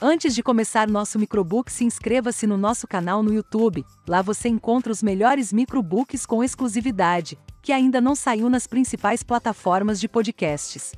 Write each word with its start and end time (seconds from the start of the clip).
Antes 0.00 0.32
de 0.32 0.44
começar 0.44 0.88
nosso 0.88 1.18
microbook, 1.18 1.72
se 1.72 1.82
inscreva-se 1.82 2.46
no 2.46 2.56
nosso 2.56 2.86
canal 2.86 3.20
no 3.20 3.34
YouTube. 3.34 3.84
Lá 4.06 4.22
você 4.22 4.48
encontra 4.48 4.92
os 4.92 5.02
melhores 5.02 5.52
microbooks 5.52 6.24
com 6.24 6.44
exclusividade, 6.44 7.36
que 7.60 7.72
ainda 7.72 8.00
não 8.00 8.14
saiu 8.14 8.48
nas 8.48 8.64
principais 8.64 9.24
plataformas 9.24 9.98
de 9.98 10.06
podcasts. 10.06 10.92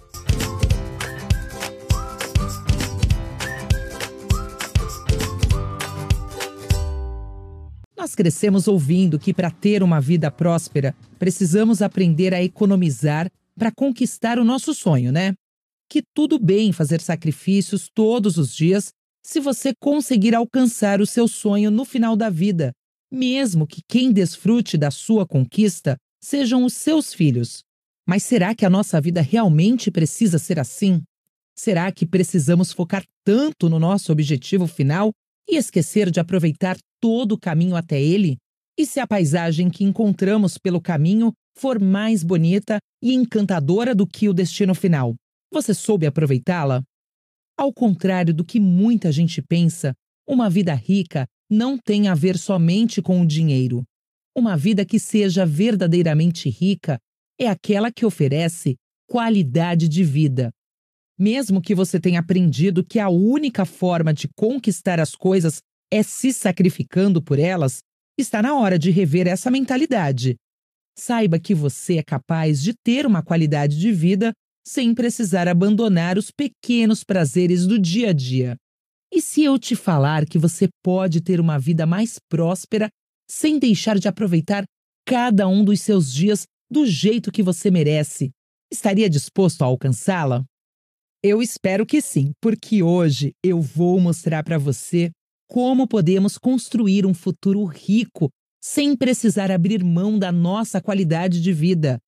Nós 7.96 8.14
crescemos 8.14 8.68
ouvindo 8.68 9.18
que 9.18 9.32
para 9.32 9.50
ter 9.50 9.82
uma 9.82 9.98
vida 9.98 10.30
próspera, 10.30 10.94
precisamos 11.18 11.80
aprender 11.80 12.34
a 12.34 12.42
economizar 12.42 13.30
para 13.58 13.72
conquistar 13.72 14.38
o 14.38 14.44
nosso 14.44 14.74
sonho, 14.74 15.10
né? 15.10 15.34
Que 15.90 16.04
tudo 16.14 16.38
bem 16.38 16.72
fazer 16.72 17.00
sacrifícios 17.00 17.90
todos 17.92 18.38
os 18.38 18.54
dias 18.54 18.92
se 19.26 19.40
você 19.40 19.72
conseguir 19.74 20.36
alcançar 20.36 21.00
o 21.00 21.06
seu 21.06 21.26
sonho 21.26 21.68
no 21.68 21.84
final 21.84 22.14
da 22.16 22.30
vida, 22.30 22.70
mesmo 23.12 23.66
que 23.66 23.82
quem 23.88 24.12
desfrute 24.12 24.78
da 24.78 24.92
sua 24.92 25.26
conquista 25.26 25.96
sejam 26.22 26.64
os 26.64 26.74
seus 26.74 27.12
filhos. 27.12 27.64
Mas 28.08 28.22
será 28.22 28.54
que 28.54 28.64
a 28.64 28.70
nossa 28.70 29.00
vida 29.00 29.20
realmente 29.20 29.90
precisa 29.90 30.38
ser 30.38 30.60
assim? 30.60 31.02
Será 31.58 31.90
que 31.90 32.06
precisamos 32.06 32.72
focar 32.72 33.04
tanto 33.24 33.68
no 33.68 33.80
nosso 33.80 34.12
objetivo 34.12 34.68
final 34.68 35.10
e 35.48 35.56
esquecer 35.56 36.08
de 36.08 36.20
aproveitar 36.20 36.76
todo 37.00 37.32
o 37.32 37.38
caminho 37.38 37.74
até 37.74 38.00
ele? 38.00 38.36
E 38.78 38.86
se 38.86 39.00
a 39.00 39.08
paisagem 39.08 39.68
que 39.68 39.82
encontramos 39.82 40.56
pelo 40.56 40.80
caminho 40.80 41.32
for 41.58 41.80
mais 41.80 42.22
bonita 42.22 42.78
e 43.02 43.12
encantadora 43.12 43.92
do 43.92 44.06
que 44.06 44.28
o 44.28 44.32
destino 44.32 44.74
final, 44.74 45.16
você 45.52 45.74
soube 45.74 46.06
aproveitá-la? 46.06 46.82
Ao 47.56 47.72
contrário 47.72 48.32
do 48.32 48.44
que 48.44 48.58
muita 48.58 49.12
gente 49.12 49.42
pensa, 49.42 49.94
uma 50.26 50.48
vida 50.48 50.72
rica 50.74 51.26
não 51.50 51.76
tem 51.76 52.08
a 52.08 52.14
ver 52.14 52.38
somente 52.38 53.02
com 53.02 53.20
o 53.20 53.26
dinheiro. 53.26 53.82
Uma 54.36 54.56
vida 54.56 54.84
que 54.84 54.98
seja 54.98 55.44
verdadeiramente 55.44 56.48
rica 56.48 56.98
é 57.38 57.48
aquela 57.48 57.90
que 57.90 58.06
oferece 58.06 58.76
qualidade 59.08 59.88
de 59.88 60.04
vida. 60.04 60.50
Mesmo 61.18 61.60
que 61.60 61.74
você 61.74 61.98
tenha 61.98 62.20
aprendido 62.20 62.84
que 62.84 62.98
a 62.98 63.08
única 63.08 63.64
forma 63.64 64.14
de 64.14 64.28
conquistar 64.36 65.00
as 65.00 65.14
coisas 65.14 65.60
é 65.92 66.02
se 66.02 66.32
sacrificando 66.32 67.20
por 67.20 67.38
elas, 67.38 67.80
está 68.16 68.40
na 68.40 68.54
hora 68.54 68.78
de 68.78 68.90
rever 68.90 69.26
essa 69.26 69.50
mentalidade. 69.50 70.36
Saiba 70.96 71.38
que 71.38 71.54
você 71.54 71.98
é 71.98 72.02
capaz 72.02 72.62
de 72.62 72.72
ter 72.72 73.04
uma 73.04 73.22
qualidade 73.22 73.78
de 73.78 73.90
vida 73.90 74.32
sem 74.66 74.94
precisar 74.94 75.48
abandonar 75.48 76.18
os 76.18 76.30
pequenos 76.30 77.02
prazeres 77.04 77.66
do 77.66 77.78
dia 77.78 78.10
a 78.10 78.12
dia. 78.12 78.56
E 79.12 79.20
se 79.20 79.42
eu 79.42 79.58
te 79.58 79.74
falar 79.74 80.24
que 80.26 80.38
você 80.38 80.68
pode 80.82 81.20
ter 81.20 81.40
uma 81.40 81.58
vida 81.58 81.84
mais 81.86 82.18
próspera 82.28 82.88
sem 83.28 83.58
deixar 83.58 83.98
de 83.98 84.08
aproveitar 84.08 84.64
cada 85.06 85.48
um 85.48 85.64
dos 85.64 85.80
seus 85.80 86.12
dias 86.12 86.44
do 86.70 86.86
jeito 86.86 87.32
que 87.32 87.42
você 87.42 87.70
merece, 87.70 88.30
estaria 88.72 89.10
disposto 89.10 89.62
a 89.62 89.66
alcançá-la? 89.66 90.44
Eu 91.22 91.42
espero 91.42 91.84
que 91.84 92.00
sim, 92.00 92.32
porque 92.40 92.82
hoje 92.82 93.32
eu 93.44 93.60
vou 93.60 94.00
mostrar 94.00 94.44
para 94.44 94.56
você 94.56 95.10
como 95.48 95.86
podemos 95.86 96.38
construir 96.38 97.04
um 97.04 97.12
futuro 97.12 97.64
rico 97.64 98.30
sem 98.62 98.96
precisar 98.96 99.50
abrir 99.50 99.82
mão 99.82 100.18
da 100.18 100.30
nossa 100.30 100.80
qualidade 100.80 101.42
de 101.42 101.52
vida. 101.52 101.98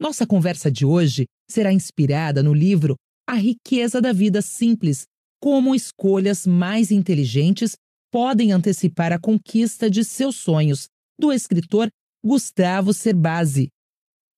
Nossa 0.00 0.26
conversa 0.26 0.70
de 0.70 0.84
hoje 0.84 1.26
será 1.48 1.72
inspirada 1.72 2.42
no 2.42 2.52
livro 2.52 2.96
A 3.28 3.34
Riqueza 3.34 4.00
da 4.00 4.12
Vida 4.12 4.42
Simples 4.42 5.06
Como 5.40 5.74
escolhas 5.74 6.46
mais 6.46 6.90
inteligentes 6.90 7.76
podem 8.10 8.52
antecipar 8.52 9.12
a 9.12 9.18
conquista 9.18 9.90
de 9.90 10.04
seus 10.04 10.36
sonhos, 10.36 10.88
do 11.18 11.32
escritor 11.32 11.88
Gustavo 12.24 12.92
Cerbasi. 12.92 13.68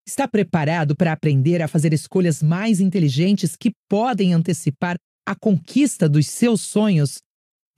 Está 0.07 0.29
preparado 0.29 0.95
para 0.95 1.13
aprender 1.13 1.63
a 1.63 1.69
fazer 1.69 1.93
escolhas 1.93 2.43
mais 2.43 2.81
inteligentes 2.81 3.57
que 3.57 3.73
podem 3.89 4.35
antecipar 4.35 4.97
a 5.27 5.35
conquista 5.35 6.09
dos 6.09 6.27
seus 6.27 6.61
sonhos? 6.61 7.19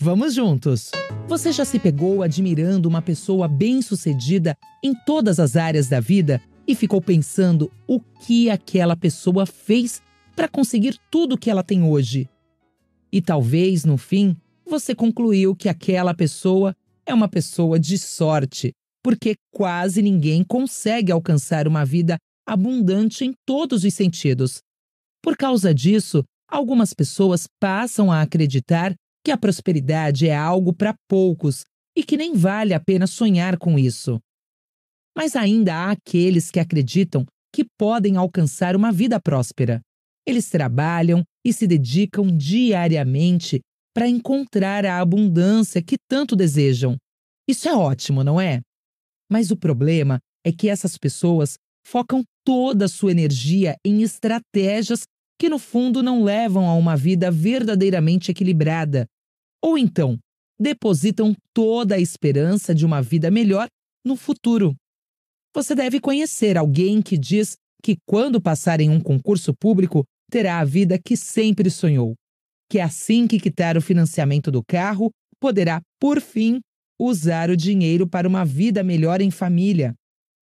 Vamos 0.01 0.35
juntos! 0.35 0.91
Você 1.27 1.53
já 1.53 1.65
se 1.65 1.79
pegou 1.79 2.23
admirando 2.23 2.89
uma 2.89 3.03
pessoa 3.03 3.49
bem-sucedida 3.49 4.57
em 4.83 4.95
todas 5.05 5.41
as 5.41 5.57
áreas 5.57 5.89
da 5.89 6.01
vida 6.01 6.41
e 6.69 6.75
ficou 6.75 7.01
pensando 7.01 7.73
o 7.87 7.99
que 7.99 8.51
aquela 8.51 8.95
pessoa 8.95 9.47
fez 9.47 10.03
para 10.37 10.47
conseguir 10.47 10.99
tudo 11.11 11.35
o 11.35 11.39
que 11.39 11.51
ela 11.51 11.63
tem 11.63 11.83
hoje? 11.83 12.29
E 13.11 13.23
talvez, 13.23 13.87
no 13.87 13.97
fim, 13.97 14.37
você 14.67 14.95
concluiu 14.95 15.57
que 15.57 15.67
aquela 15.67 16.13
pessoa 16.13 16.77
é 17.07 17.15
uma 17.15 17.27
pessoa 17.27 17.81
de 17.81 17.97
sorte, 17.97 18.73
porque 19.03 19.35
quase 19.51 20.03
ninguém 20.03 20.45
consegue 20.45 21.11
alcançar 21.11 21.67
uma 21.67 21.87
vida 21.87 22.19
abundante 22.47 23.25
em 23.25 23.33
todos 23.47 23.83
os 23.83 23.95
sentidos. 23.95 24.59
Por 25.23 25.39
causa 25.39 25.75
disso, 25.75 26.23
algumas 26.47 26.93
pessoas 26.93 27.47
passam 27.59 28.13
a 28.13 28.21
acreditar 28.21 28.95
que 29.25 29.31
a 29.31 29.39
prosperidade 29.39 30.29
é 30.29 30.37
algo 30.37 30.75
para 30.75 30.95
poucos 31.09 31.65
e 31.97 32.05
que 32.05 32.17
nem 32.19 32.35
vale 32.35 32.75
a 32.75 32.81
pena 32.81 33.07
sonhar 33.07 33.57
com 33.57 33.79
isso. 33.79 34.21
Mas 35.19 35.35
ainda 35.35 35.75
há 35.75 35.91
aqueles 35.91 36.49
que 36.49 36.61
acreditam 36.61 37.27
que 37.53 37.67
podem 37.77 38.17
alcançar 38.17 38.77
uma 38.77 38.93
vida 38.93 39.19
próspera. 39.19 39.81
Eles 40.25 40.49
trabalham 40.49 41.25
e 41.45 41.53
se 41.53 41.67
dedicam 41.67 42.29
diariamente 42.29 43.59
para 43.93 44.07
encontrar 44.07 44.87
a 44.87 45.01
abundância 45.01 45.83
que 45.83 45.97
tanto 46.09 46.37
desejam. 46.37 46.97
Isso 47.49 47.69
é 47.69 47.75
ótimo, 47.75 48.23
não 48.23 48.41
é? 48.41 48.61
Mas 49.29 49.51
o 49.51 49.57
problema 49.57 50.21
é 50.47 50.53
que 50.53 50.69
essas 50.69 50.97
pessoas 50.97 51.57
focam 51.85 52.23
toda 52.47 52.85
a 52.85 52.89
sua 52.89 53.11
energia 53.11 53.75
em 53.85 54.03
estratégias 54.03 55.03
que, 55.37 55.49
no 55.49 55.59
fundo, 55.59 56.01
não 56.01 56.23
levam 56.23 56.69
a 56.69 56.75
uma 56.75 56.97
vida 56.97 57.29
verdadeiramente 57.29 58.31
equilibrada 58.31 59.05
ou 59.61 59.77
então, 59.77 60.17
depositam 60.61 61.35
toda 61.53 61.97
a 61.97 62.01
esperança 62.01 62.73
de 62.73 62.87
uma 62.87 63.03
vida 63.03 63.31
melhor 63.33 63.67
no 64.05 64.15
futuro. 64.15 64.77
Você 65.59 65.75
deve 65.75 65.99
conhecer 65.99 66.57
alguém 66.57 67.03
que 67.03 67.19
diz 67.19 67.57
que, 67.83 67.97
quando 68.07 68.41
passar 68.41 68.81
em 68.81 68.89
um 68.89 69.01
concurso 69.01 69.53
público, 69.53 70.05
terá 70.31 70.61
a 70.61 70.65
vida 70.65 70.97
que 71.05 71.17
sempre 71.17 71.69
sonhou. 71.69 72.15
Que 72.71 72.79
assim 72.79 73.27
que 73.27 73.41
quitar 73.41 73.77
o 73.77 73.83
financiamento 73.83 74.53
do 74.53 74.63
carro, 74.63 75.11
poderá, 75.41 75.81
por 76.01 76.21
fim, 76.21 76.61
usar 76.97 77.51
o 77.51 77.57
dinheiro 77.57 78.09
para 78.09 78.29
uma 78.29 78.45
vida 78.45 78.85
melhor 78.85 79.21
em 79.21 79.33
família. 79.33 79.95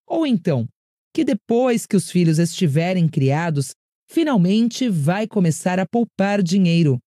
Ou 0.07 0.27
então, 0.27 0.69
que 1.15 1.25
depois 1.25 1.87
que 1.87 1.97
os 1.97 2.11
filhos 2.11 2.39
estiverem 2.39 3.09
criados, 3.09 3.71
finalmente 4.07 4.87
vai 4.87 5.27
começar 5.27 5.81
a 5.81 5.87
poupar 5.87 6.43
dinheiro 6.43 6.99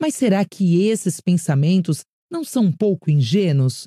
mas 0.00 0.14
será 0.14 0.44
que 0.44 0.86
esses 0.86 1.20
pensamentos 1.20 2.02
não 2.30 2.44
são 2.44 2.64
um 2.64 2.72
pouco 2.72 3.10
ingênuos? 3.10 3.86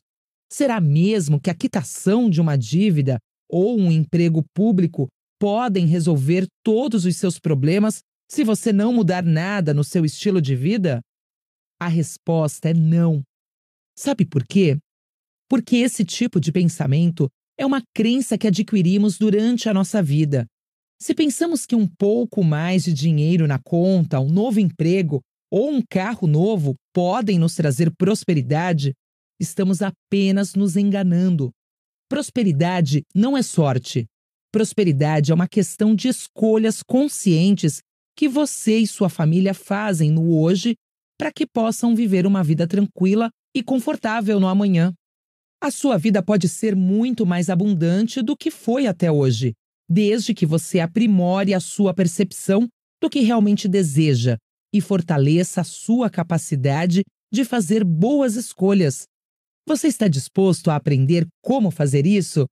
Será 0.52 0.82
mesmo 0.82 1.40
que 1.40 1.52
a 1.52 1.56
quitação 1.56 2.30
de 2.30 2.42
uma 2.42 2.58
dívida 2.58 3.20
ou 3.50 3.78
um 3.80 3.92
emprego 3.92 4.44
público 4.54 5.08
podem 5.40 5.86
resolver 5.86 6.46
todos 6.64 7.06
os 7.06 7.16
seus 7.16 7.40
problemas 7.40 8.00
se 8.30 8.44
você 8.44 8.72
não 8.72 8.94
mudar 8.94 9.24
nada 9.24 9.74
no 9.74 9.84
seu 9.84 10.06
estilo 10.06 10.42
de 10.42 10.56
vida? 10.56 11.02
A 11.80 11.88
resposta 11.88 12.70
é 12.70 12.74
não. 12.74 13.24
Sabe 13.98 14.26
por 14.26 14.46
quê? 14.46 14.78
Porque 15.50 15.78
esse 15.78 16.06
tipo 16.06 16.40
de 16.40 16.52
pensamento 16.52 17.28
é 17.58 17.66
uma 17.66 17.82
crença 17.94 18.38
que 18.38 18.48
adquirimos 18.48 19.18
durante 19.18 19.68
a 19.68 19.74
nossa 19.74 20.02
vida. 20.04 20.46
Se 21.02 21.16
pensamos 21.16 21.66
que 21.66 21.76
um 21.76 21.88
pouco 21.88 22.44
mais 22.44 22.84
de 22.84 22.94
dinheiro 22.94 23.48
na 23.48 23.58
conta, 23.58 24.20
um 24.20 24.30
novo 24.30 24.60
emprego 24.60 25.22
ou 25.52 25.72
um 25.72 25.82
carro 25.82 26.28
novo 26.28 26.76
podem 26.94 27.40
nos 27.40 27.56
trazer 27.56 27.92
prosperidade, 27.98 28.94
estamos 29.40 29.82
apenas 29.82 30.54
nos 30.54 30.76
enganando. 30.76 31.52
Prosperidade 32.10 33.04
não 33.14 33.38
é 33.38 33.44
sorte. 33.44 34.08
Prosperidade 34.52 35.32
é 35.32 35.36
uma 35.36 35.48
questão 35.48 35.94
de 35.94 36.08
escolhas 36.08 36.82
conscientes 36.82 37.82
que 38.18 38.28
você 38.28 38.80
e 38.80 38.88
sua 38.88 39.10
família 39.10 39.54
fazem 39.54 40.10
no 40.10 40.36
hoje 40.36 40.74
para 41.20 41.32
que 41.32 41.46
possam 41.46 41.96
viver 41.96 42.26
uma 42.26 42.44
vida 42.44 42.68
tranquila 42.68 43.30
e 43.56 43.62
confortável 43.62 44.40
no 44.40 44.48
amanhã. 44.48 44.92
A 45.62 45.70
sua 45.70 45.98
vida 45.98 46.24
pode 46.24 46.50
ser 46.50 46.76
muito 46.76 47.28
mais 47.28 47.48
abundante 47.48 48.24
do 48.24 48.36
que 48.36 48.50
foi 48.50 48.88
até 48.88 49.12
hoje, 49.12 49.54
desde 49.88 50.34
que 50.34 50.48
você 50.48 50.80
aprimore 50.80 51.54
a 51.54 51.60
sua 51.60 51.94
percepção 51.94 52.68
do 53.00 53.08
que 53.08 53.20
realmente 53.20 53.68
deseja 53.68 54.36
e 54.74 54.82
fortaleça 54.82 55.62
a 55.62 55.64
sua 55.64 56.10
capacidade 56.10 57.04
de 57.32 57.46
fazer 57.46 57.84
boas 57.84 58.36
escolhas. 58.36 59.06
Você 59.70 59.88
está 59.88 60.08
disposto 60.08 60.72
a 60.72 60.76
aprender 60.76 61.28
como 61.44 61.70
fazer 61.70 62.08
isso, 62.08 62.48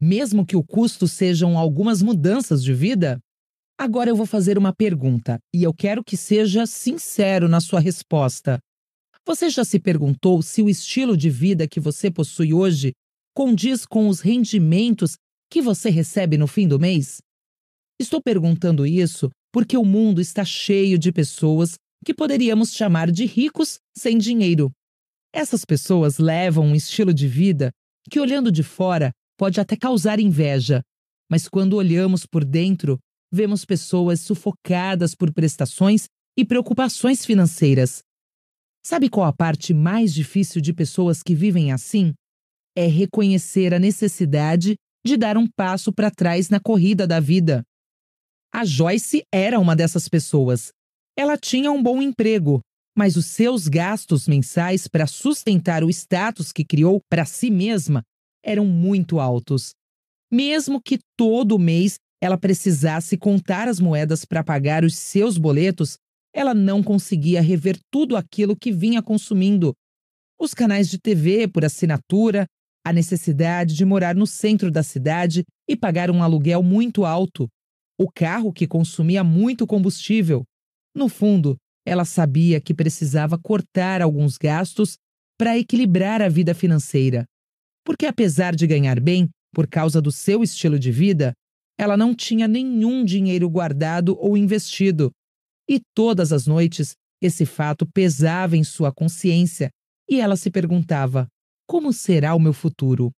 mesmo 0.00 0.46
que 0.46 0.56
o 0.56 0.64
custo 0.64 1.06
sejam 1.06 1.58
algumas 1.58 2.00
mudanças 2.00 2.64
de 2.64 2.72
vida? 2.72 3.20
Agora 3.78 4.08
eu 4.08 4.16
vou 4.16 4.24
fazer 4.24 4.56
uma 4.56 4.74
pergunta 4.74 5.38
e 5.54 5.62
eu 5.62 5.74
quero 5.74 6.02
que 6.02 6.16
seja 6.16 6.64
sincero 6.64 7.46
na 7.46 7.60
sua 7.60 7.78
resposta. 7.78 8.58
Você 9.26 9.50
já 9.50 9.66
se 9.66 9.78
perguntou 9.78 10.40
se 10.40 10.62
o 10.62 10.70
estilo 10.70 11.14
de 11.14 11.28
vida 11.28 11.68
que 11.68 11.78
você 11.78 12.10
possui 12.10 12.54
hoje 12.54 12.92
condiz 13.36 13.84
com 13.84 14.08
os 14.08 14.20
rendimentos 14.20 15.18
que 15.50 15.60
você 15.60 15.90
recebe 15.90 16.38
no 16.38 16.46
fim 16.46 16.66
do 16.66 16.80
mês? 16.80 17.18
Estou 18.00 18.22
perguntando 18.22 18.86
isso 18.86 19.28
porque 19.52 19.76
o 19.76 19.84
mundo 19.84 20.22
está 20.22 20.42
cheio 20.42 20.98
de 20.98 21.12
pessoas 21.12 21.74
que 22.02 22.14
poderíamos 22.14 22.72
chamar 22.72 23.10
de 23.10 23.26
ricos 23.26 23.78
sem 23.94 24.16
dinheiro. 24.16 24.72
Essas 25.32 25.64
pessoas 25.64 26.18
levam 26.18 26.66
um 26.66 26.74
estilo 26.74 27.12
de 27.14 27.26
vida 27.26 27.70
que, 28.10 28.20
olhando 28.20 28.52
de 28.52 28.62
fora, 28.62 29.10
pode 29.38 29.60
até 29.60 29.76
causar 29.76 30.20
inveja, 30.20 30.82
mas 31.30 31.48
quando 31.48 31.76
olhamos 31.76 32.26
por 32.26 32.44
dentro, 32.44 32.98
vemos 33.32 33.64
pessoas 33.64 34.20
sufocadas 34.20 35.14
por 35.14 35.32
prestações 35.32 36.04
e 36.38 36.44
preocupações 36.44 37.24
financeiras. 37.24 38.02
Sabe 38.84 39.08
qual 39.08 39.26
a 39.26 39.32
parte 39.32 39.72
mais 39.72 40.12
difícil 40.12 40.60
de 40.60 40.74
pessoas 40.74 41.22
que 41.22 41.34
vivem 41.34 41.72
assim? 41.72 42.12
É 42.76 42.86
reconhecer 42.86 43.72
a 43.72 43.78
necessidade 43.78 44.74
de 45.04 45.16
dar 45.16 45.36
um 45.38 45.46
passo 45.46 45.92
para 45.92 46.10
trás 46.10 46.50
na 46.50 46.60
corrida 46.60 47.06
da 47.06 47.20
vida. 47.20 47.62
A 48.52 48.64
Joyce 48.64 49.24
era 49.32 49.58
uma 49.58 49.74
dessas 49.74 50.08
pessoas. 50.08 50.70
Ela 51.16 51.38
tinha 51.38 51.70
um 51.70 51.82
bom 51.82 52.02
emprego, 52.02 52.60
mas 52.96 53.16
os 53.16 53.26
seus 53.26 53.68
gastos 53.68 54.28
mensais 54.28 54.86
para 54.86 55.06
sustentar 55.06 55.82
o 55.82 55.90
status 55.90 56.52
que 56.52 56.64
criou 56.64 57.00
para 57.08 57.24
si 57.24 57.50
mesma 57.50 58.02
eram 58.44 58.66
muito 58.66 59.20
altos. 59.20 59.72
Mesmo 60.30 60.80
que 60.80 60.98
todo 61.16 61.58
mês 61.58 61.96
ela 62.20 62.38
precisasse 62.38 63.16
contar 63.16 63.68
as 63.68 63.80
moedas 63.80 64.24
para 64.24 64.44
pagar 64.44 64.84
os 64.84 64.96
seus 64.96 65.36
boletos, 65.36 65.96
ela 66.34 66.54
não 66.54 66.82
conseguia 66.82 67.42
rever 67.42 67.78
tudo 67.90 68.16
aquilo 68.16 68.56
que 68.56 68.72
vinha 68.72 69.02
consumindo. 69.02 69.74
Os 70.40 70.54
canais 70.54 70.88
de 70.88 70.98
TV 70.98 71.48
por 71.48 71.64
assinatura, 71.64 72.46
a 72.84 72.92
necessidade 72.92 73.74
de 73.74 73.84
morar 73.84 74.14
no 74.14 74.26
centro 74.26 74.70
da 74.70 74.82
cidade 74.82 75.44
e 75.68 75.76
pagar 75.76 76.10
um 76.10 76.22
aluguel 76.22 76.62
muito 76.62 77.04
alto, 77.04 77.48
o 77.98 78.10
carro 78.10 78.52
que 78.52 78.66
consumia 78.66 79.22
muito 79.22 79.66
combustível. 79.66 80.42
No 80.94 81.08
fundo, 81.08 81.56
ela 81.86 82.04
sabia 82.04 82.60
que 82.60 82.74
precisava 82.74 83.38
cortar 83.38 84.00
alguns 84.02 84.38
gastos 84.38 84.96
para 85.38 85.58
equilibrar 85.58 86.22
a 86.22 86.28
vida 86.28 86.54
financeira. 86.54 87.24
Porque, 87.84 88.06
apesar 88.06 88.54
de 88.54 88.66
ganhar 88.66 89.00
bem 89.00 89.28
por 89.52 89.66
causa 89.66 90.00
do 90.00 90.12
seu 90.12 90.42
estilo 90.42 90.78
de 90.78 90.92
vida, 90.92 91.32
ela 91.78 91.96
não 91.96 92.14
tinha 92.14 92.46
nenhum 92.46 93.04
dinheiro 93.04 93.48
guardado 93.50 94.16
ou 94.18 94.36
investido. 94.36 95.10
E 95.68 95.80
todas 95.94 96.32
as 96.32 96.46
noites 96.46 96.94
esse 97.20 97.46
fato 97.46 97.86
pesava 97.86 98.56
em 98.56 98.64
sua 98.64 98.92
consciência 98.92 99.70
e 100.08 100.20
ela 100.20 100.36
se 100.36 100.50
perguntava: 100.50 101.28
como 101.66 101.92
será 101.92 102.34
o 102.34 102.40
meu 102.40 102.52
futuro? 102.52 103.12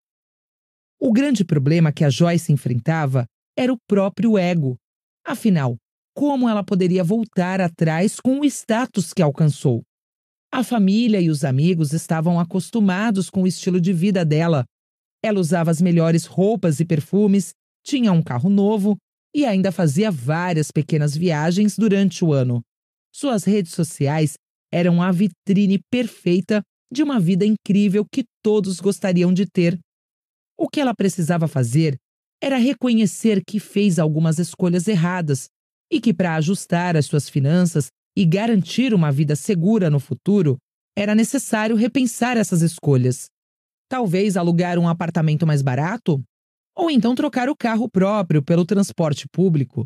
O 1.00 1.12
grande 1.12 1.44
problema 1.44 1.92
que 1.92 2.04
a 2.04 2.10
Joyce 2.10 2.52
enfrentava 2.52 3.26
era 3.56 3.72
o 3.72 3.78
próprio 3.88 4.36
ego. 4.38 4.76
Afinal, 5.24 5.76
como 6.14 6.48
ela 6.48 6.62
poderia 6.62 7.02
voltar 7.02 7.60
atrás 7.60 8.20
com 8.20 8.40
o 8.40 8.44
status 8.44 9.12
que 9.12 9.22
alcançou? 9.22 9.82
A 10.52 10.62
família 10.62 11.20
e 11.20 11.30
os 11.30 11.44
amigos 11.44 11.92
estavam 11.92 12.38
acostumados 12.38 13.30
com 13.30 13.42
o 13.42 13.46
estilo 13.46 13.80
de 13.80 13.92
vida 13.92 14.24
dela. 14.24 14.64
Ela 15.24 15.40
usava 15.40 15.70
as 15.70 15.80
melhores 15.80 16.26
roupas 16.26 16.78
e 16.80 16.84
perfumes, 16.84 17.52
tinha 17.82 18.12
um 18.12 18.22
carro 18.22 18.50
novo 18.50 18.96
e 19.34 19.46
ainda 19.46 19.72
fazia 19.72 20.10
várias 20.10 20.70
pequenas 20.70 21.16
viagens 21.16 21.76
durante 21.78 22.24
o 22.24 22.32
ano. 22.32 22.60
Suas 23.14 23.44
redes 23.44 23.72
sociais 23.72 24.34
eram 24.70 25.02
a 25.02 25.10
vitrine 25.10 25.80
perfeita 25.90 26.62
de 26.92 27.02
uma 27.02 27.18
vida 27.18 27.46
incrível 27.46 28.04
que 28.04 28.24
todos 28.42 28.78
gostariam 28.78 29.32
de 29.32 29.46
ter. 29.46 29.78
O 30.58 30.68
que 30.68 30.80
ela 30.80 30.94
precisava 30.94 31.48
fazer 31.48 31.96
era 32.42 32.58
reconhecer 32.58 33.42
que 33.46 33.58
fez 33.58 33.98
algumas 33.98 34.38
escolhas 34.38 34.86
erradas 34.86 35.46
e 35.92 36.00
que, 36.00 36.14
para 36.14 36.36
ajustar 36.36 36.96
as 36.96 37.04
suas 37.04 37.28
finanças 37.28 37.88
e 38.16 38.24
garantir 38.24 38.94
uma 38.94 39.12
vida 39.12 39.36
segura 39.36 39.90
no 39.90 40.00
futuro, 40.00 40.56
era 40.96 41.14
necessário 41.14 41.76
repensar 41.76 42.38
essas 42.38 42.62
escolhas. 42.62 43.26
Talvez 43.90 44.38
alugar 44.38 44.78
um 44.78 44.88
apartamento 44.88 45.46
mais 45.46 45.60
barato? 45.60 46.22
Ou 46.74 46.90
então 46.90 47.14
trocar 47.14 47.50
o 47.50 47.56
carro 47.56 47.90
próprio 47.90 48.42
pelo 48.42 48.64
transporte 48.64 49.26
público? 49.30 49.84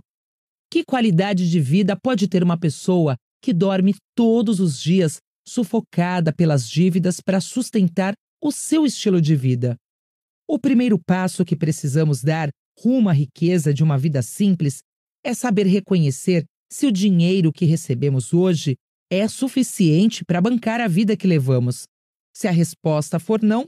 Que 0.71 0.85
qualidade 0.85 1.51
de 1.51 1.59
vida 1.59 1.99
pode 2.01 2.29
ter 2.29 2.41
uma 2.41 2.57
pessoa 2.57 3.17
que 3.43 3.53
dorme 3.53 3.97
todos 4.15 4.61
os 4.61 4.81
dias 4.81 5.19
sufocada 5.45 6.33
pelas 6.33 6.69
dívidas 6.69 7.21
para 7.21 7.41
sustentar 7.41 8.15
o 8.41 8.53
seu 8.53 8.87
estilo 8.87 9.21
de 9.21 9.35
vida? 9.35 9.77
O 10.49 10.57
primeiro 10.57 11.01
passo 11.05 11.45
que 11.45 11.57
precisamos 11.57 12.23
dar 12.23 12.49
rumo 12.79 13.09
à 13.09 13.13
riqueza 13.13 13.75
de 13.75 13.83
uma 13.83 13.99
vida 13.99 14.23
simples 14.23 14.79
é 15.27 15.35
saber 15.35 15.67
reconhecer 15.67 16.45
se 16.71 16.87
o 16.87 16.93
dinheiro 16.93 17.53
que 17.53 17.65
recebemos 17.65 18.33
hoje 18.33 18.77
é 19.11 19.27
suficiente 19.27 20.25
para 20.25 20.41
bancar 20.41 20.81
a 20.81 20.87
vida 20.87 21.17
que 21.17 21.27
levamos. 21.27 21.85
Se 22.35 22.47
a 22.47 22.53
resposta 22.53 23.19
for 23.19 23.43
não, 23.43 23.67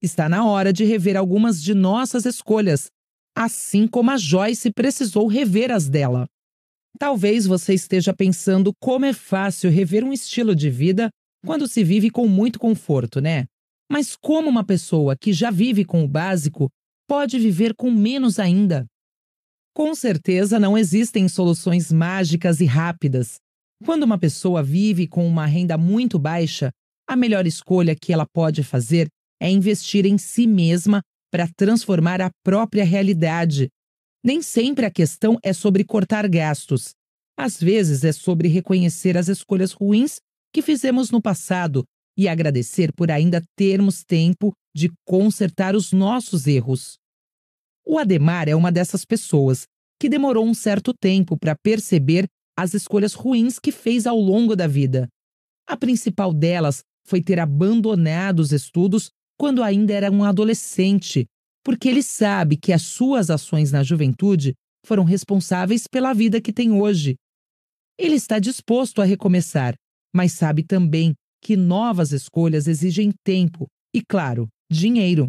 está 0.00 0.28
na 0.28 0.46
hora 0.46 0.72
de 0.72 0.84
rever 0.84 1.16
algumas 1.16 1.60
de 1.62 1.74
nossas 1.74 2.24
escolhas, 2.26 2.88
assim 3.36 3.88
como 3.88 4.10
a 4.10 4.16
Joyce 4.16 4.70
precisou 4.72 5.26
rever 5.26 5.72
as 5.72 5.88
dela. 5.88 6.26
Talvez 6.98 7.46
você 7.46 7.74
esteja 7.74 8.14
pensando 8.14 8.72
como 8.80 9.04
é 9.04 9.12
fácil 9.12 9.70
rever 9.70 10.04
um 10.04 10.12
estilo 10.12 10.54
de 10.54 10.70
vida 10.70 11.10
quando 11.44 11.66
se 11.66 11.82
vive 11.82 12.10
com 12.10 12.28
muito 12.28 12.58
conforto, 12.58 13.20
né? 13.20 13.46
Mas 13.90 14.16
como 14.16 14.48
uma 14.48 14.64
pessoa 14.64 15.16
que 15.16 15.32
já 15.32 15.50
vive 15.50 15.84
com 15.84 16.04
o 16.04 16.08
básico 16.08 16.68
pode 17.08 17.38
viver 17.38 17.74
com 17.74 17.90
menos 17.90 18.38
ainda? 18.38 18.86
Com 19.80 19.94
certeza 19.94 20.58
não 20.58 20.76
existem 20.76 21.26
soluções 21.26 21.90
mágicas 21.90 22.60
e 22.60 22.66
rápidas. 22.66 23.36
Quando 23.82 24.02
uma 24.02 24.18
pessoa 24.18 24.62
vive 24.62 25.06
com 25.06 25.26
uma 25.26 25.46
renda 25.46 25.78
muito 25.78 26.18
baixa, 26.18 26.70
a 27.08 27.16
melhor 27.16 27.46
escolha 27.46 27.96
que 27.96 28.12
ela 28.12 28.26
pode 28.30 28.62
fazer 28.62 29.08
é 29.40 29.48
investir 29.48 30.04
em 30.04 30.18
si 30.18 30.46
mesma 30.46 31.00
para 31.32 31.48
transformar 31.56 32.20
a 32.20 32.28
própria 32.44 32.84
realidade. 32.84 33.70
Nem 34.22 34.42
sempre 34.42 34.84
a 34.84 34.90
questão 34.90 35.38
é 35.42 35.54
sobre 35.54 35.82
cortar 35.82 36.28
gastos. 36.28 36.90
Às 37.34 37.58
vezes 37.58 38.04
é 38.04 38.12
sobre 38.12 38.48
reconhecer 38.48 39.16
as 39.16 39.28
escolhas 39.28 39.72
ruins 39.72 40.18
que 40.52 40.60
fizemos 40.60 41.10
no 41.10 41.22
passado 41.22 41.84
e 42.18 42.28
agradecer 42.28 42.92
por 42.92 43.10
ainda 43.10 43.42
termos 43.56 44.04
tempo 44.04 44.52
de 44.76 44.92
consertar 45.06 45.74
os 45.74 45.90
nossos 45.90 46.46
erros. 46.46 46.98
O 47.82 47.98
Ademar 47.98 48.48
é 48.48 48.54
uma 48.54 48.70
dessas 48.70 49.04
pessoas 49.04 49.66
que 50.00 50.08
demorou 50.08 50.46
um 50.46 50.54
certo 50.54 50.94
tempo 50.94 51.36
para 51.36 51.54
perceber 51.54 52.26
as 52.56 52.72
escolhas 52.72 53.12
ruins 53.12 53.58
que 53.58 53.70
fez 53.70 54.06
ao 54.06 54.18
longo 54.18 54.56
da 54.56 54.66
vida. 54.66 55.06
A 55.68 55.76
principal 55.76 56.32
delas 56.32 56.80
foi 57.06 57.22
ter 57.22 57.38
abandonado 57.38 58.40
os 58.40 58.50
estudos 58.50 59.10
quando 59.38 59.62
ainda 59.62 59.92
era 59.92 60.10
um 60.10 60.24
adolescente, 60.24 61.26
porque 61.62 61.88
ele 61.88 62.02
sabe 62.02 62.56
que 62.56 62.72
as 62.72 62.82
suas 62.82 63.30
ações 63.30 63.72
na 63.72 63.82
juventude 63.82 64.54
foram 64.86 65.04
responsáveis 65.04 65.86
pela 65.86 66.14
vida 66.14 66.40
que 66.40 66.52
tem 66.52 66.72
hoje. 66.72 67.16
Ele 67.98 68.14
está 68.14 68.38
disposto 68.38 69.02
a 69.02 69.04
recomeçar, 69.04 69.74
mas 70.14 70.32
sabe 70.32 70.62
também 70.62 71.14
que 71.42 71.56
novas 71.56 72.12
escolhas 72.12 72.66
exigem 72.66 73.12
tempo 73.22 73.66
e, 73.94 74.02
claro, 74.02 74.48
dinheiro. 74.70 75.28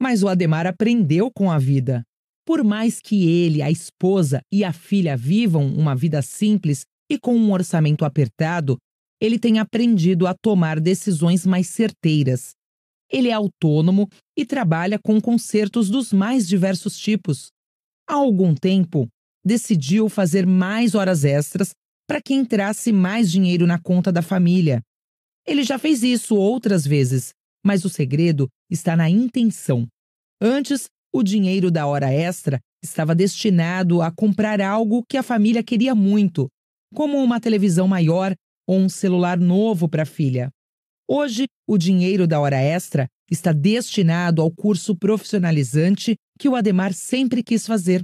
Mas 0.00 0.22
o 0.22 0.28
Ademar 0.28 0.66
aprendeu 0.66 1.30
com 1.34 1.50
a 1.50 1.58
vida. 1.58 2.02
Por 2.46 2.62
mais 2.62 3.00
que 3.00 3.28
ele, 3.28 3.60
a 3.60 3.70
esposa 3.70 4.40
e 4.52 4.62
a 4.62 4.72
filha 4.72 5.16
vivam 5.16 5.66
uma 5.66 5.96
vida 5.96 6.22
simples 6.22 6.84
e 7.10 7.18
com 7.18 7.36
um 7.36 7.52
orçamento 7.52 8.04
apertado, 8.04 8.78
ele 9.20 9.38
tem 9.38 9.58
aprendido 9.58 10.26
a 10.26 10.34
tomar 10.34 10.78
decisões 10.78 11.44
mais 11.44 11.66
certeiras. 11.68 12.52
Ele 13.10 13.28
é 13.28 13.32
autônomo 13.32 14.08
e 14.36 14.44
trabalha 14.44 14.98
com 14.98 15.20
concertos 15.20 15.90
dos 15.90 16.12
mais 16.12 16.46
diversos 16.46 16.96
tipos. 16.96 17.48
Há 18.08 18.14
algum 18.14 18.54
tempo, 18.54 19.08
decidiu 19.44 20.08
fazer 20.08 20.46
mais 20.46 20.94
horas 20.94 21.24
extras 21.24 21.70
para 22.06 22.22
que 22.22 22.34
entrasse 22.34 22.92
mais 22.92 23.30
dinheiro 23.30 23.66
na 23.66 23.80
conta 23.80 24.12
da 24.12 24.22
família. 24.22 24.80
Ele 25.46 25.64
já 25.64 25.78
fez 25.78 26.02
isso 26.02 26.36
outras 26.36 26.86
vezes, 26.86 27.30
mas 27.64 27.84
o 27.84 27.88
segredo 27.88 28.48
está 28.70 28.96
na 28.96 29.08
intenção. 29.10 29.86
Antes, 30.40 30.86
o 31.12 31.22
dinheiro 31.22 31.70
da 31.70 31.86
hora 31.86 32.12
extra 32.12 32.60
estava 32.82 33.14
destinado 33.14 34.02
a 34.02 34.10
comprar 34.10 34.60
algo 34.60 35.04
que 35.08 35.16
a 35.16 35.22
família 35.22 35.62
queria 35.62 35.94
muito, 35.94 36.48
como 36.94 37.18
uma 37.22 37.40
televisão 37.40 37.88
maior 37.88 38.34
ou 38.66 38.78
um 38.78 38.88
celular 38.88 39.38
novo 39.38 39.88
para 39.88 40.02
a 40.02 40.06
filha. 40.06 40.50
Hoje, 41.08 41.46
o 41.68 41.78
dinheiro 41.78 42.26
da 42.26 42.40
hora 42.40 42.60
extra 42.60 43.06
está 43.30 43.52
destinado 43.52 44.42
ao 44.42 44.50
curso 44.50 44.96
profissionalizante 44.96 46.16
que 46.38 46.48
o 46.48 46.56
Ademar 46.56 46.92
sempre 46.92 47.42
quis 47.42 47.66
fazer. 47.66 48.02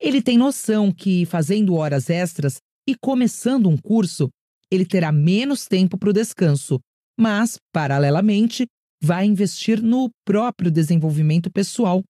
Ele 0.00 0.22
tem 0.22 0.36
noção 0.36 0.90
que, 0.90 1.24
fazendo 1.26 1.74
horas 1.74 2.10
extras 2.10 2.58
e 2.88 2.94
começando 2.94 3.68
um 3.68 3.76
curso, 3.76 4.28
ele 4.70 4.84
terá 4.84 5.12
menos 5.12 5.66
tempo 5.66 5.98
para 5.98 6.10
o 6.10 6.12
descanso, 6.12 6.80
mas, 7.18 7.56
paralelamente, 7.72 8.66
vai 9.02 9.26
investir 9.26 9.82
no 9.82 10.10
próprio 10.24 10.70
desenvolvimento 10.70 11.50
pessoal. 11.50 12.02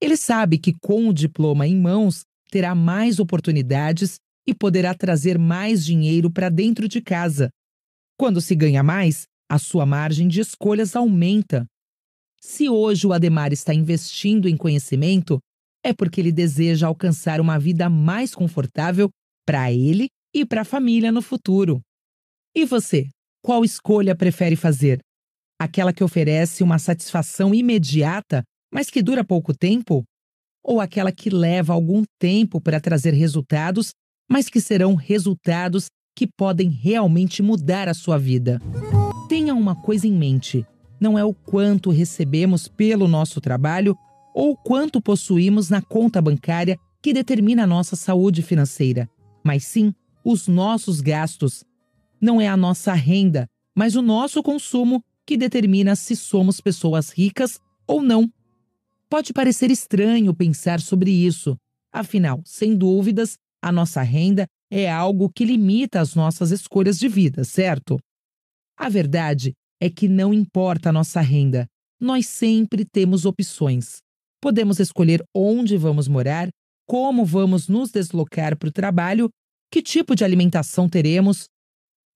Ele 0.00 0.16
sabe 0.16 0.58
que 0.58 0.72
com 0.72 1.08
o 1.08 1.12
diploma 1.12 1.66
em 1.66 1.76
mãos 1.76 2.24
terá 2.50 2.74
mais 2.74 3.18
oportunidades 3.18 4.16
e 4.46 4.54
poderá 4.54 4.94
trazer 4.94 5.38
mais 5.38 5.84
dinheiro 5.84 6.30
para 6.30 6.48
dentro 6.48 6.88
de 6.88 7.00
casa. 7.00 7.50
Quando 8.18 8.40
se 8.40 8.54
ganha 8.54 8.82
mais, 8.82 9.24
a 9.48 9.58
sua 9.58 9.84
margem 9.84 10.28
de 10.28 10.40
escolhas 10.40 10.96
aumenta. 10.96 11.66
Se 12.40 12.68
hoje 12.68 13.06
o 13.06 13.12
Ademar 13.12 13.52
está 13.52 13.74
investindo 13.74 14.48
em 14.48 14.56
conhecimento, 14.56 15.38
é 15.84 15.92
porque 15.92 16.20
ele 16.20 16.32
deseja 16.32 16.86
alcançar 16.86 17.40
uma 17.40 17.58
vida 17.58 17.88
mais 17.88 18.34
confortável 18.34 19.10
para 19.46 19.72
ele 19.72 20.08
e 20.34 20.46
para 20.46 20.62
a 20.62 20.64
família 20.64 21.10
no 21.10 21.22
futuro. 21.22 21.80
E 22.54 22.64
você, 22.64 23.08
qual 23.42 23.64
escolha 23.64 24.16
prefere 24.16 24.56
fazer? 24.56 25.00
Aquela 25.58 25.92
que 25.92 26.04
oferece 26.04 26.62
uma 26.62 26.78
satisfação 26.78 27.54
imediata, 27.54 28.42
mas 28.72 28.90
que 28.90 29.02
dura 29.02 29.24
pouco 29.24 29.52
tempo? 29.52 30.04
Ou 30.62 30.80
aquela 30.80 31.10
que 31.10 31.30
leva 31.30 31.72
algum 31.72 32.04
tempo 32.18 32.60
para 32.60 32.80
trazer 32.80 33.12
resultados, 33.12 33.92
mas 34.28 34.48
que 34.48 34.60
serão 34.60 34.94
resultados 34.94 35.86
que 36.14 36.26
podem 36.26 36.68
realmente 36.68 37.42
mudar 37.42 37.88
a 37.88 37.94
sua 37.94 38.18
vida? 38.18 38.60
Tenha 39.28 39.54
uma 39.54 39.74
coisa 39.74 40.06
em 40.06 40.12
mente: 40.12 40.66
não 41.00 41.18
é 41.18 41.24
o 41.24 41.34
quanto 41.34 41.90
recebemos 41.90 42.68
pelo 42.68 43.08
nosso 43.08 43.40
trabalho 43.40 43.96
ou 44.34 44.56
quanto 44.56 45.00
possuímos 45.00 45.70
na 45.70 45.82
conta 45.82 46.20
bancária 46.20 46.78
que 47.02 47.12
determina 47.12 47.64
a 47.64 47.66
nossa 47.66 47.96
saúde 47.96 48.42
financeira, 48.42 49.08
mas 49.42 49.64
sim 49.64 49.94
os 50.24 50.46
nossos 50.46 51.00
gastos. 51.00 51.64
Não 52.20 52.40
é 52.40 52.46
a 52.46 52.56
nossa 52.56 52.92
renda, 52.92 53.48
mas 53.74 53.96
o 53.96 54.02
nosso 54.02 54.42
consumo 54.42 55.02
que 55.26 55.36
determina 55.36 55.96
se 55.96 56.14
somos 56.14 56.60
pessoas 56.60 57.10
ricas 57.10 57.58
ou 57.86 58.02
não. 58.02 58.30
Pode 59.10 59.32
parecer 59.32 59.72
estranho 59.72 60.32
pensar 60.32 60.80
sobre 60.80 61.10
isso, 61.10 61.56
afinal, 61.92 62.40
sem 62.44 62.76
dúvidas, 62.76 63.34
a 63.60 63.72
nossa 63.72 64.02
renda 64.02 64.46
é 64.70 64.88
algo 64.88 65.28
que 65.28 65.44
limita 65.44 66.00
as 66.00 66.14
nossas 66.14 66.52
escolhas 66.52 66.96
de 66.96 67.08
vida, 67.08 67.42
certo? 67.42 67.98
A 68.78 68.88
verdade 68.88 69.52
é 69.82 69.90
que 69.90 70.08
não 70.08 70.32
importa 70.32 70.90
a 70.90 70.92
nossa 70.92 71.20
renda, 71.20 71.66
nós 72.00 72.26
sempre 72.26 72.84
temos 72.84 73.24
opções. 73.24 73.98
Podemos 74.40 74.78
escolher 74.78 75.24
onde 75.34 75.76
vamos 75.76 76.06
morar, 76.06 76.48
como 76.86 77.24
vamos 77.24 77.66
nos 77.66 77.90
deslocar 77.90 78.56
para 78.56 78.68
o 78.68 78.72
trabalho, 78.72 79.28
que 79.72 79.82
tipo 79.82 80.14
de 80.14 80.24
alimentação 80.24 80.88
teremos. 80.88 81.46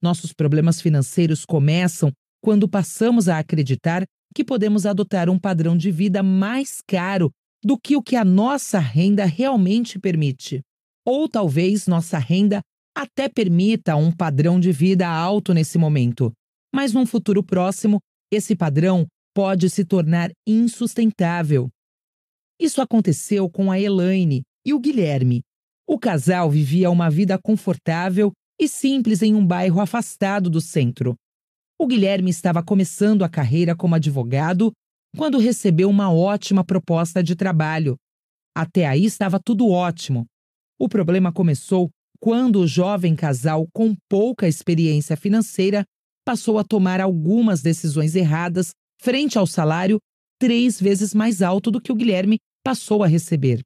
Nossos 0.01 0.33
problemas 0.33 0.81
financeiros 0.81 1.45
começam 1.45 2.13
quando 2.41 2.69
passamos 2.69 3.29
a 3.29 3.39
acreditar 3.39 4.05
que 4.35 4.45
podemos 4.45 4.85
adotar 4.85 5.31
um 5.31 5.39
padrão 5.39 5.77
de 5.77 5.91
vida 5.91 6.23
mais 6.23 6.81
caro 6.87 7.31
do 7.65 7.79
que 7.79 7.97
o 7.97 8.03
que 8.03 8.17
a 8.17 8.25
nossa 8.25 8.79
renda 8.79 9.25
realmente 9.25 9.99
permite. 9.99 10.61
Ou 11.07 11.29
talvez 11.29 11.87
nossa 11.87 12.19
renda 12.19 12.61
até 12.95 13.29
permita 13.29 13.97
um 13.97 14.13
padrão 14.13 14.61
de 14.61 14.73
vida 14.73 15.09
alto 15.09 15.55
nesse 15.55 15.79
momento, 15.79 16.33
mas 16.75 16.93
num 16.93 17.07
futuro 17.07 17.43
próximo, 17.43 17.99
esse 18.31 18.55
padrão 18.55 19.07
pode 19.35 19.69
se 19.71 19.85
tornar 19.85 20.31
insustentável. 20.47 21.69
Isso 22.61 22.81
aconteceu 22.81 23.51
com 23.51 23.71
a 23.71 23.81
Elaine 23.81 24.43
e 24.65 24.73
o 24.73 24.79
Guilherme. 24.79 25.43
O 25.87 25.99
casal 25.99 26.51
vivia 26.51 26.91
uma 26.91 27.11
vida 27.11 27.39
confortável 27.43 28.33
e 28.61 28.69
simples 28.69 29.23
em 29.23 29.35
um 29.35 29.45
bairro 29.45 29.81
afastado 29.81 30.49
do 30.49 30.61
centro. 30.61 31.15
O 31.79 31.87
Guilherme 31.87 32.31
estava 32.31 32.63
começando 32.63 33.25
a 33.25 33.29
carreira 33.29 33.75
como 33.75 33.95
advogado 33.95 34.73
quando 35.17 35.39
recebeu 35.39 35.89
uma 35.89 36.13
ótima 36.13 36.65
proposta 36.65 37.23
de 37.23 37.35
trabalho. 37.35 37.97
Até 38.57 38.87
aí 38.87 39.05
estava 39.05 39.41
tudo 39.45 39.69
ótimo. 39.69 40.27
O 40.79 40.89
problema 40.89 41.33
começou 41.33 41.91
quando 42.21 42.61
o 42.61 42.67
jovem 42.67 43.15
casal, 43.15 43.67
com 43.73 43.95
pouca 44.09 44.49
experiência 44.49 45.17
financeira, 45.17 45.85
passou 46.25 46.59
a 46.59 46.65
tomar 46.65 47.01
algumas 47.01 47.61
decisões 47.61 48.15
erradas 48.15 48.71
frente 49.01 49.37
ao 49.37 49.47
salário 49.47 49.99
três 50.39 50.81
vezes 50.81 51.13
mais 51.13 51.43
alto 51.43 51.71
do 51.71 51.81
que 51.81 51.93
o 51.93 51.95
Guilherme 51.95 52.39
passou 52.65 53.03
a 53.03 53.07
receber. 53.07 53.61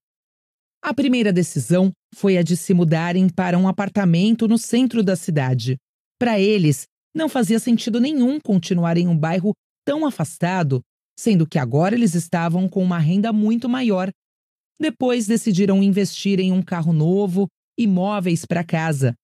A 0.82 0.94
primeira 0.94 1.32
decisão 1.32 1.92
foi 2.14 2.36
a 2.36 2.42
de 2.42 2.56
se 2.56 2.72
mudarem 2.72 3.28
para 3.28 3.58
um 3.58 3.68
apartamento 3.68 4.48
no 4.48 4.58
centro 4.58 5.02
da 5.02 5.16
cidade. 5.16 5.76
Para 6.18 6.40
eles, 6.40 6.86
não 7.18 7.28
fazia 7.28 7.58
sentido 7.58 8.00
nenhum 8.00 8.40
continuar 8.40 8.96
em 8.96 9.08
um 9.08 9.18
bairro 9.18 9.52
tão 9.84 10.06
afastado, 10.06 10.80
sendo 11.18 11.48
que 11.48 11.58
agora 11.58 11.96
eles 11.96 12.14
estavam 12.14 12.68
com 12.68 12.80
uma 12.80 12.98
renda 12.98 13.32
muito 13.32 13.68
maior. 13.68 14.10
Depois 14.80 15.26
decidiram 15.26 15.82
investir 15.82 16.38
em 16.38 16.52
um 16.52 16.62
carro 16.62 16.92
novo 16.92 17.48
e 17.76 17.88
móveis 17.88 18.46
para 18.46 18.62
casa. 18.62 19.14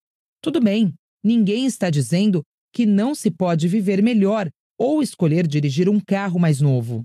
Tudo 0.42 0.60
bem, 0.60 0.92
ninguém 1.22 1.66
está 1.66 1.88
dizendo 1.88 2.42
que 2.72 2.84
não 2.84 3.14
se 3.14 3.30
pode 3.30 3.68
viver 3.68 4.02
melhor 4.02 4.50
ou 4.76 5.00
escolher 5.00 5.46
dirigir 5.46 5.88
um 5.88 6.00
carro 6.00 6.40
mais 6.40 6.60
novo. 6.60 7.04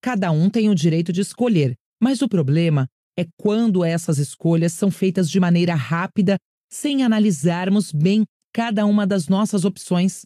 Cada 0.00 0.30
um 0.30 0.48
tem 0.48 0.70
o 0.70 0.74
direito 0.76 1.12
de 1.12 1.22
escolher, 1.22 1.74
mas 2.00 2.22
o 2.22 2.28
problema 2.28 2.86
é 3.18 3.26
quando 3.36 3.84
essas 3.84 4.18
escolhas 4.18 4.72
são 4.74 4.92
feitas 4.92 5.28
de 5.28 5.40
maneira 5.40 5.74
rápida, 5.74 6.36
sem 6.72 7.02
analisarmos 7.02 7.90
bem 7.90 8.24
cada 8.52 8.86
uma 8.86 9.06
das 9.06 9.28
nossas 9.28 9.64
opções. 9.64 10.22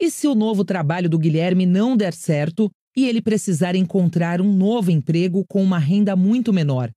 E 0.00 0.10
se 0.10 0.26
o 0.26 0.34
novo 0.34 0.64
trabalho 0.64 1.08
do 1.08 1.18
Guilherme 1.18 1.66
não 1.66 1.96
der 1.96 2.14
certo 2.14 2.70
e 2.96 3.06
ele 3.06 3.20
precisar 3.20 3.74
encontrar 3.74 4.40
um 4.40 4.52
novo 4.52 4.90
emprego 4.90 5.44
com 5.48 5.62
uma 5.62 5.78
renda 5.78 6.16
muito 6.16 6.52
menor? 6.52 6.90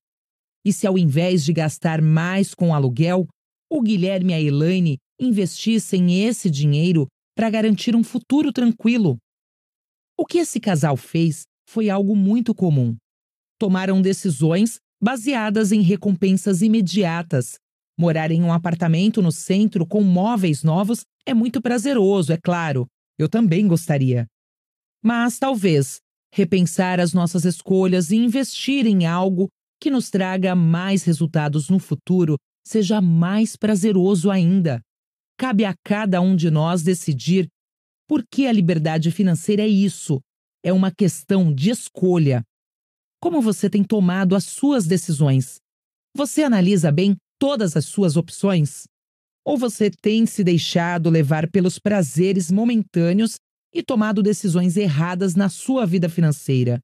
E 0.65 0.71
se 0.71 0.87
ao 0.87 0.97
invés 0.97 1.43
de 1.43 1.51
gastar 1.51 2.01
mais 2.01 2.53
com 2.53 2.73
aluguel, 2.73 3.27
o 3.69 3.81
Guilherme 3.81 4.31
e 4.31 4.35
a 4.35 4.41
Elaine 4.41 4.97
investissem 5.19 6.23
esse 6.23 6.49
dinheiro 6.49 7.07
para 7.35 7.49
garantir 7.49 7.95
um 7.95 8.03
futuro 8.03 8.51
tranquilo. 8.53 9.17
O 10.17 10.25
que 10.25 10.37
esse 10.37 10.59
casal 10.59 10.95
fez 10.95 11.43
foi 11.67 11.89
algo 11.89 12.15
muito 12.15 12.53
comum. 12.53 12.95
Tomaram 13.59 14.01
decisões 14.01 14.77
baseadas 15.01 15.71
em 15.71 15.81
recompensas 15.81 16.61
imediatas. 16.61 17.55
Morar 17.97 18.31
em 18.31 18.41
um 18.41 18.51
apartamento 18.51 19.21
no 19.21 19.31
centro 19.31 19.85
com 19.85 20.01
móveis 20.01 20.63
novos 20.63 21.05
é 21.25 21.33
muito 21.33 21.61
prazeroso, 21.61 22.33
é 22.33 22.37
claro. 22.37 22.87
Eu 23.17 23.29
também 23.29 23.67
gostaria. 23.67 24.27
Mas 25.03 25.37
talvez 25.37 25.99
repensar 26.33 26.99
as 26.99 27.13
nossas 27.13 27.45
escolhas 27.45 28.09
e 28.09 28.15
investir 28.15 28.87
em 28.87 29.05
algo 29.05 29.47
que 29.79 29.91
nos 29.91 30.09
traga 30.09 30.55
mais 30.55 31.03
resultados 31.03 31.69
no 31.69 31.77
futuro 31.77 32.37
seja 32.65 32.99
mais 33.01 33.55
prazeroso 33.55 34.31
ainda. 34.31 34.81
Cabe 35.37 35.65
a 35.65 35.75
cada 35.83 36.21
um 36.21 36.35
de 36.35 36.49
nós 36.49 36.81
decidir 36.81 37.47
por 38.07 38.23
que 38.31 38.47
a 38.47 38.51
liberdade 38.51 39.11
financeira 39.11 39.61
é 39.61 39.67
isso. 39.67 40.19
É 40.63 40.71
uma 40.71 40.91
questão 40.91 41.53
de 41.53 41.69
escolha. 41.69 42.43
Como 43.21 43.41
você 43.41 43.69
tem 43.69 43.83
tomado 43.83 44.35
as 44.35 44.45
suas 44.45 44.87
decisões? 44.87 45.57
Você 46.15 46.43
analisa 46.43 46.91
bem 46.91 47.15
todas 47.39 47.75
as 47.75 47.85
suas 47.85 48.15
opções? 48.17 48.83
Ou 49.45 49.57
você 49.57 49.89
tem 49.89 50.25
se 50.25 50.43
deixado 50.43 51.09
levar 51.09 51.49
pelos 51.49 51.77
prazeres 51.77 52.49
momentâneos 52.51 53.35
e 53.73 53.83
tomado 53.83 54.23
decisões 54.23 54.77
erradas 54.77 55.35
na 55.35 55.49
sua 55.49 55.85
vida 55.85 56.07
financeira? 56.07 56.79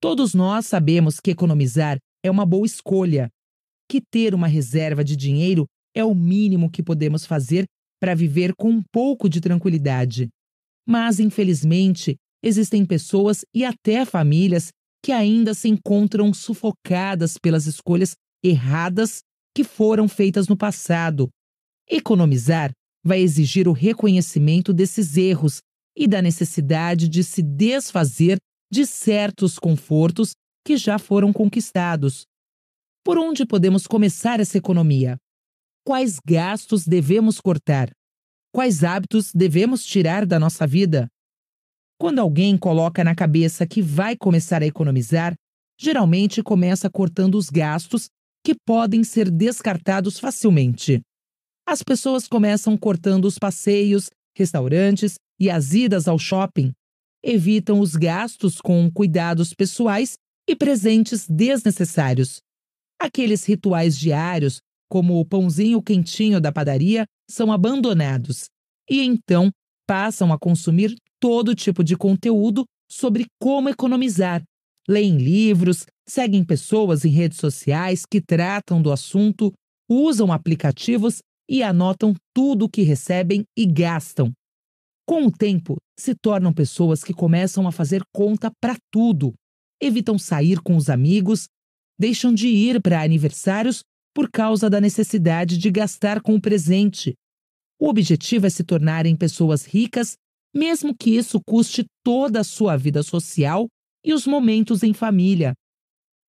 Todos 0.00 0.34
nós 0.34 0.66
sabemos 0.66 1.20
que 1.20 1.30
economizar 1.30 1.98
é 2.22 2.30
uma 2.30 2.44
boa 2.44 2.66
escolha, 2.66 3.28
que 3.88 4.00
ter 4.00 4.34
uma 4.34 4.46
reserva 4.46 5.04
de 5.04 5.16
dinheiro 5.16 5.66
é 5.94 6.04
o 6.04 6.14
mínimo 6.14 6.70
que 6.70 6.82
podemos 6.82 7.24
fazer 7.24 7.64
para 8.00 8.14
viver 8.14 8.54
com 8.54 8.70
um 8.70 8.82
pouco 8.92 9.28
de 9.28 9.40
tranquilidade. 9.40 10.28
Mas, 10.86 11.18
infelizmente, 11.18 12.16
existem 12.42 12.84
pessoas 12.84 13.44
e 13.54 13.64
até 13.64 14.04
famílias 14.04 14.68
que 15.02 15.12
ainda 15.12 15.54
se 15.54 15.68
encontram 15.68 16.34
sufocadas 16.34 17.38
pelas 17.38 17.66
escolhas 17.66 18.14
erradas 18.44 19.20
que 19.56 19.64
foram 19.64 20.06
feitas 20.06 20.48
no 20.48 20.54
passado. 20.54 21.30
Economizar 21.88 22.72
vai 23.02 23.20
exigir 23.20 23.66
o 23.66 23.72
reconhecimento 23.72 24.70
desses 24.70 25.16
erros 25.16 25.60
e 25.96 26.06
da 26.06 26.20
necessidade 26.20 27.08
de 27.08 27.24
se 27.24 27.42
desfazer 27.42 28.36
de 28.70 28.84
certos 28.84 29.58
confortos 29.58 30.32
que 30.62 30.76
já 30.76 30.98
foram 30.98 31.32
conquistados. 31.32 32.26
Por 33.02 33.16
onde 33.16 33.46
podemos 33.46 33.86
começar 33.86 34.40
essa 34.40 34.58
economia? 34.58 35.16
Quais 35.86 36.18
gastos 36.22 36.86
devemos 36.86 37.40
cortar? 37.40 37.88
Quais 38.52 38.84
hábitos 38.84 39.32
devemos 39.32 39.86
tirar 39.86 40.26
da 40.26 40.38
nossa 40.38 40.66
vida? 40.66 41.08
Quando 41.98 42.18
alguém 42.18 42.58
coloca 42.58 43.02
na 43.02 43.14
cabeça 43.14 43.66
que 43.66 43.80
vai 43.80 44.18
começar 44.18 44.60
a 44.60 44.66
economizar, 44.66 45.34
geralmente 45.80 46.42
começa 46.42 46.90
cortando 46.90 47.36
os 47.36 47.48
gastos 47.48 48.10
que 48.46 48.54
podem 48.64 49.02
ser 49.02 49.28
descartados 49.28 50.20
facilmente. 50.20 51.00
As 51.66 51.82
pessoas 51.82 52.28
começam 52.28 52.76
cortando 52.76 53.24
os 53.24 53.40
passeios, 53.40 54.08
restaurantes 54.36 55.14
e 55.40 55.50
as 55.50 55.74
idas 55.74 56.06
ao 56.06 56.16
shopping. 56.16 56.70
Evitam 57.24 57.80
os 57.80 57.96
gastos 57.96 58.60
com 58.60 58.88
cuidados 58.88 59.52
pessoais 59.52 60.14
e 60.48 60.54
presentes 60.54 61.26
desnecessários. 61.28 62.38
Aqueles 63.00 63.44
rituais 63.44 63.98
diários, 63.98 64.60
como 64.88 65.18
o 65.18 65.24
pãozinho 65.24 65.82
quentinho 65.82 66.40
da 66.40 66.52
padaria, 66.52 67.04
são 67.28 67.50
abandonados 67.50 68.44
e 68.88 69.00
então 69.00 69.50
passam 69.88 70.32
a 70.32 70.38
consumir 70.38 70.94
todo 71.18 71.52
tipo 71.52 71.82
de 71.82 71.96
conteúdo 71.96 72.64
sobre 72.88 73.26
como 73.42 73.68
economizar. 73.68 74.40
Leem 74.88 75.18
livros, 75.18 75.84
seguem 76.06 76.44
pessoas 76.44 77.04
em 77.04 77.10
redes 77.10 77.38
sociais 77.38 78.04
que 78.06 78.20
tratam 78.20 78.80
do 78.80 78.92
assunto, 78.92 79.52
usam 79.90 80.32
aplicativos 80.32 81.18
e 81.48 81.62
anotam 81.62 82.14
tudo 82.34 82.66
o 82.66 82.68
que 82.68 82.82
recebem 82.82 83.44
e 83.56 83.66
gastam. 83.66 84.32
Com 85.06 85.26
o 85.26 85.30
tempo, 85.30 85.76
se 85.98 86.14
tornam 86.14 86.52
pessoas 86.52 87.02
que 87.02 87.14
começam 87.14 87.66
a 87.66 87.72
fazer 87.72 88.02
conta 88.12 88.50
para 88.60 88.76
tudo, 88.92 89.34
evitam 89.80 90.18
sair 90.18 90.60
com 90.60 90.76
os 90.76 90.88
amigos, 90.88 91.46
deixam 91.98 92.32
de 92.32 92.48
ir 92.48 92.80
para 92.80 93.02
aniversários 93.02 93.82
por 94.14 94.30
causa 94.30 94.68
da 94.70 94.80
necessidade 94.80 95.58
de 95.58 95.70
gastar 95.70 96.20
com 96.20 96.34
o 96.34 96.40
presente. 96.40 97.14
O 97.80 97.88
objetivo 97.88 98.46
é 98.46 98.50
se 98.50 98.64
tornarem 98.64 99.16
pessoas 99.16 99.64
ricas, 99.64 100.16
mesmo 100.54 100.94
que 100.96 101.10
isso 101.10 101.40
custe 101.46 101.84
toda 102.04 102.40
a 102.40 102.44
sua 102.44 102.76
vida 102.76 103.02
social 103.02 103.68
e 104.06 104.14
os 104.14 104.24
momentos 104.24 104.84
em 104.84 104.94
família. 104.94 105.52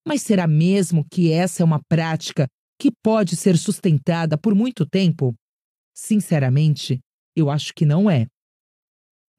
Mas 0.05 0.23
será 0.23 0.47
mesmo 0.47 1.05
que 1.11 1.31
essa 1.31 1.61
é 1.61 1.65
uma 1.65 1.79
prática 1.87 2.47
que 2.79 2.91
pode 3.03 3.35
ser 3.35 3.55
sustentada 3.55 4.35
por 4.35 4.55
muito 4.55 4.83
tempo? 4.83 5.35
Sinceramente, 5.95 6.99
eu 7.35 7.51
acho 7.51 7.73
que 7.75 7.85
não 7.85 8.09
é. 8.09 8.25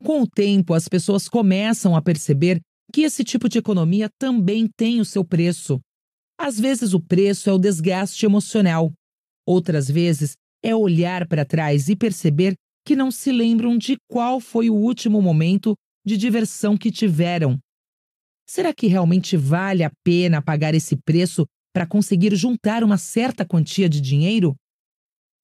Com 0.04 0.22
o 0.22 0.28
tempo, 0.28 0.72
as 0.72 0.88
pessoas 0.88 1.28
começam 1.28 1.96
a 1.96 2.02
perceber 2.02 2.60
que 2.92 3.02
esse 3.02 3.24
tipo 3.24 3.48
de 3.48 3.58
economia 3.58 4.08
também 4.18 4.68
tem 4.76 5.00
o 5.00 5.04
seu 5.04 5.24
preço. 5.24 5.80
Às 6.38 6.60
vezes, 6.60 6.94
o 6.94 7.00
preço 7.00 7.50
é 7.50 7.52
o 7.52 7.58
desgaste 7.58 8.24
emocional. 8.24 8.92
Outras 9.44 9.90
vezes, 9.90 10.34
é 10.62 10.74
olhar 10.74 11.26
para 11.26 11.44
trás 11.44 11.88
e 11.88 11.96
perceber 11.96 12.54
que 12.86 12.94
não 12.94 13.10
se 13.10 13.32
lembram 13.32 13.76
de 13.76 13.96
qual 14.08 14.40
foi 14.40 14.70
o 14.70 14.74
último 14.74 15.20
momento 15.20 15.74
de 16.06 16.16
diversão 16.16 16.76
que 16.76 16.90
tiveram. 16.90 17.58
Será 18.48 18.72
que 18.72 18.86
realmente 18.86 19.36
vale 19.36 19.84
a 19.84 19.90
pena 20.02 20.40
pagar 20.40 20.74
esse 20.74 20.96
preço 20.96 21.46
para 21.70 21.86
conseguir 21.86 22.34
juntar 22.34 22.82
uma 22.82 22.96
certa 22.96 23.44
quantia 23.44 23.90
de 23.90 24.00
dinheiro? 24.00 24.56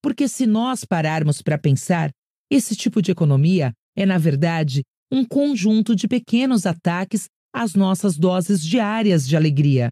Porque 0.02 0.26
se 0.26 0.46
nós 0.46 0.86
pararmos 0.86 1.42
para 1.42 1.58
pensar, 1.58 2.10
esse 2.50 2.74
tipo 2.74 3.02
de 3.02 3.10
economia 3.10 3.72
é, 3.94 4.06
na 4.06 4.16
verdade, 4.16 4.82
um 5.12 5.22
conjunto 5.22 5.94
de 5.94 6.08
pequenos 6.08 6.64
ataques 6.64 7.28
às 7.52 7.74
nossas 7.74 8.16
doses 8.16 8.64
diárias 8.64 9.28
de 9.28 9.36
alegria. 9.36 9.90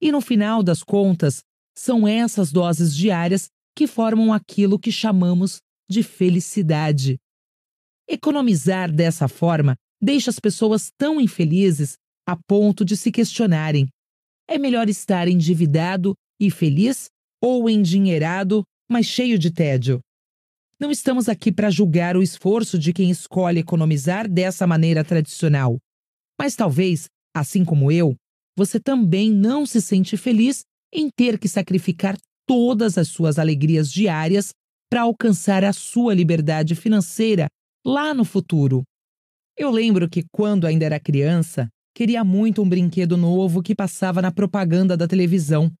E 0.00 0.10
no 0.10 0.22
final 0.22 0.62
das 0.62 0.82
contas, 0.82 1.42
são 1.76 2.08
essas 2.08 2.50
doses 2.50 2.96
diárias 2.96 3.48
que 3.76 3.86
formam 3.86 4.32
aquilo 4.32 4.78
que 4.78 4.90
chamamos 4.90 5.58
de 5.90 6.02
felicidade. 6.02 7.18
Economizar 8.08 8.90
dessa 8.90 9.28
forma 9.28 9.76
deixa 10.00 10.30
as 10.30 10.38
pessoas 10.38 10.90
tão 10.98 11.20
infelizes 11.20 11.96
a 12.26 12.36
ponto 12.36 12.84
de 12.84 12.96
se 12.96 13.12
questionarem: 13.12 13.86
é 14.48 14.58
melhor 14.58 14.88
estar 14.88 15.28
endividado 15.28 16.14
e 16.40 16.50
feliz 16.50 17.08
ou 17.40 17.70
endinheirado, 17.70 18.62
mas 18.90 19.06
cheio 19.06 19.38
de 19.38 19.50
tédio? 19.50 20.00
Não 20.78 20.90
estamos 20.90 21.28
aqui 21.28 21.50
para 21.50 21.70
julgar 21.70 22.16
o 22.16 22.22
esforço 22.22 22.78
de 22.78 22.92
quem 22.92 23.10
escolhe 23.10 23.60
economizar 23.60 24.28
dessa 24.28 24.66
maneira 24.66 25.02
tradicional. 25.02 25.78
Mas 26.38 26.54
talvez, 26.54 27.06
assim 27.34 27.64
como 27.64 27.90
eu, 27.90 28.14
você 28.56 28.78
também 28.78 29.30
não 29.30 29.64
se 29.64 29.80
sente 29.80 30.16
feliz 30.16 30.64
em 30.92 31.08
ter 31.08 31.38
que 31.38 31.48
sacrificar 31.48 32.16
todas 32.46 32.98
as 32.98 33.08
suas 33.08 33.38
alegrias 33.38 33.90
diárias 33.90 34.50
para 34.90 35.02
alcançar 35.02 35.64
a 35.64 35.72
sua 35.72 36.14
liberdade 36.14 36.74
financeira 36.74 37.48
lá 37.84 38.14
no 38.14 38.24
futuro. 38.24 38.82
Eu 39.56 39.70
lembro 39.70 40.08
que, 40.08 40.24
quando 40.30 40.66
ainda 40.66 40.84
era 40.84 41.00
criança, 41.00 41.68
queria 41.96 42.22
muito 42.22 42.62
um 42.62 42.68
brinquedo 42.68 43.16
novo 43.16 43.62
que 43.62 43.74
passava 43.74 44.20
na 44.20 44.30
propaganda 44.30 44.98
da 44.98 45.08
televisão. 45.08 45.72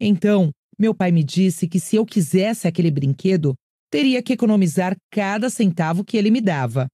Então, 0.00 0.52
meu 0.78 0.94
pai 0.94 1.10
me 1.10 1.24
disse 1.24 1.66
que 1.66 1.80
se 1.80 1.96
eu 1.96 2.06
quisesse 2.06 2.68
aquele 2.68 2.88
brinquedo, 2.88 3.52
teria 3.90 4.22
que 4.22 4.32
economizar 4.32 4.96
cada 5.10 5.50
centavo 5.50 6.04
que 6.04 6.16
ele 6.16 6.30
me 6.30 6.40
dava. 6.40 6.86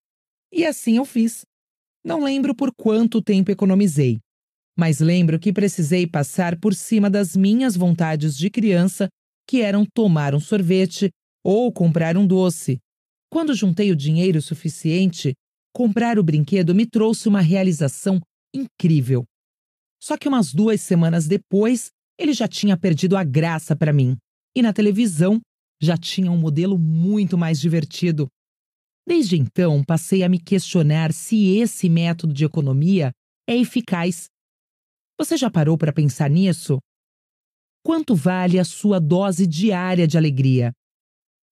E 0.50 0.64
assim 0.64 0.96
eu 0.96 1.04
fiz. 1.04 1.42
Não 2.02 2.24
lembro 2.24 2.54
por 2.54 2.72
quanto 2.74 3.20
tempo 3.20 3.50
economizei, 3.50 4.20
mas 4.74 5.00
lembro 5.00 5.38
que 5.38 5.52
precisei 5.52 6.06
passar 6.06 6.58
por 6.58 6.74
cima 6.74 7.11
das 7.11 7.37
minhas 7.37 7.76
vontades 7.76 8.35
de 8.35 8.48
criança, 8.48 9.06
que 9.46 9.61
eram 9.61 9.85
tomar 9.85 10.35
um 10.35 10.40
sorvete 10.40 11.11
ou 11.44 11.70
comprar 11.70 12.16
um 12.16 12.26
doce. 12.26 12.78
Quando 13.30 13.54
juntei 13.54 13.92
o 13.92 13.96
dinheiro 13.96 14.40
suficiente, 14.40 15.35
comprar 15.74 16.18
o 16.18 16.22
brinquedo 16.22 16.74
me 16.74 16.87
trouxe 16.87 17.28
uma 17.28 17.42
realização 17.42 18.18
incrível. 18.54 19.24
Só 20.02 20.16
que 20.16 20.28
umas 20.28 20.52
duas 20.52 20.80
semanas 20.80 21.26
depois, 21.26 21.90
ele 22.18 22.32
já 22.32 22.48
tinha 22.48 22.76
perdido 22.76 23.16
a 23.16 23.24
graça 23.24 23.76
para 23.76 23.92
mim. 23.92 24.16
E 24.54 24.62
na 24.62 24.72
televisão, 24.72 25.40
já 25.80 25.96
tinha 25.96 26.30
um 26.30 26.36
modelo 26.36 26.78
muito 26.78 27.38
mais 27.38 27.60
divertido. 27.60 28.28
Desde 29.06 29.36
então, 29.36 29.82
passei 29.84 30.22
a 30.22 30.28
me 30.28 30.38
questionar 30.38 31.12
se 31.12 31.56
esse 31.56 31.88
método 31.88 32.32
de 32.32 32.44
economia 32.44 33.10
é 33.48 33.56
eficaz. 33.56 34.26
Você 35.18 35.36
já 35.36 35.50
parou 35.50 35.76
para 35.76 35.92
pensar 35.92 36.30
nisso? 36.30 36.78
Quanto 37.84 38.14
vale 38.14 38.58
a 38.58 38.64
sua 38.64 39.00
dose 39.00 39.46
diária 39.46 40.06
de 40.06 40.16
alegria? 40.16 40.72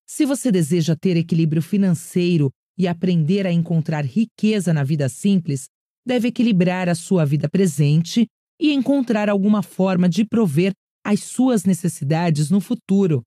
Se 0.08 0.24
você 0.24 0.50
deseja 0.50 0.96
ter 0.96 1.16
equilíbrio 1.16 1.62
financeiro 1.62 2.50
e 2.78 2.86
aprender 2.86 3.46
a 3.46 3.52
encontrar 3.52 4.04
riqueza 4.04 4.72
na 4.72 4.84
vida 4.84 5.08
simples, 5.08 5.68
deve 6.06 6.28
equilibrar 6.28 6.88
a 6.88 6.94
sua 6.94 7.24
vida 7.24 7.48
presente 7.48 8.26
e 8.60 8.72
encontrar 8.72 9.28
alguma 9.28 9.62
forma 9.62 10.08
de 10.08 10.24
prover 10.24 10.72
as 11.04 11.20
suas 11.20 11.64
necessidades 11.64 12.50
no 12.50 12.60
futuro. 12.60 13.22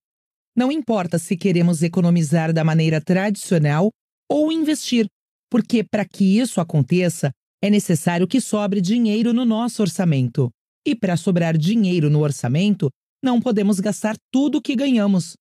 Não 0.56 0.72
importa 0.72 1.18
se 1.18 1.36
queremos 1.36 1.82
economizar 1.82 2.54
da 2.54 2.64
maneira 2.64 3.02
tradicional 3.02 3.90
ou 4.30 4.52
investir, 4.52 5.08
porque 5.50 5.84
para 5.84 6.06
que 6.06 6.40
isso 6.40 6.62
aconteça, 6.62 7.32
é 7.62 7.70
necessário 7.70 8.28
que 8.28 8.40
sobre 8.40 8.82
dinheiro 8.82 9.34
no 9.34 9.46
nosso 9.46 9.82
orçamento. 9.82 10.50
E 10.86 10.96
para 10.96 11.18
sobrar 11.18 11.58
dinheiro 11.58 12.10
no 12.10 12.20
orçamento, 12.20 12.90
não 13.24 13.40
podemos 13.40 13.80
gastar 13.80 14.16
tudo 14.32 14.58
o 14.58 14.62
que 14.62 14.76
ganhamos. 14.76 15.34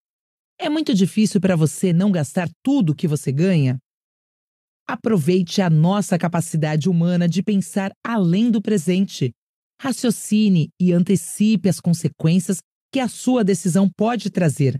É 0.58 0.68
muito 0.68 0.94
difícil 0.94 1.40
para 1.40 1.56
você 1.56 1.92
não 1.92 2.12
gastar 2.12 2.48
tudo 2.62 2.94
que 2.94 3.08
você 3.08 3.32
ganha? 3.32 3.78
Aproveite 4.92 5.62
a 5.62 5.70
nossa 5.70 6.18
capacidade 6.18 6.86
humana 6.86 7.26
de 7.26 7.42
pensar 7.42 7.92
além 8.04 8.50
do 8.50 8.60
presente. 8.60 9.32
Raciocine 9.80 10.68
e 10.78 10.92
antecipe 10.92 11.70
as 11.70 11.80
consequências 11.80 12.58
que 12.92 13.00
a 13.00 13.08
sua 13.08 13.42
decisão 13.42 13.88
pode 13.88 14.28
trazer. 14.28 14.76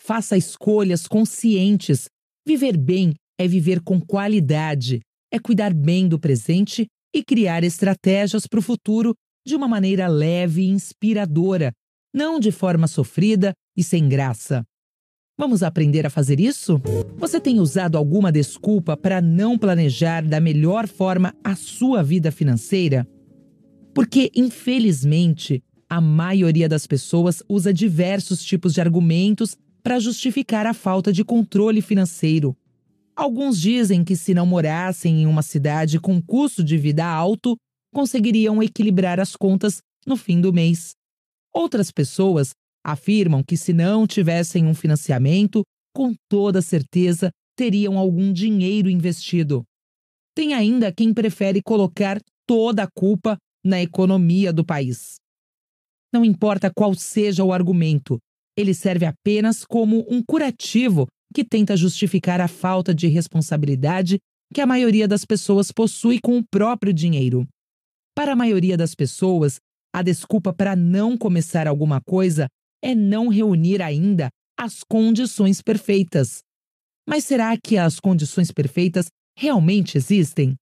Faça 0.00 0.36
escolhas 0.36 1.08
conscientes. 1.08 2.04
Viver 2.46 2.76
bem 2.76 3.14
é 3.36 3.48
viver 3.48 3.82
com 3.82 4.00
qualidade, 4.00 5.00
é 5.28 5.40
cuidar 5.40 5.74
bem 5.74 6.06
do 6.06 6.20
presente 6.20 6.86
e 7.12 7.24
criar 7.24 7.64
estratégias 7.64 8.46
para 8.46 8.60
o 8.60 8.62
futuro 8.62 9.12
de 9.44 9.56
uma 9.56 9.66
maneira 9.66 10.06
leve 10.06 10.62
e 10.62 10.68
inspiradora, 10.68 11.72
não 12.14 12.38
de 12.38 12.52
forma 12.52 12.86
sofrida 12.86 13.52
e 13.76 13.82
sem 13.82 14.08
graça. 14.08 14.62
Vamos 15.38 15.62
aprender 15.62 16.06
a 16.06 16.10
fazer 16.10 16.38
isso? 16.38 16.80
Você 17.16 17.40
tem 17.40 17.58
usado 17.58 17.96
alguma 17.96 18.30
desculpa 18.30 18.96
para 18.96 19.20
não 19.20 19.56
planejar 19.56 20.22
da 20.22 20.38
melhor 20.38 20.86
forma 20.86 21.34
a 21.42 21.56
sua 21.56 22.02
vida 22.02 22.30
financeira? 22.30 23.08
Porque, 23.94 24.30
infelizmente, 24.36 25.62
a 25.88 26.00
maioria 26.00 26.68
das 26.68 26.86
pessoas 26.86 27.42
usa 27.48 27.72
diversos 27.72 28.44
tipos 28.44 28.74
de 28.74 28.80
argumentos 28.80 29.56
para 29.82 29.98
justificar 29.98 30.66
a 30.66 30.74
falta 30.74 31.12
de 31.12 31.24
controle 31.24 31.80
financeiro. 31.80 32.54
Alguns 33.16 33.58
dizem 33.58 34.04
que, 34.04 34.16
se 34.16 34.34
não 34.34 34.46
morassem 34.46 35.22
em 35.22 35.26
uma 35.26 35.42
cidade 35.42 35.98
com 35.98 36.20
custo 36.20 36.62
de 36.62 36.76
vida 36.76 37.06
alto, 37.06 37.56
conseguiriam 37.92 38.62
equilibrar 38.62 39.18
as 39.18 39.34
contas 39.34 39.82
no 40.06 40.16
fim 40.16 40.40
do 40.40 40.52
mês. 40.52 40.94
Outras 41.52 41.90
pessoas 41.90 42.52
afirmam 42.84 43.42
que, 43.42 43.56
se 43.56 43.72
não 43.72 44.06
tivessem 44.06 44.66
um 44.66 44.74
financiamento, 44.74 45.62
com 45.94 46.14
toda 46.28 46.62
certeza 46.62 47.30
teriam 47.56 47.98
algum 47.98 48.32
dinheiro 48.32 48.88
investido. 48.88 49.62
Tem 50.34 50.54
ainda 50.54 50.92
quem 50.92 51.12
prefere 51.12 51.60
colocar 51.62 52.18
toda 52.46 52.84
a 52.84 52.88
culpa 52.90 53.36
na 53.64 53.80
economia 53.80 54.52
do 54.52 54.64
país. 54.64 55.16
Não 56.12 56.24
importa 56.24 56.70
qual 56.74 56.94
seja 56.94 57.44
o 57.44 57.52
argumento, 57.52 58.18
ele 58.56 58.74
serve 58.74 59.06
apenas 59.06 59.64
como 59.64 60.04
um 60.10 60.22
curativo 60.22 61.06
que 61.34 61.44
tenta 61.44 61.76
justificar 61.76 62.40
a 62.40 62.48
falta 62.48 62.94
de 62.94 63.06
responsabilidade 63.06 64.18
que 64.52 64.60
a 64.60 64.66
maioria 64.66 65.08
das 65.08 65.24
pessoas 65.24 65.72
possui 65.72 66.20
com 66.20 66.36
o 66.38 66.44
próprio 66.44 66.92
dinheiro. 66.92 67.46
Para 68.14 68.32
a 68.32 68.36
maioria 68.36 68.76
das 68.76 68.94
pessoas, 68.94 69.58
a 69.94 70.02
desculpa 70.02 70.52
para 70.52 70.76
não 70.76 71.16
começar 71.16 71.66
alguma 71.66 72.00
coisa 72.02 72.46
é 72.82 72.94
não 72.94 73.28
reunir 73.28 73.80
ainda 73.80 74.28
as 74.58 74.82
condições 74.82 75.62
perfeitas. 75.62 76.42
Mas 77.06 77.24
será 77.24 77.56
que 77.56 77.76
as 77.76 77.98
condições 77.98 78.50
perfeitas 78.50 79.06
realmente 79.36 79.96
existem? 79.96 80.54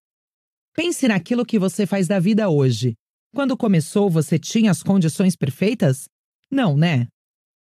Pense 0.75 1.09
naquilo 1.09 1.45
que 1.45 1.59
você 1.59 1.87
faz 1.87 2.07
da 2.07 2.19
vida 2.19 2.49
hoje. 2.49 2.95
Quando 3.35 3.57
começou, 3.57 4.11
você 4.11 4.39
tinha 4.39 4.71
as 4.71 4.83
condições 4.83 5.37
perfeitas? 5.37 6.05
Não, 6.51 6.77
né? 6.77 7.07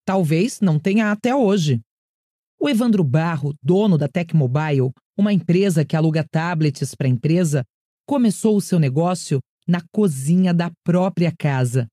Talvez 0.05 0.59
não 0.59 0.79
tenha 0.79 1.11
até 1.11 1.35
hoje. 1.35 1.79
O 2.59 2.69
Evandro 2.69 3.03
Barro, 3.03 3.53
dono 3.61 3.97
da 3.97 4.07
Tecmobile, 4.07 4.91
uma 5.17 5.33
empresa 5.33 5.83
que 5.85 5.95
aluga 5.95 6.25
tablets 6.29 6.95
para 6.95 7.07
empresa, 7.07 7.63
começou 8.07 8.55
o 8.55 8.61
seu 8.61 8.79
negócio 8.79 9.39
na 9.67 9.81
cozinha 9.91 10.53
da 10.53 10.71
própria 10.83 11.31
casa. 11.37 11.87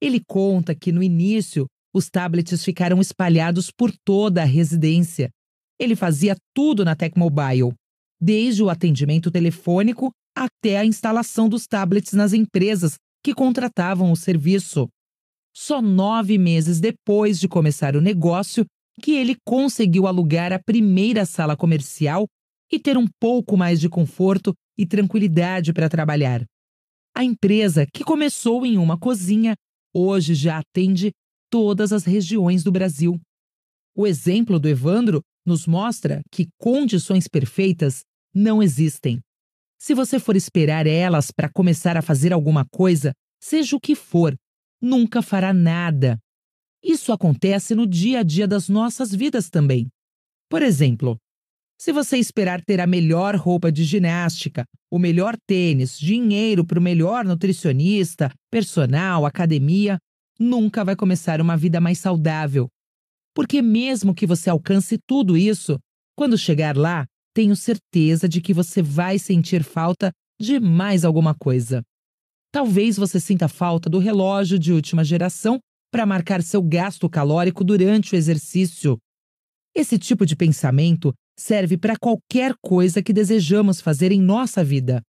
Ele 0.00 0.20
conta 0.26 0.74
que 0.74 0.92
no 0.92 1.02
início 1.02 1.66
os 1.94 2.08
tablets 2.08 2.64
ficaram 2.64 3.00
espalhados 3.00 3.70
por 3.70 3.92
toda 4.04 4.42
a 4.42 4.46
residência. 4.46 5.30
Ele 5.78 5.96
fazia 5.96 6.36
tudo 6.54 6.84
na 6.84 6.94
Tecmobile, 6.94 7.74
desde 8.20 8.62
o 8.62 8.68
atendimento 8.68 9.30
telefônico 9.30 10.10
até 10.36 10.78
a 10.78 10.84
instalação 10.84 11.48
dos 11.48 11.66
tablets 11.66 12.12
nas 12.12 12.32
empresas 12.32 12.96
que 13.22 13.34
contratavam 13.34 14.12
o 14.12 14.16
serviço. 14.16 14.88
Só 15.54 15.82
nove 15.82 16.38
meses 16.38 16.80
depois 16.80 17.40
de 17.40 17.48
começar 17.48 17.96
o 17.96 18.00
negócio, 18.00 18.64
que 19.02 19.12
ele 19.12 19.36
conseguiu 19.44 20.06
alugar 20.06 20.52
a 20.52 20.58
primeira 20.58 21.24
sala 21.24 21.56
comercial 21.56 22.26
e 22.70 22.78
ter 22.78 22.96
um 22.96 23.06
pouco 23.20 23.56
mais 23.56 23.80
de 23.80 23.88
conforto 23.88 24.52
e 24.76 24.86
tranquilidade 24.86 25.72
para 25.72 25.88
trabalhar. 25.88 26.44
A 27.14 27.24
empresa, 27.24 27.86
que 27.92 28.04
começou 28.04 28.64
em 28.64 28.78
uma 28.78 28.98
cozinha, 28.98 29.56
hoje 29.92 30.34
já 30.34 30.58
atende 30.58 31.10
todas 31.50 31.92
as 31.92 32.04
regiões 32.04 32.62
do 32.62 32.72
Brasil. 32.72 33.20
O 33.94 34.06
exemplo 34.06 34.58
do 34.58 34.68
Evandro 34.68 35.20
nos 35.44 35.66
mostra 35.66 36.20
que 36.30 36.48
condições 36.58 37.26
perfeitas 37.26 38.02
não 38.34 38.62
existem. 38.62 39.20
Se 39.80 39.94
você 39.94 40.18
for 40.18 40.36
esperar 40.36 40.86
elas 40.86 41.30
para 41.30 41.48
começar 41.48 41.96
a 41.96 42.02
fazer 42.02 42.32
alguma 42.32 42.64
coisa, 42.64 43.12
seja 43.40 43.76
o 43.76 43.80
que 43.80 43.94
for, 43.94 44.36
nunca 44.80 45.22
fará 45.22 45.52
nada. 45.52 46.18
Isso 46.82 47.12
acontece 47.12 47.74
no 47.74 47.86
dia 47.86 48.20
a 48.20 48.22
dia 48.22 48.46
das 48.46 48.68
nossas 48.68 49.14
vidas 49.14 49.48
também. 49.48 49.88
Por 50.48 50.62
exemplo, 50.62 51.16
se 51.80 51.92
você 51.92 52.16
esperar 52.18 52.60
ter 52.64 52.80
a 52.80 52.86
melhor 52.86 53.36
roupa 53.36 53.70
de 53.70 53.84
ginástica, 53.84 54.64
o 54.90 54.98
melhor 54.98 55.36
tênis, 55.46 55.98
dinheiro 55.98 56.64
para 56.64 56.78
o 56.78 56.82
melhor 56.82 57.24
nutricionista, 57.24 58.32
personal, 58.50 59.24
academia, 59.24 59.98
nunca 60.38 60.84
vai 60.84 60.94
começar 60.94 61.40
uma 61.40 61.56
vida 61.56 61.80
mais 61.80 61.98
saudável. 61.98 62.68
Porque, 63.34 63.60
mesmo 63.62 64.14
que 64.14 64.26
você 64.26 64.50
alcance 64.50 64.98
tudo 65.06 65.36
isso, 65.36 65.78
quando 66.16 66.36
chegar 66.36 66.76
lá, 66.76 67.06
tenho 67.34 67.54
certeza 67.54 68.28
de 68.28 68.40
que 68.40 68.52
você 68.52 68.82
vai 68.82 69.18
sentir 69.18 69.62
falta 69.62 70.12
de 70.40 70.58
mais 70.58 71.04
alguma 71.04 71.34
coisa. 71.34 71.82
Talvez 72.52 72.96
você 72.96 73.20
sinta 73.20 73.48
falta 73.48 73.90
do 73.90 73.98
relógio 73.98 74.58
de 74.58 74.72
última 74.72 75.04
geração 75.04 75.58
para 75.90 76.06
marcar 76.06 76.42
seu 76.42 76.62
gasto 76.62 77.08
calórico 77.08 77.62
durante 77.62 78.14
o 78.14 78.16
exercício. 78.16 78.98
Esse 79.74 79.98
tipo 79.98 80.26
de 80.26 80.34
pensamento 80.34 81.12
serve 81.38 81.76
para 81.76 81.96
qualquer 81.96 82.54
coisa 82.60 83.02
que 83.02 83.12
desejamos 83.12 83.80
fazer 83.80 84.10
em 84.10 84.20
nossa 84.20 84.64
vida. 84.64 85.02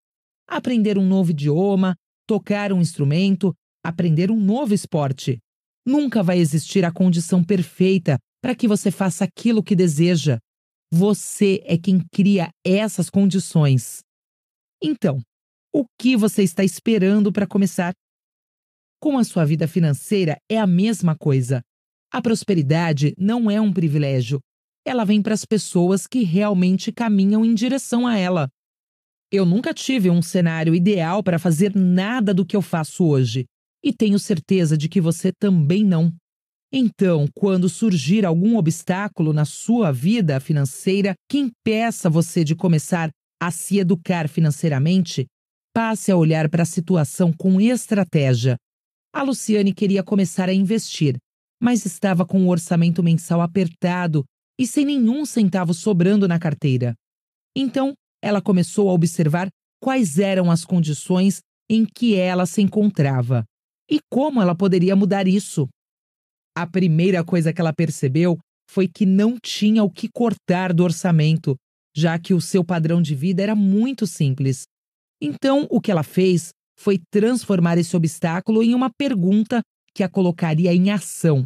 Aprender 0.47 0.97
um 0.97 1.05
novo 1.05 1.31
idioma, 1.31 1.95
tocar 2.27 2.73
um 2.73 2.81
instrumento, 2.81 3.53
aprender 3.87 4.29
um 4.29 4.39
novo 4.39 4.73
esporte. 4.73 5.39
Nunca 5.85 6.21
vai 6.21 6.39
existir 6.39 6.83
a 6.83 6.91
condição 6.91 7.41
perfeita 7.41 8.17
para 8.41 8.53
que 8.53 8.67
você 8.67 8.91
faça 8.91 9.23
aquilo 9.23 9.63
que 9.63 9.75
deseja. 9.75 10.39
Você 10.91 11.61
é 11.65 11.77
quem 11.77 12.01
cria 12.11 12.49
essas 12.65 13.09
condições. 13.09 13.99
Então, 14.83 15.21
o 15.73 15.85
que 15.97 16.17
você 16.17 16.43
está 16.43 16.63
esperando 16.63 17.31
para 17.31 17.47
começar? 17.47 17.93
Com 18.99 19.17
a 19.17 19.23
sua 19.23 19.45
vida 19.45 19.67
financeira 19.67 20.37
é 20.51 20.57
a 20.57 20.67
mesma 20.67 21.15
coisa. 21.15 21.61
A 22.11 22.21
prosperidade 22.21 23.13
não 23.17 23.49
é 23.49 23.61
um 23.61 23.71
privilégio. 23.71 24.39
Ela 24.85 25.05
vem 25.05 25.21
para 25.21 25.33
as 25.33 25.45
pessoas 25.45 26.05
que 26.05 26.23
realmente 26.23 26.91
caminham 26.91 27.45
em 27.45 27.53
direção 27.53 28.05
a 28.05 28.17
ela. 28.17 28.49
Eu 29.31 29.45
nunca 29.45 29.73
tive 29.73 30.09
um 30.09 30.21
cenário 30.21 30.75
ideal 30.75 31.23
para 31.23 31.39
fazer 31.39 31.75
nada 31.75 32.33
do 32.33 32.45
que 32.45 32.55
eu 32.55 32.61
faço 32.61 33.05
hoje, 33.05 33.45
e 33.83 33.93
tenho 33.93 34.19
certeza 34.19 34.77
de 34.77 34.89
que 34.89 34.99
você 34.99 35.31
também 35.31 35.83
não. 35.83 36.13
Então, 36.71 37.27
quando 37.33 37.69
surgir 37.69 38.25
algum 38.25 38.57
obstáculo 38.57 39.31
na 39.31 39.45
sua 39.45 39.91
vida 39.91 40.39
financeira 40.39 41.13
que 41.29 41.37
impeça 41.37 42.09
você 42.09 42.43
de 42.43 42.55
começar 42.55 43.09
a 43.41 43.51
se 43.51 43.77
educar 43.77 44.27
financeiramente, 44.27 45.25
passe 45.73 46.11
a 46.11 46.17
olhar 46.17 46.49
para 46.49 46.63
a 46.63 46.65
situação 46.65 47.31
com 47.31 47.61
estratégia. 47.61 48.57
A 49.13 49.23
Luciane 49.23 49.73
queria 49.73 50.03
começar 50.03 50.49
a 50.49 50.53
investir, 50.53 51.15
mas 51.61 51.85
estava 51.85 52.25
com 52.25 52.45
o 52.45 52.49
orçamento 52.49 53.01
mensal 53.01 53.41
apertado 53.41 54.25
e 54.59 54.67
sem 54.67 54.85
nenhum 54.85 55.25
centavo 55.25 55.73
sobrando 55.73 56.27
na 56.27 56.39
carteira. 56.39 56.93
Então, 57.55 57.93
ela 58.21 58.41
começou 58.41 58.89
a 58.89 58.93
observar 58.93 59.47
quais 59.79 60.19
eram 60.19 60.51
as 60.51 60.65
condições 60.65 61.39
em 61.69 61.85
que 61.85 62.15
ela 62.15 62.45
se 62.45 62.61
encontrava 62.61 63.45
e 63.89 63.99
como 64.11 64.41
ela 64.41 64.55
poderia 64.55 64.95
mudar 64.95 65.27
isso. 65.27 65.67
A 66.55 66.65
primeira 66.65 67.23
coisa 67.23 67.53
que 67.53 67.61
ela 67.61 67.73
percebeu 67.73 68.37
foi 68.69 68.87
que 68.87 69.05
não 69.05 69.37
tinha 69.41 69.83
o 69.83 69.89
que 69.89 70.09
cortar 70.09 70.73
do 70.73 70.83
orçamento, 70.83 71.55
já 71.95 72.19
que 72.19 72.33
o 72.33 72.41
seu 72.41 72.63
padrão 72.63 73.01
de 73.01 73.15
vida 73.15 73.41
era 73.41 73.55
muito 73.55 74.05
simples. 74.05 74.63
Então, 75.21 75.65
o 75.69 75.79
que 75.79 75.91
ela 75.91 76.03
fez 76.03 76.49
foi 76.77 76.99
transformar 77.11 77.77
esse 77.77 77.95
obstáculo 77.95 78.61
em 78.61 78.75
uma 78.75 78.89
pergunta 78.89 79.61
que 79.93 80.03
a 80.03 80.09
colocaria 80.09 80.73
em 80.73 80.91
ação. 80.91 81.45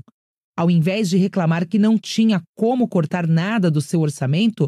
Ao 0.58 0.70
invés 0.70 1.10
de 1.10 1.18
reclamar 1.18 1.68
que 1.68 1.80
não 1.80 1.98
tinha 1.98 2.42
como 2.58 2.88
cortar 2.88 3.26
nada 3.26 3.72
do 3.72 3.82
seu 3.82 4.02
orçamento, 4.02 4.68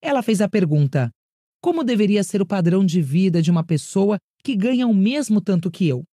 ela 0.00 0.22
fez 0.22 0.40
a 0.40 0.48
pergunta: 0.48 1.10
como 1.60 1.82
deveria 1.82 2.22
ser 2.22 2.40
o 2.40 2.46
padrão 2.46 2.84
de 2.84 3.02
vida 3.02 3.42
de 3.42 3.50
uma 3.50 3.64
pessoa 3.64 4.18
que 4.44 4.54
ganha 4.54 4.86
o 4.86 4.94
mesmo 4.94 5.40
tanto 5.40 5.70
que 5.70 5.88
eu? 5.88 6.04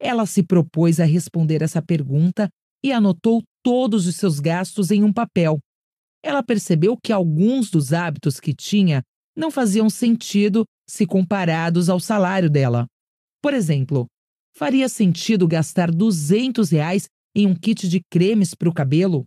Ela 0.00 0.26
se 0.26 0.42
propôs 0.42 1.00
a 1.00 1.04
responder 1.04 1.62
essa 1.62 1.82
pergunta 1.82 2.48
e 2.84 2.92
anotou 2.92 3.42
todos 3.62 4.06
os 4.06 4.16
seus 4.16 4.38
gastos 4.38 4.90
em 4.90 5.02
um 5.02 5.12
papel. 5.12 5.58
Ela 6.22 6.42
percebeu 6.42 6.96
que 6.96 7.12
alguns 7.12 7.70
dos 7.70 7.92
hábitos 7.92 8.38
que 8.38 8.54
tinha 8.54 9.02
não 9.36 9.50
faziam 9.50 9.88
sentido 9.90 10.64
se 10.88 11.06
comparados 11.06 11.88
ao 11.88 12.00
salário 12.00 12.48
dela. 12.48 12.86
Por 13.42 13.54
exemplo, 13.54 14.06
faria 14.56 14.88
sentido 14.88 15.46
gastar 15.46 15.90
200 15.90 16.70
reais 16.70 17.06
em 17.34 17.46
um 17.46 17.54
kit 17.54 17.88
de 17.88 18.00
cremes 18.10 18.54
para 18.54 18.68
o 18.68 18.74
cabelo? 18.74 19.24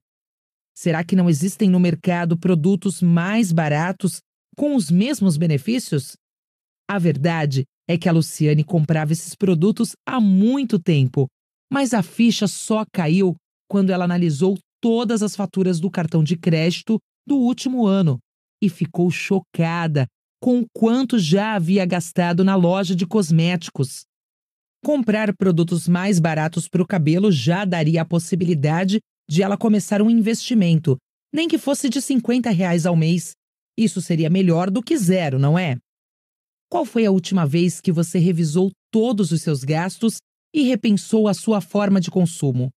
Será 0.75 1.03
que 1.03 1.15
não 1.15 1.29
existem 1.29 1.69
no 1.69 1.79
mercado 1.79 2.38
produtos 2.38 3.01
mais 3.01 3.51
baratos 3.51 4.21
com 4.55 4.75
os 4.75 4.89
mesmos 4.89 5.38
benefícios? 5.38 6.15
A 6.88 6.97
verdade 6.97 7.65
é 7.89 7.97
que 7.97 8.08
a 8.08 8.12
Luciane 8.12 8.63
comprava 8.63 9.12
esses 9.12 9.34
produtos 9.34 9.93
há 10.08 10.21
muito 10.21 10.78
tempo, 10.78 11.28
mas 11.73 11.91
a 11.91 12.04
ficha 12.04 12.47
só 12.47 12.86
caiu 12.93 13.36
quando 13.67 13.89
ela 13.89 14.06
analisou 14.06 14.60
todas 14.80 15.23
as 15.23 15.36
faturas 15.36 15.80
do 15.80 15.89
cartão 15.89 16.23
de 16.23 16.38
crédito 16.38 16.99
do 17.28 17.38
último 17.38 17.88
ano 17.88 18.19
e 18.62 18.69
ficou 18.69 19.10
chocada 19.10 20.06
com 20.39 20.60
o 20.60 20.65
quanto 20.71 21.17
já 21.17 21.56
havia 21.56 21.84
gastado 21.84 22.43
na 22.43 22.56
loja 22.56 22.95
de 22.95 23.08
cosméticos. 23.08 24.04
Comprar 24.86 25.36
produtos 25.36 25.88
mais 25.88 26.19
baratos 26.19 26.67
para 26.67 26.84
o 26.84 26.88
cabelo 26.88 27.32
já 27.32 27.65
daria 27.65 28.04
a 28.04 28.06
possibilidade 28.06 28.99
de 29.28 29.41
ela 29.41 29.58
começar 29.58 29.99
um 29.99 30.12
investimento, 30.12 30.95
nem 31.34 31.47
que 31.47 31.58
fosse 31.58 31.89
de 31.89 32.02
50 32.02 32.52
reais 32.52 32.86
ao 32.86 32.95
mês. 32.95 33.32
Isso 33.75 33.99
seria 33.99 34.30
melhor 34.30 34.69
do 34.69 34.82
que 34.82 34.95
zero, 34.95 35.39
não 35.39 35.58
é? 35.58 35.78
Qual 36.69 36.86
foi 36.86 37.05
a 37.05 37.12
última 37.12 37.47
vez 37.47 37.82
que 37.82 37.91
você 37.91 38.19
revisou 38.19 38.71
todos 38.91 39.32
os 39.32 39.41
seus 39.41 39.63
gastos 39.63 40.17
e 40.53 40.62
repensou 40.62 41.27
a 41.27 41.34
sua 41.34 41.62
forma 41.62 41.99
de 41.99 42.12
consumo? 42.12 42.69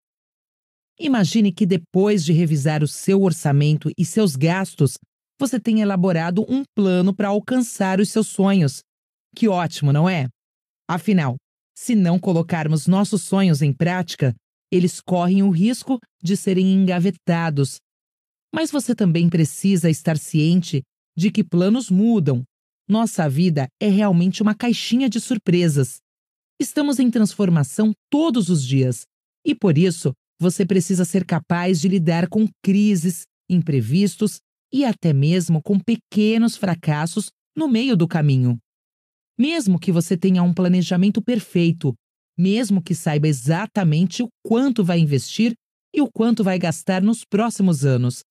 Imagine 0.99 1.53
que 1.53 1.67
depois 1.67 2.25
de 2.25 2.33
revisar 2.33 2.85
o 2.85 2.89
seu 2.89 3.21
orçamento 3.23 3.91
e 3.99 4.05
seus 4.05 4.37
gastos, 4.37 4.95
você 5.41 5.59
tenha 5.59 5.83
elaborado 5.83 6.45
um 6.49 6.63
plano 6.77 7.13
para 7.13 7.29
alcançar 7.29 7.99
os 7.99 8.11
seus 8.11 8.29
sonhos. 8.29 8.81
Que 9.35 9.49
ótimo, 9.49 9.93
não 9.93 10.09
é? 10.09 10.29
Afinal, 10.89 11.37
se 11.75 11.95
não 11.95 12.19
colocarmos 12.19 12.87
nossos 12.87 13.23
sonhos 13.23 13.63
em 13.63 13.73
prática, 13.73 14.35
eles 14.71 15.01
correm 15.01 15.43
o 15.43 15.51
risco 15.51 15.99
de 16.23 16.37
serem 16.37 16.75
engavetados. 16.75 17.79
Mas 18.55 18.71
você 18.71 18.95
também 18.95 19.29
precisa 19.29 19.91
estar 19.91 20.17
ciente 20.17 20.83
de 21.17 21.31
que 21.31 21.43
planos 21.43 21.91
mudam. 21.91 22.45
Nossa 22.91 23.29
vida 23.29 23.69
é 23.79 23.87
realmente 23.87 24.43
uma 24.43 24.53
caixinha 24.53 25.09
de 25.09 25.21
surpresas. 25.21 26.01
Estamos 26.61 26.99
em 26.99 27.09
transformação 27.09 27.93
todos 28.11 28.49
os 28.49 28.67
dias 28.67 29.05
e, 29.47 29.55
por 29.55 29.79
isso, 29.79 30.13
você 30.41 30.67
precisa 30.67 31.05
ser 31.05 31.25
capaz 31.25 31.81
de 31.81 31.87
lidar 31.87 32.29
com 32.29 32.49
crises, 32.61 33.23
imprevistos 33.49 34.41
e 34.73 34.85
até 34.85 35.13
mesmo 35.13 35.63
com 35.63 35.79
pequenos 35.79 36.57
fracassos 36.57 37.31
no 37.57 37.69
meio 37.69 37.97
do 37.97 38.09
caminho. 38.09 38.59
Mesmo 39.39 39.79
que 39.79 39.93
você 39.93 40.17
tenha 40.17 40.43
um 40.43 40.53
planejamento 40.53 41.23
perfeito, 41.23 41.95
mesmo 42.37 42.83
que 42.83 42.93
saiba 42.93 43.29
exatamente 43.29 44.21
o 44.21 44.29
quanto 44.45 44.83
vai 44.83 44.99
investir 44.99 45.55
e 45.95 46.03
o 46.03 46.11
quanto 46.11 46.43
vai 46.43 46.59
gastar 46.59 47.03
nos 47.03 47.25
próximos 47.25 47.85
anos, 47.85 48.25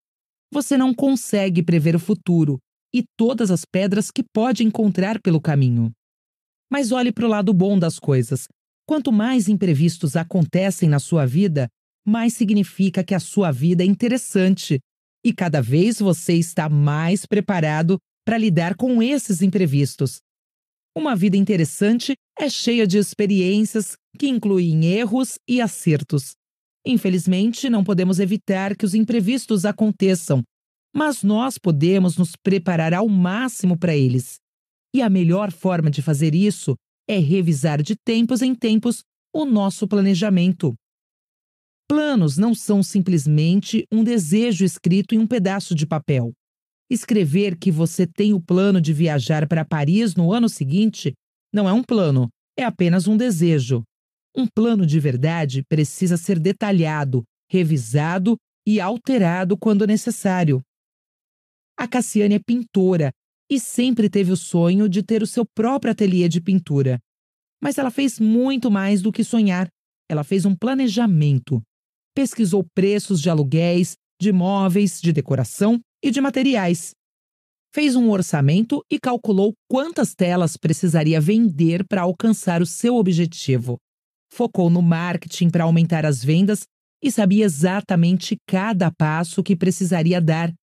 você 0.52 0.76
não 0.76 0.94
consegue 0.94 1.64
prever 1.64 1.96
o 1.96 2.00
futuro 2.00 2.60
e 2.94 3.04
todas 3.18 3.52
as 3.52 3.66
pedras 3.66 4.12
que 4.12 4.24
pode 4.24 4.64
encontrar 4.64 5.22
pelo 5.22 5.42
caminho. 5.42 5.92
Mas 6.72 6.92
olhe 6.92 7.12
para 7.12 7.26
o 7.26 7.30
lado 7.30 7.54
bom 7.54 7.78
das 7.78 8.00
coisas. 8.00 8.48
Quanto 8.88 9.12
mais 9.12 9.48
imprevistos 9.48 10.16
acontecem 10.16 10.90
na 10.90 11.00
sua 11.00 11.26
vida, 11.26 11.68
mais 12.06 12.34
significa 12.34 13.04
que 13.04 13.14
a 13.14 13.20
sua 13.20 13.52
vida 13.52 13.84
é 13.84 13.86
interessante 13.86 14.80
e 15.24 15.34
cada 15.34 15.62
vez 15.62 16.00
você 16.00 16.34
está 16.34 16.70
mais 16.70 17.26
preparado 17.26 17.98
para 18.26 18.38
lidar 18.38 18.76
com 18.76 19.02
esses 19.02 19.42
imprevistos. 19.42 20.20
Uma 20.96 21.16
vida 21.16 21.38
interessante 21.38 22.14
é 22.38 22.50
cheia 22.50 22.88
de 22.88 22.98
experiências 22.98 23.96
que 24.18 24.28
incluem 24.28 24.86
erros 24.86 25.38
e 25.48 25.62
acertos. 25.62 26.32
Infelizmente, 26.86 27.70
não 27.70 27.84
podemos 27.84 28.20
evitar 28.20 28.76
que 28.76 28.86
os 28.86 28.94
imprevistos 28.94 29.66
aconteçam, 29.66 30.42
mas 30.96 31.24
nós 31.24 31.58
podemos 31.58 32.18
nos 32.18 32.36
preparar 32.36 32.94
ao 32.94 33.08
máximo 33.08 33.78
para 33.78 33.96
eles. 33.96 34.38
E 34.96 35.02
a 35.02 35.10
melhor 35.10 35.52
forma 35.52 35.90
de 35.90 36.02
fazer 36.02 36.34
isso 36.34 36.76
é 37.08 37.18
revisar 37.18 37.82
de 37.82 37.96
tempos 37.96 38.42
em 38.42 38.56
tempos 38.56 39.04
o 39.34 39.46
nosso 39.46 39.88
planejamento. 39.88 40.74
Planos 41.88 42.38
não 42.38 42.54
são 42.54 42.84
simplesmente 42.84 43.84
um 43.92 44.04
desejo 44.04 44.64
escrito 44.64 45.16
em 45.16 45.20
um 45.20 45.28
pedaço 45.28 45.74
de 45.74 45.88
papel. 45.88 46.32
Escrever 46.90 47.58
que 47.58 47.72
você 47.72 48.06
tem 48.06 48.34
o 48.34 48.42
plano 48.42 48.82
de 48.82 48.94
viajar 48.94 49.48
para 49.48 49.66
Paris 49.66 50.16
no 50.16 50.32
ano 50.32 50.50
seguinte 50.50 51.14
não 51.54 51.68
é 51.68 51.74
um 51.74 51.84
plano, 51.84 52.30
é 52.58 52.64
apenas 52.64 53.08
um 53.08 53.18
desejo. 53.18 53.84
Um 54.36 54.46
plano 54.48 54.86
de 54.86 55.00
verdade 55.00 55.64
precisa 55.68 56.18
ser 56.18 56.40
detalhado, 56.40 57.24
revisado 57.52 58.38
e 58.68 58.80
alterado 58.80 59.58
quando 59.58 59.88
necessário. 59.88 60.62
A 61.80 61.88
Cassiane 61.88 62.36
é 62.36 62.40
pintora 62.40 63.12
e 63.50 63.60
sempre 63.60 64.10
teve 64.10 64.32
o 64.32 64.38
sonho 64.38 64.90
de 64.90 65.02
ter 65.02 65.24
o 65.24 65.28
seu 65.28 65.46
próprio 65.46 65.92
ateliê 65.92 66.28
de 66.28 66.42
pintura. 66.42 67.00
Mas 67.62 67.78
ela 67.78 67.90
fez 67.90 68.20
muito 68.20 68.70
mais 68.70 69.02
do 69.02 69.12
que 69.12 69.24
sonhar. 69.24 69.70
Ela 70.10 70.24
fez 70.24 70.46
um 70.46 70.56
planejamento. 70.56 71.62
Pesquisou 72.14 72.66
preços 72.76 73.22
de 73.22 73.30
aluguéis, 73.30 73.96
de 74.20 74.32
móveis, 74.32 75.00
de 75.02 75.14
decoração 75.14 75.80
e 76.04 76.12
de 76.12 76.20
materiais. 76.20 76.92
Fez 77.74 77.96
um 77.96 78.10
orçamento 78.10 78.84
e 78.92 79.00
calculou 79.00 79.54
quantas 79.70 80.14
telas 80.14 80.58
precisaria 80.58 81.22
vender 81.22 81.86
para 81.88 82.02
alcançar 82.02 82.62
o 82.62 82.66
seu 82.66 82.96
objetivo 82.96 83.80
focou 84.30 84.70
no 84.70 84.82
marketing 84.82 85.50
para 85.50 85.64
aumentar 85.64 86.06
as 86.06 86.24
vendas 86.24 86.64
e 87.04 87.12
sabia 87.12 87.46
exatamente 87.46 88.38
cada 88.48 88.92
passo 88.92 89.44
que 89.44 89.56
precisaria 89.56 90.22
dar. 90.22 90.54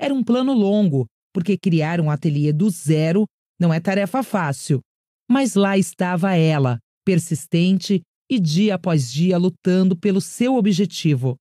Era 0.00 0.14
um 0.14 0.24
plano 0.24 0.54
longo, 0.54 1.06
porque 1.30 1.58
criar 1.58 2.00
um 2.00 2.10
ateliê 2.10 2.54
do 2.54 2.70
zero 2.70 3.26
não 3.60 3.72
é 3.72 3.78
tarefa 3.78 4.22
fácil. 4.22 4.80
Mas 5.28 5.54
lá 5.54 5.76
estava 5.76 6.34
ela, 6.34 6.78
persistente 7.04 8.00
e 8.30 8.40
dia 8.40 8.76
após 8.76 9.12
dia 9.12 9.36
lutando 9.36 9.94
pelo 9.94 10.20
seu 10.20 10.54
objetivo. 10.54 11.36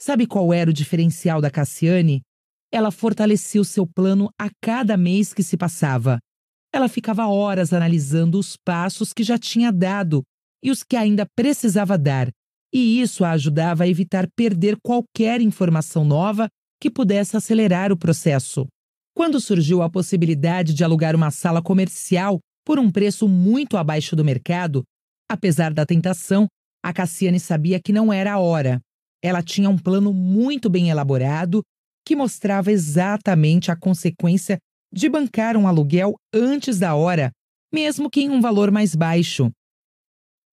Sabe 0.00 0.24
qual 0.24 0.54
era 0.54 0.70
o 0.70 0.72
diferencial 0.72 1.40
da 1.40 1.50
Cassiane? 1.50 2.20
Ela 2.72 2.92
fortalecia 2.92 3.60
o 3.60 3.64
seu 3.64 3.84
plano 3.84 4.30
a 4.40 4.48
cada 4.62 4.96
mês 4.96 5.34
que 5.34 5.42
se 5.42 5.56
passava. 5.56 6.20
Ela 6.72 6.88
ficava 6.88 7.26
horas 7.26 7.72
analisando 7.72 8.38
os 8.38 8.56
passos 8.64 9.12
que 9.12 9.24
já 9.24 9.36
tinha 9.36 9.72
dado 9.72 10.22
e 10.62 10.70
os 10.70 10.84
que 10.84 10.94
ainda 10.94 11.26
precisava 11.34 11.98
dar, 11.98 12.30
e 12.72 13.00
isso 13.00 13.24
a 13.24 13.32
ajudava 13.32 13.82
a 13.82 13.88
evitar 13.88 14.28
perder 14.36 14.76
qualquer 14.80 15.40
informação 15.40 16.04
nova 16.04 16.48
que 16.80 16.90
pudesse 16.90 17.36
acelerar 17.36 17.92
o 17.92 17.96
processo. 17.96 18.66
Quando 19.14 19.40
surgiu 19.40 19.82
a 19.82 19.90
possibilidade 19.90 20.72
de 20.72 20.82
alugar 20.82 21.14
uma 21.14 21.30
sala 21.30 21.60
comercial 21.60 22.38
por 22.64 22.78
um 22.78 22.90
preço 22.90 23.28
muito 23.28 23.76
abaixo 23.76 24.16
do 24.16 24.24
mercado, 24.24 24.82
apesar 25.30 25.74
da 25.74 25.84
tentação, 25.84 26.46
a 26.82 26.92
Cassiane 26.92 27.38
sabia 27.38 27.80
que 27.80 27.92
não 27.92 28.12
era 28.12 28.32
a 28.32 28.38
hora. 28.38 28.80
Ela 29.22 29.42
tinha 29.42 29.68
um 29.68 29.76
plano 29.76 30.12
muito 30.12 30.70
bem 30.70 30.88
elaborado 30.88 31.62
que 32.06 32.16
mostrava 32.16 32.72
exatamente 32.72 33.70
a 33.70 33.76
consequência 33.76 34.58
de 34.92 35.08
bancar 35.08 35.56
um 35.56 35.68
aluguel 35.68 36.14
antes 36.34 36.78
da 36.78 36.94
hora, 36.94 37.30
mesmo 37.72 38.10
que 38.10 38.22
em 38.22 38.30
um 38.30 38.40
valor 38.40 38.70
mais 38.70 38.94
baixo. 38.94 39.50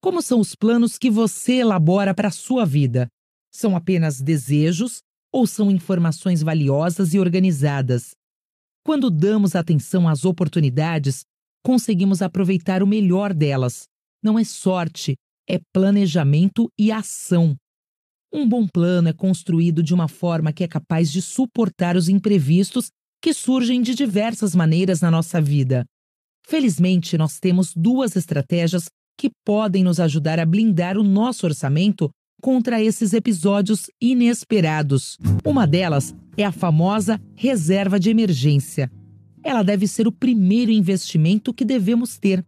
Como 0.02 0.22
são 0.22 0.40
os 0.40 0.54
planos 0.54 0.98
que 0.98 1.10
você 1.10 1.54
elabora 1.54 2.14
para 2.14 2.28
a 2.28 2.32
sua 2.32 2.66
vida? 2.66 3.08
São 3.52 3.76
apenas 3.76 4.22
desejos 4.22 5.00
ou 5.32 5.46
são 5.46 5.70
informações 5.72 6.42
valiosas 6.42 7.14
e 7.14 7.20
organizadas? 7.20 8.12
Quando 8.86 9.10
damos 9.10 9.56
atenção 9.56 10.08
às 10.08 10.24
oportunidades, 10.24 11.24
conseguimos 11.64 12.22
aproveitar 12.22 12.82
o 12.82 12.88
melhor 12.88 13.34
delas. 13.34 13.84
Não 14.24 14.40
é 14.40 14.44
sorte, 14.44 15.16
é 15.50 15.60
planejamento 15.74 16.70
e 16.80 16.92
ação. 16.92 17.56
Um 18.32 18.48
bom 18.48 18.68
plano 18.68 19.10
é 19.10 19.14
construído 19.14 19.82
de 19.82 19.94
uma 19.94 20.08
forma 20.08 20.52
que 20.52 20.64
é 20.64 20.68
capaz 20.68 21.12
de 21.12 21.22
suportar 21.22 21.96
os 21.96 22.10
imprevistos 22.10 22.90
que 23.22 23.34
surgem 23.34 23.82
de 23.82 23.96
diversas 23.96 24.54
maneiras 24.54 25.02
na 25.02 25.10
nossa 25.10 25.42
vida. 25.42 25.86
Felizmente, 26.46 27.18
nós 27.18 27.40
temos 27.40 27.74
duas 27.76 28.16
estratégias 28.16 28.86
que 29.20 29.30
podem 29.46 29.84
nos 29.84 30.00
ajudar 30.00 30.40
a 30.40 30.46
blindar 30.46 30.98
o 30.98 31.04
nosso 31.04 31.46
orçamento 31.46 32.10
contra 32.42 32.82
esses 32.82 33.14
episódios 33.14 33.90
inesperados. 34.02 35.18
Uma 35.46 35.66
delas 35.66 36.16
é 36.36 36.44
a 36.44 36.52
famosa 36.52 37.20
reserva 37.36 38.00
de 38.00 38.10
emergência. 38.10 38.92
Ela 39.44 39.64
deve 39.64 39.88
ser 39.88 40.08
o 40.08 40.12
primeiro 40.12 40.72
investimento 40.72 41.54
que 41.54 41.66
devemos 41.66 42.18
ter. 42.18 42.46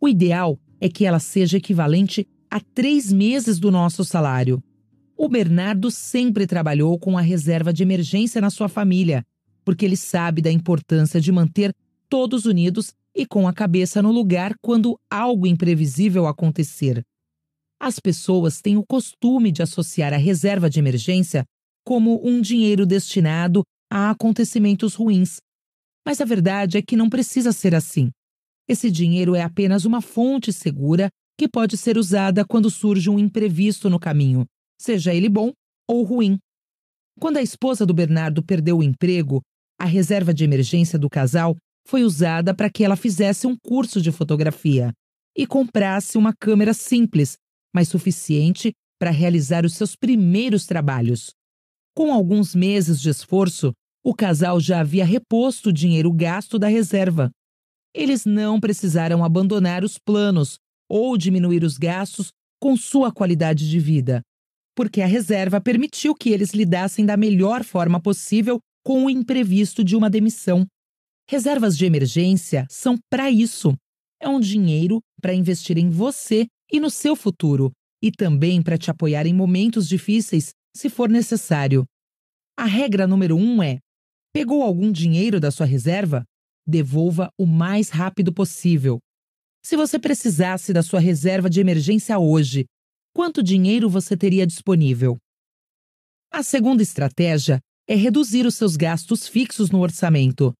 O 0.00 0.08
ideal 0.08 0.58
é 0.80 0.88
que 0.88 1.04
ela 1.04 1.18
seja 1.18 1.58
equivalente 1.58 2.26
a 2.50 2.60
três 2.60 3.12
meses 3.12 3.58
do 3.58 3.70
nosso 3.70 4.04
salário. 4.04 4.62
O 5.16 5.28
Bernardo 5.28 5.90
sempre 5.90 6.46
trabalhou 6.46 6.98
com 6.98 7.16
a 7.16 7.20
reserva 7.20 7.72
de 7.72 7.82
emergência 7.82 8.40
na 8.40 8.50
sua 8.50 8.68
família, 8.68 9.24
porque 9.64 9.84
ele 9.84 9.96
sabe 9.96 10.42
da 10.42 10.50
importância 10.50 11.20
de 11.20 11.30
manter 11.30 11.72
todos 12.08 12.44
unidos 12.44 12.92
e 13.14 13.24
com 13.24 13.46
a 13.46 13.52
cabeça 13.52 14.02
no 14.02 14.10
lugar 14.10 14.54
quando 14.60 14.98
algo 15.10 15.46
imprevisível 15.46 16.26
acontecer. 16.26 17.04
As 17.82 17.98
pessoas 17.98 18.60
têm 18.60 18.76
o 18.76 18.86
costume 18.86 19.50
de 19.50 19.60
associar 19.60 20.14
a 20.14 20.16
reserva 20.16 20.70
de 20.70 20.78
emergência 20.78 21.44
como 21.84 22.24
um 22.24 22.40
dinheiro 22.40 22.86
destinado 22.86 23.64
a 23.92 24.10
acontecimentos 24.10 24.94
ruins. 24.94 25.38
Mas 26.06 26.20
a 26.20 26.24
verdade 26.24 26.78
é 26.78 26.82
que 26.82 26.94
não 26.94 27.10
precisa 27.10 27.50
ser 27.50 27.74
assim. 27.74 28.08
Esse 28.68 28.88
dinheiro 28.88 29.34
é 29.34 29.42
apenas 29.42 29.84
uma 29.84 30.00
fonte 30.00 30.52
segura 30.52 31.08
que 31.36 31.48
pode 31.48 31.76
ser 31.76 31.98
usada 31.98 32.44
quando 32.44 32.70
surge 32.70 33.10
um 33.10 33.18
imprevisto 33.18 33.90
no 33.90 33.98
caminho, 33.98 34.46
seja 34.80 35.12
ele 35.12 35.28
bom 35.28 35.50
ou 35.90 36.04
ruim. 36.04 36.38
Quando 37.18 37.38
a 37.38 37.42
esposa 37.42 37.84
do 37.84 37.92
Bernardo 37.92 38.44
perdeu 38.44 38.78
o 38.78 38.82
emprego, 38.84 39.42
a 39.76 39.86
reserva 39.86 40.32
de 40.32 40.44
emergência 40.44 40.96
do 41.00 41.10
casal 41.10 41.56
foi 41.84 42.04
usada 42.04 42.54
para 42.54 42.70
que 42.70 42.84
ela 42.84 42.94
fizesse 42.94 43.44
um 43.44 43.56
curso 43.56 44.00
de 44.00 44.12
fotografia 44.12 44.92
e 45.36 45.48
comprasse 45.48 46.16
uma 46.16 46.32
câmera 46.32 46.72
simples, 46.72 47.36
mas 47.74 47.88
suficiente 47.88 48.72
para 48.98 49.10
realizar 49.10 49.64
os 49.64 49.74
seus 49.74 49.96
primeiros 49.96 50.66
trabalhos. 50.66 51.30
Com 51.94 52.12
alguns 52.12 52.54
meses 52.54 53.00
de 53.00 53.10
esforço, 53.10 53.72
o 54.04 54.14
casal 54.14 54.60
já 54.60 54.80
havia 54.80 55.04
reposto 55.04 55.68
o 55.68 55.72
dinheiro 55.72 56.12
gasto 56.12 56.58
da 56.58 56.68
reserva. 56.68 57.30
Eles 57.94 58.24
não 58.24 58.58
precisaram 58.58 59.24
abandonar 59.24 59.84
os 59.84 59.98
planos 59.98 60.56
ou 60.88 61.16
diminuir 61.16 61.62
os 61.64 61.78
gastos 61.78 62.30
com 62.60 62.76
sua 62.76 63.12
qualidade 63.12 63.68
de 63.68 63.78
vida, 63.78 64.22
porque 64.74 65.02
a 65.02 65.06
reserva 65.06 65.60
permitiu 65.60 66.14
que 66.14 66.30
eles 66.30 66.52
lidassem 66.52 67.04
da 67.04 67.16
melhor 67.16 67.64
forma 67.64 68.00
possível 68.00 68.58
com 68.84 69.04
o 69.04 69.10
imprevisto 69.10 69.84
de 69.84 69.96
uma 69.96 70.08
demissão. 70.08 70.66
Reservas 71.28 71.76
de 71.76 71.84
emergência 71.84 72.66
são 72.70 72.96
para 73.10 73.30
isso. 73.30 73.74
É 74.20 74.28
um 74.28 74.40
dinheiro 74.40 75.00
para 75.20 75.34
investir 75.34 75.78
em 75.78 75.90
você 75.90 76.46
e 76.72 76.80
no 76.80 76.90
seu 76.90 77.14
futuro, 77.14 77.70
e 78.02 78.10
também 78.10 78.62
para 78.62 78.78
te 78.78 78.90
apoiar 78.90 79.26
em 79.26 79.34
momentos 79.34 79.86
difíceis, 79.86 80.52
se 80.74 80.88
for 80.88 81.08
necessário. 81.08 81.84
A 82.56 82.64
regra 82.64 83.06
número 83.06 83.36
um 83.36 83.62
é: 83.62 83.78
pegou 84.32 84.62
algum 84.62 84.90
dinheiro 84.90 85.38
da 85.38 85.50
sua 85.50 85.66
reserva? 85.66 86.24
devolva 86.66 87.28
o 87.36 87.44
mais 87.44 87.88
rápido 87.88 88.32
possível. 88.32 89.00
Se 89.64 89.76
você 89.76 89.98
precisasse 89.98 90.72
da 90.72 90.82
sua 90.82 91.00
reserva 91.00 91.50
de 91.50 91.60
emergência 91.60 92.18
hoje, 92.18 92.66
quanto 93.14 93.42
dinheiro 93.42 93.90
você 93.90 94.16
teria 94.16 94.46
disponível? 94.46 95.18
A 96.32 96.42
segunda 96.42 96.82
estratégia 96.82 97.60
é 97.88 97.94
reduzir 97.94 98.46
os 98.46 98.54
seus 98.54 98.76
gastos 98.76 99.28
fixos 99.28 99.70
no 99.70 99.80
orçamento. 99.80 100.52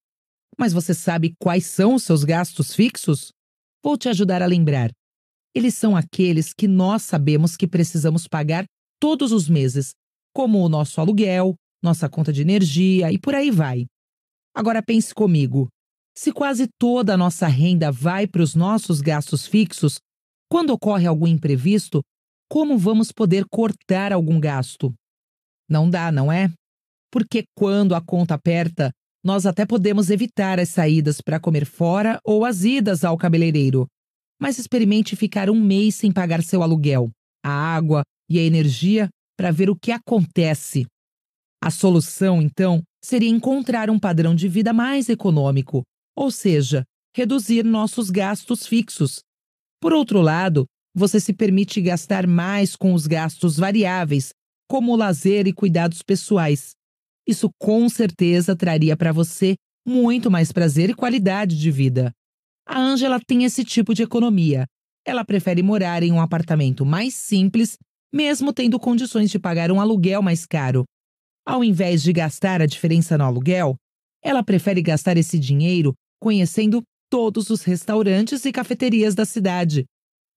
Mas 0.59 0.72
você 0.72 0.92
sabe 0.92 1.35
quais 1.40 1.66
são 1.66 1.94
os 1.94 2.03
seus 2.03 2.25
gastos 2.25 2.75
fixos? 2.75 3.31
Vou 3.83 3.96
te 3.96 4.09
ajudar 4.09 4.42
a 4.42 4.46
lembrar. 4.46 4.90
Eles 5.55 5.75
são 5.75 5.97
aqueles 5.97 6.53
que 6.53 6.67
nós 6.67 7.03
sabemos 7.03 7.57
que 7.57 7.67
precisamos 7.67 8.27
pagar 8.27 8.65
todos 9.01 9.33
os 9.33 9.49
meses, 9.49 9.93
como 10.35 10.65
o 10.65 10.69
nosso 10.69 11.01
aluguel, 11.01 11.55
nossa 11.83 12.09
conta 12.09 12.33
de 12.33 12.41
energia 12.41 13.12
e 13.12 13.19
por 13.19 13.35
aí 13.35 13.51
vai. 13.51 13.87
Agora 14.55 14.83
pense 14.83 15.15
comigo: 15.15 15.69
se 16.17 16.33
quase 16.33 16.69
toda 16.79 17.15
a 17.15 17.17
nossa 17.17 17.47
renda 17.47 17.91
vai 17.91 18.27
para 18.27 18.43
os 18.43 18.55
nossos 18.55 19.01
gastos 19.01 19.47
fixos, 19.47 19.99
quando 20.51 20.71
ocorre 20.71 21.07
algum 21.07 21.27
imprevisto, 21.27 22.03
como 22.49 22.77
vamos 22.77 23.11
poder 23.11 23.45
cortar 23.51 24.12
algum 24.12 24.38
gasto? 24.38 24.93
Não 25.69 25.88
dá, 25.88 26.12
não 26.12 26.31
é? 26.31 26.53
Porque 27.11 27.45
quando 27.57 27.95
a 27.95 28.01
conta 28.01 28.35
aperta, 28.35 28.91
nós 29.25 29.47
até 29.47 29.65
podemos 29.65 30.11
evitar 30.11 30.61
as 30.61 30.69
saídas 30.69 31.21
para 31.21 31.41
comer 31.41 31.65
fora 31.65 32.21
ou 32.25 32.45
as 32.45 32.65
idas 32.65 33.05
ao 33.05 33.17
cabeleireiro. 33.17 33.87
Mas 34.43 34.59
experimente 34.59 35.15
ficar 35.15 35.49
um 35.49 35.65
mês 35.65 35.95
sem 35.95 36.11
pagar 36.11 36.43
seu 36.43 36.65
aluguel, 36.65 37.13
a 37.45 37.49
água 37.49 38.03
e 38.29 38.41
a 38.41 38.43
energia 38.43 39.09
para 39.39 39.53
ver 39.53 39.71
o 39.71 39.77
que 39.77 39.93
acontece. 39.93 40.85
A 41.63 41.71
solução, 41.71 42.43
então, 42.43 42.83
seria 43.05 43.29
encontrar 43.29 43.89
um 43.89 44.01
padrão 44.01 44.35
de 44.35 44.49
vida 44.49 44.73
mais 44.73 45.09
econômico, 45.09 45.85
ou 46.17 46.29
seja, 46.29 46.83
reduzir 47.17 47.65
nossos 47.65 48.11
gastos 48.11 48.67
fixos. 48.67 49.21
Por 49.81 49.93
outro 49.93 50.21
lado, 50.21 50.67
você 50.93 51.21
se 51.21 51.33
permite 51.33 51.81
gastar 51.81 52.27
mais 52.27 52.75
com 52.75 52.95
os 52.95 53.07
gastos 53.07 53.57
variáveis, 53.57 54.31
como 54.69 54.97
lazer 54.97 55.47
e 55.47 55.53
cuidados 55.53 56.03
pessoais. 56.03 56.73
Isso 57.29 57.49
com 57.61 57.89
certeza 57.89 58.57
traria 58.57 58.97
para 58.97 59.13
você 59.13 59.55
muito 59.87 60.29
mais 60.33 60.51
prazer 60.51 60.91
e 60.91 60.95
qualidade 60.95 61.57
de 61.57 61.71
vida. 61.71 62.13
A 62.66 62.79
Ângela 62.81 63.20
tem 63.20 63.44
esse 63.44 63.64
tipo 63.64 63.94
de 63.94 64.03
economia. 64.03 64.66
Ela 65.05 65.25
prefere 65.25 65.62
morar 65.62 66.03
em 66.03 66.12
um 66.12 66.20
apartamento 66.20 66.85
mais 66.87 67.14
simples, 67.14 67.77
mesmo 68.12 68.53
tendo 68.53 68.79
condições 68.79 69.31
de 69.31 69.38
pagar 69.38 69.72
um 69.72 69.81
aluguel 69.81 70.22
mais 70.22 70.46
caro. 70.46 70.85
Ao 71.44 71.64
invés 71.64 72.03
de 72.03 72.12
gastar 72.12 72.62
a 72.62 72.66
diferença 72.66 73.18
no 73.18 73.25
aluguel, 73.25 73.75
ela 74.22 74.44
prefere 74.44 74.81
gastar 74.81 75.16
esse 75.16 75.38
dinheiro 75.38 75.92
conhecendo 76.20 76.83
todos 77.11 77.51
os 77.51 77.62
restaurantes 77.62 78.44
e 78.44 78.53
cafeterias 78.53 79.14
da 79.14 79.25
cidade. 79.25 79.85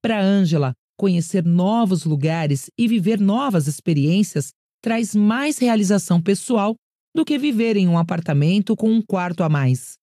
Para 0.02 0.20
Ângela, 0.20 0.74
conhecer 0.98 1.46
novos 1.46 2.06
lugares 2.06 2.70
e 2.78 2.88
viver 2.88 3.20
novas 3.20 3.68
experiências 3.68 4.50
traz 4.82 5.14
mais 5.14 5.60
realização 5.60 6.22
pessoal 6.22 6.76
do 7.16 7.24
que 7.24 7.38
viver 7.38 7.78
em 7.78 7.88
um 7.88 7.98
apartamento 7.98 8.76
com 8.76 8.90
um 8.90 9.02
quarto 9.02 9.44
a 9.44 9.50
mais. 9.50 9.96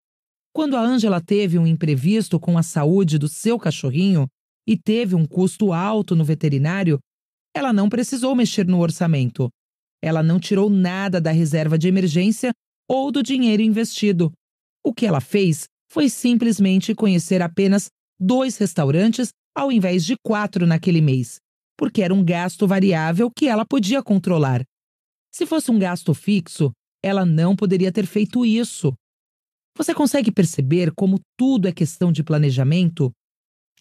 Quando 0.54 0.76
a 0.76 0.80
Ângela 0.80 1.20
teve 1.20 1.58
um 1.58 1.66
imprevisto 1.66 2.38
com 2.38 2.58
a 2.58 2.62
saúde 2.62 3.18
do 3.18 3.28
seu 3.28 3.58
cachorrinho 3.58 4.26
e 4.66 4.76
teve 4.76 5.14
um 5.14 5.24
custo 5.24 5.72
alto 5.72 6.14
no 6.14 6.24
veterinário, 6.24 6.98
ela 7.54 7.72
não 7.72 7.88
precisou 7.88 8.34
mexer 8.34 8.66
no 8.66 8.80
orçamento. 8.80 9.48
Ela 10.02 10.22
não 10.22 10.38
tirou 10.38 10.68
nada 10.68 11.20
da 11.20 11.30
reserva 11.30 11.78
de 11.78 11.88
emergência 11.88 12.52
ou 12.88 13.10
do 13.10 13.22
dinheiro 13.22 13.62
investido. 13.62 14.32
O 14.84 14.92
que 14.92 15.06
ela 15.06 15.20
fez 15.20 15.64
foi 15.90 16.08
simplesmente 16.08 16.94
conhecer 16.94 17.40
apenas 17.40 17.88
dois 18.20 18.56
restaurantes 18.56 19.30
ao 19.54 19.70
invés 19.70 20.04
de 20.04 20.16
quatro 20.24 20.66
naquele 20.66 21.00
mês, 21.00 21.38
porque 21.78 22.02
era 22.02 22.14
um 22.14 22.24
gasto 22.24 22.66
variável 22.66 23.30
que 23.30 23.46
ela 23.46 23.64
podia 23.64 24.02
controlar. 24.02 24.62
Se 25.30 25.46
fosse 25.46 25.70
um 25.70 25.78
gasto 25.78 26.14
fixo, 26.14 26.72
ela 27.02 27.24
não 27.24 27.56
poderia 27.56 27.92
ter 27.92 28.06
feito 28.06 28.44
isso. 28.44 28.94
Você 29.76 29.94
consegue 29.94 30.30
perceber 30.30 30.92
como 30.94 31.20
tudo 31.36 31.66
é 31.66 31.72
questão 31.72 32.12
de 32.12 32.22
planejamento? 32.22 33.10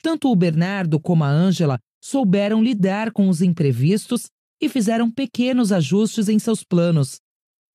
Tanto 0.01 0.32
o 0.32 0.36
Bernardo 0.36 0.99
como 0.99 1.23
a 1.23 1.30
Ângela 1.30 1.77
souberam 2.04 2.63
lidar 2.63 3.12
com 3.12 3.30
os 3.30 3.41
imprevistos 3.41 4.27
e 4.62 4.69
fizeram 4.69 5.12
pequenos 5.12 5.71
ajustes 5.71 6.30
em 6.30 6.39
seus 6.39 6.63
planos. 6.63 7.17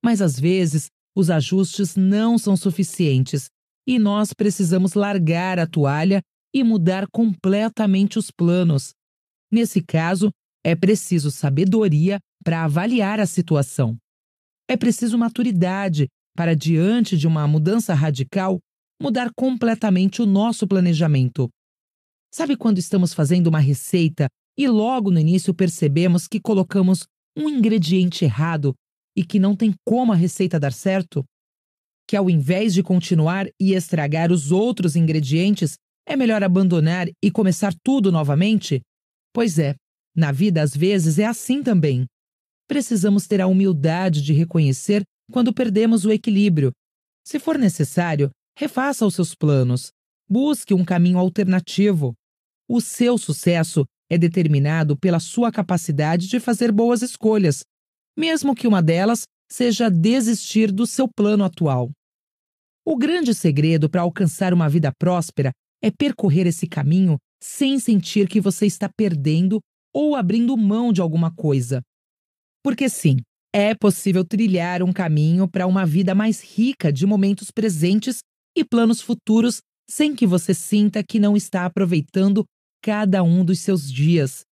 Mas 0.05 0.23
às 0.23 0.39
vezes, 0.39 0.89
os 1.17 1.31
ajustes 1.31 1.97
não 1.97 2.39
são 2.39 2.57
suficientes 2.57 3.49
e 3.87 3.99
nós 3.99 4.33
precisamos 4.33 4.95
largar 4.95 5.59
a 5.59 5.67
toalha 5.67 6.21
e 6.55 6.65
mudar 6.65 7.07
completamente 7.13 8.19
os 8.19 8.31
planos. 8.31 8.93
Nesse 9.51 9.83
caso, 9.83 10.31
é 10.65 10.75
preciso 10.75 11.31
sabedoria 11.31 12.19
para 12.43 12.65
avaliar 12.65 13.21
a 13.21 13.27
situação. 13.27 13.97
É 14.69 14.77
preciso 14.77 15.17
maturidade 15.17 16.09
para, 16.37 16.55
diante 16.55 17.17
de 17.17 17.27
uma 17.27 17.49
mudança 17.49 17.95
radical, 17.95 18.61
mudar 19.03 19.31
completamente 19.35 20.23
o 20.23 20.27
nosso 20.27 20.69
planejamento. 20.69 21.49
Sabe 22.33 22.57
quando 22.57 22.79
estamos 22.79 23.13
fazendo 23.15 23.49
uma 23.49 23.59
receita 23.59 24.29
e 24.57 24.69
logo 24.69 25.11
no 25.11 25.19
início 25.19 25.55
percebemos 25.55 26.29
que 26.29 26.39
colocamos 26.39 27.07
um 27.37 27.49
ingrediente 27.49 28.25
errado 28.25 28.75
e 29.17 29.25
que 29.25 29.39
não 29.39 29.57
tem 29.57 29.75
como 29.85 30.13
a 30.13 30.17
receita 30.17 30.61
dar 30.61 30.73
certo? 30.73 31.25
que 32.07 32.17
ao 32.17 32.31
invés 32.31 32.73
de 32.73 32.83
continuar 32.83 33.47
e 33.61 33.75
estragar 33.75 34.31
os 34.31 34.53
outros 34.53 34.95
ingredientes, 34.95 35.77
é 36.07 36.15
melhor 36.15 36.43
abandonar 36.45 37.09
e 37.23 37.31
começar 37.31 37.75
tudo 37.83 38.13
novamente? 38.13 38.81
Pois 39.35 39.59
é, 39.59 39.75
na 40.15 40.31
vida 40.31 40.63
às 40.63 40.75
vezes 40.75 41.19
é 41.19 41.27
assim 41.27 41.63
também. 41.63 42.07
Precisamos 42.69 43.27
ter 43.27 43.41
a 43.41 43.47
humildade 43.47 44.23
de 44.23 44.33
reconhecer 44.33 45.03
quando 45.31 45.53
perdemos 45.53 46.05
o 46.05 46.13
equilíbrio. 46.13 46.73
Se 47.25 47.39
for 47.39 47.59
necessário, 47.59 48.31
refaça 48.57 49.07
os 49.07 49.15
seus 49.15 49.35
planos. 49.35 49.91
Busque 50.29 50.75
um 50.75 50.85
caminho 50.85 51.19
alternativo. 51.19 52.15
O 52.69 52.81
seu 52.81 53.17
sucesso 53.19 53.85
é 54.11 54.17
determinado 54.19 54.97
pela 54.97 55.21
sua 55.21 55.53
capacidade 55.53 56.29
de 56.29 56.41
fazer 56.41 56.73
boas 56.73 57.03
escolhas, 57.03 57.63
mesmo 58.17 58.55
que 58.55 58.67
uma 58.67 58.83
delas 58.83 59.23
seja 59.51 59.89
desistir 59.89 60.73
do 60.73 60.87
seu 60.87 61.09
plano 61.09 61.45
atual. 61.45 61.91
O 62.85 62.97
grande 62.97 63.35
segredo 63.35 63.91
para 63.91 64.03
alcançar 64.03 64.55
uma 64.55 64.69
vida 64.69 64.93
próspera 64.97 65.51
é 65.83 65.91
percorrer 65.91 66.47
esse 66.47 66.67
caminho 66.67 67.17
sem 67.43 67.79
sentir 67.79 68.29
que 68.29 68.41
você 68.41 68.67
está 68.67 68.89
perdendo 68.89 69.61
ou 69.93 70.15
abrindo 70.15 70.57
mão 70.57 70.93
de 70.93 71.01
alguma 71.01 71.35
coisa. 71.35 71.83
Porque 72.63 72.89
sim, 72.89 73.17
é 73.59 73.75
possível 73.75 74.23
trilhar 74.23 74.83
um 74.83 74.93
caminho 74.93 75.49
para 75.49 75.67
uma 75.67 75.87
vida 75.87 76.15
mais 76.15 76.43
rica 76.43 76.93
de 76.93 77.07
momentos 77.07 77.51
presentes 77.51 78.19
e 78.55 78.63
planos 78.63 79.01
futuros 79.01 79.63
sem 79.89 80.15
que 80.15 80.27
você 80.27 80.53
sinta 80.53 81.03
que 81.03 81.19
não 81.19 81.35
está 81.35 81.65
aproveitando 81.65 82.45
cada 82.83 83.23
um 83.23 83.43
dos 83.43 83.61
seus 83.61 83.91
dias. 83.91 84.43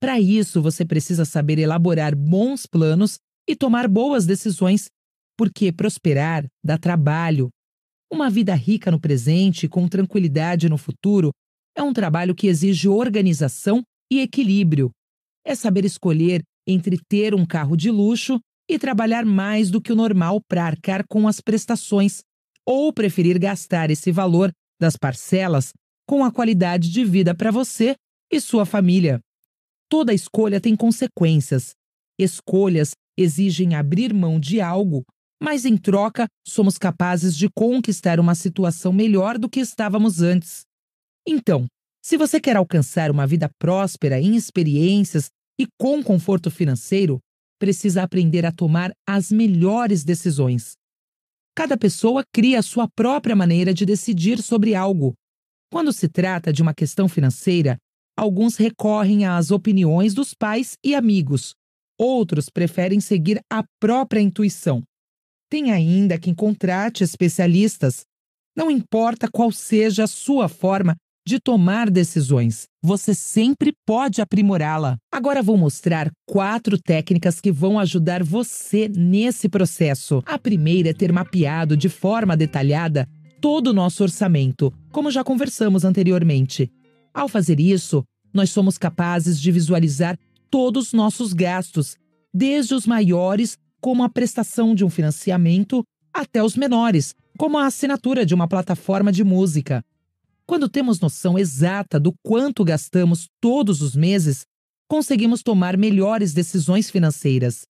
Para 0.00 0.18
isso, 0.18 0.60
você 0.60 0.84
precisa 0.84 1.24
saber 1.24 1.56
elaborar 1.60 2.16
bons 2.16 2.66
planos 2.66 3.14
e 3.48 3.54
tomar 3.54 3.86
boas 3.86 4.26
decisões, 4.26 4.86
porque 5.38 5.70
prosperar 5.70 6.44
dá 6.64 6.76
trabalho, 6.76 7.48
uma 8.12 8.28
vida 8.28 8.56
rica 8.56 8.90
no 8.90 8.98
presente 8.98 9.66
e 9.66 9.68
com 9.68 9.86
tranquilidade 9.86 10.68
no 10.68 10.76
futuro 10.76 11.30
é 11.76 11.82
um 11.82 11.92
trabalho 11.92 12.34
que 12.34 12.48
exige 12.48 12.88
organização 12.88 13.84
e 14.12 14.18
equilíbrio. 14.18 14.90
É 15.46 15.54
saber 15.54 15.84
escolher 15.84 16.42
entre 16.66 16.98
ter 17.08 17.34
um 17.34 17.44
carro 17.44 17.76
de 17.76 17.90
luxo 17.90 18.40
e 18.68 18.78
trabalhar 18.78 19.24
mais 19.24 19.70
do 19.70 19.80
que 19.80 19.92
o 19.92 19.96
normal 19.96 20.40
para 20.48 20.64
arcar 20.64 21.04
com 21.08 21.26
as 21.26 21.40
prestações, 21.40 22.22
ou 22.64 22.92
preferir 22.92 23.38
gastar 23.38 23.90
esse 23.90 24.12
valor 24.12 24.50
das 24.80 24.96
parcelas 24.96 25.72
com 26.06 26.24
a 26.24 26.30
qualidade 26.30 26.90
de 26.90 27.04
vida 27.04 27.34
para 27.34 27.50
você 27.50 27.96
e 28.30 28.40
sua 28.40 28.64
família. 28.64 29.20
Toda 29.88 30.14
escolha 30.14 30.60
tem 30.60 30.76
consequências. 30.76 31.74
Escolhas 32.18 32.92
exigem 33.16 33.74
abrir 33.74 34.14
mão 34.14 34.38
de 34.38 34.60
algo 34.60 35.04
mas 35.42 35.64
em 35.64 35.76
troca 35.76 36.28
somos 36.46 36.78
capazes 36.78 37.36
de 37.36 37.48
conquistar 37.50 38.20
uma 38.20 38.32
situação 38.32 38.92
melhor 38.92 39.36
do 39.36 39.48
que 39.48 39.58
estávamos 39.58 40.22
antes. 40.22 40.64
Então, 41.26 41.66
se 42.00 42.16
você 42.16 42.40
quer 42.40 42.56
alcançar 42.56 43.10
uma 43.10 43.26
vida 43.26 43.50
próspera 43.58 44.20
em 44.20 44.36
experiências 44.36 45.30
e 45.62 45.66
com 45.78 46.02
conforto 46.02 46.50
financeiro, 46.50 47.20
precisa 47.56 48.02
aprender 48.02 48.44
a 48.44 48.50
tomar 48.50 48.90
as 49.08 49.30
melhores 49.30 50.02
decisões. 50.02 50.72
Cada 51.54 51.76
pessoa 51.76 52.24
cria 52.34 52.58
a 52.58 52.62
sua 52.62 52.88
própria 52.88 53.36
maneira 53.36 53.72
de 53.72 53.86
decidir 53.86 54.42
sobre 54.42 54.74
algo. 54.74 55.14
Quando 55.70 55.92
se 55.92 56.08
trata 56.08 56.52
de 56.52 56.62
uma 56.62 56.74
questão 56.74 57.08
financeira, 57.08 57.76
alguns 58.16 58.56
recorrem 58.56 59.24
às 59.24 59.52
opiniões 59.52 60.14
dos 60.14 60.34
pais 60.34 60.76
e 60.84 60.96
amigos, 60.96 61.54
outros 61.96 62.48
preferem 62.50 62.98
seguir 62.98 63.40
a 63.48 63.62
própria 63.78 64.20
intuição. 64.20 64.82
Tem 65.48 65.70
ainda 65.70 66.18
quem 66.18 66.34
contrate 66.34 67.04
especialistas. 67.04 68.02
Não 68.56 68.68
importa 68.68 69.28
qual 69.30 69.52
seja 69.52 70.04
a 70.04 70.08
sua 70.08 70.48
forma 70.48 70.96
de 71.26 71.38
tomar 71.38 71.88
decisões, 71.88 72.66
você 72.82 73.14
sempre 73.14 73.72
pode 73.86 74.20
aprimorá-la. 74.20 74.96
Agora 75.10 75.42
vou 75.42 75.56
mostrar 75.56 76.10
quatro 76.26 76.76
técnicas 76.76 77.40
que 77.40 77.52
vão 77.52 77.78
ajudar 77.78 78.22
você 78.22 78.88
nesse 78.88 79.48
processo. 79.48 80.22
A 80.26 80.38
primeira 80.38 80.90
é 80.90 80.94
ter 80.94 81.12
mapeado 81.12 81.76
de 81.76 81.88
forma 81.88 82.36
detalhada 82.36 83.08
todo 83.40 83.68
o 83.68 83.72
nosso 83.72 84.02
orçamento, 84.02 84.72
como 84.90 85.10
já 85.10 85.22
conversamos 85.22 85.84
anteriormente. 85.84 86.70
Ao 87.14 87.28
fazer 87.28 87.60
isso, 87.60 88.04
nós 88.32 88.50
somos 88.50 88.78
capazes 88.78 89.40
de 89.40 89.52
visualizar 89.52 90.18
todos 90.50 90.88
os 90.88 90.92
nossos 90.92 91.32
gastos, 91.32 91.96
desde 92.32 92.74
os 92.74 92.86
maiores, 92.86 93.56
como 93.80 94.02
a 94.02 94.08
prestação 94.08 94.74
de 94.74 94.84
um 94.84 94.90
financiamento, 94.90 95.84
até 96.12 96.42
os 96.42 96.56
menores, 96.56 97.14
como 97.38 97.58
a 97.58 97.66
assinatura 97.66 98.24
de 98.24 98.34
uma 98.34 98.46
plataforma 98.46 99.10
de 99.10 99.24
música. 99.24 99.84
Quando 100.46 100.68
temos 100.68 101.00
noção 101.00 101.38
exata 101.38 101.98
do 101.98 102.12
quanto 102.22 102.64
gastamos 102.64 103.28
todos 103.40 103.80
os 103.80 103.94
meses, 103.94 104.44
conseguimos 104.88 105.42
tomar 105.42 105.76
melhores 105.76 106.32
decisões 106.34 106.90
financeiras. 106.90 107.62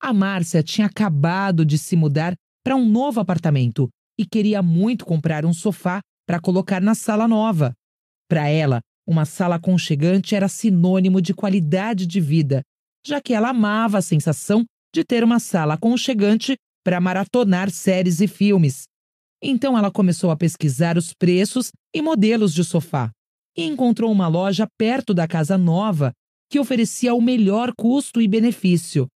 A 0.00 0.12
Márcia 0.12 0.62
tinha 0.62 0.86
acabado 0.86 1.64
de 1.64 1.78
se 1.78 1.96
mudar 1.96 2.34
para 2.64 2.76
um 2.76 2.88
novo 2.88 3.20
apartamento 3.20 3.88
e 4.18 4.24
queria 4.24 4.62
muito 4.62 5.04
comprar 5.04 5.44
um 5.44 5.52
sofá 5.52 6.00
para 6.26 6.40
colocar 6.40 6.80
na 6.80 6.94
sala 6.94 7.26
nova. 7.28 7.72
Para 8.28 8.48
ela, 8.48 8.80
uma 9.06 9.24
sala 9.24 9.56
aconchegante 9.56 10.34
era 10.34 10.48
sinônimo 10.48 11.20
de 11.20 11.34
qualidade 11.34 12.06
de 12.06 12.20
vida, 12.20 12.62
já 13.06 13.20
que 13.20 13.34
ela 13.34 13.50
amava 13.50 13.98
a 13.98 14.02
sensação 14.02 14.64
de 14.94 15.04
ter 15.04 15.24
uma 15.24 15.40
sala 15.40 15.74
aconchegante 15.74 16.56
para 16.84 17.00
maratonar 17.00 17.70
séries 17.70 18.20
e 18.20 18.28
filmes. 18.28 18.84
Então 19.42 19.76
ela 19.76 19.90
começou 19.90 20.30
a 20.30 20.36
pesquisar 20.36 20.96
os 20.96 21.12
preços 21.12 21.72
e 21.94 22.00
modelos 22.00 22.54
de 22.54 22.62
sofá 22.62 23.10
e 23.56 23.64
encontrou 23.64 24.10
uma 24.10 24.28
loja 24.28 24.66
perto 24.78 25.12
da 25.12 25.26
casa 25.26 25.58
nova 25.58 26.12
que 26.48 26.60
oferecia 26.60 27.14
o 27.14 27.20
melhor 27.20 27.72
custo 27.76 28.20
e 28.20 28.28
benefício. 28.28 29.08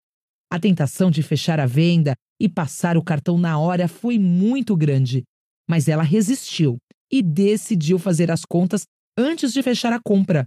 A 0.50 0.58
tentação 0.58 1.10
de 1.10 1.22
fechar 1.22 1.60
a 1.60 1.66
venda 1.66 2.14
e 2.40 2.48
passar 2.48 2.96
o 2.96 3.02
cartão 3.02 3.36
na 3.36 3.58
hora 3.58 3.86
foi 3.86 4.18
muito 4.18 4.76
grande, 4.76 5.24
mas 5.68 5.88
ela 5.88 6.02
resistiu 6.02 6.78
e 7.12 7.22
decidiu 7.22 7.98
fazer 7.98 8.30
as 8.30 8.44
contas 8.44 8.84
antes 9.18 9.52
de 9.52 9.62
fechar 9.62 9.92
a 9.92 10.00
compra. 10.00 10.46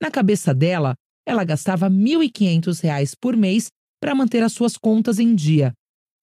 Na 0.00 0.10
cabeça 0.10 0.52
dela, 0.52 0.94
ela 1.26 1.42
gastava 1.42 1.88
R$ 1.88 1.94
1.500 1.94 3.14
por 3.20 3.36
mês 3.36 3.68
para 4.00 4.14
manter 4.14 4.42
as 4.42 4.52
suas 4.52 4.76
contas 4.76 5.18
em 5.18 5.34
dia. 5.34 5.72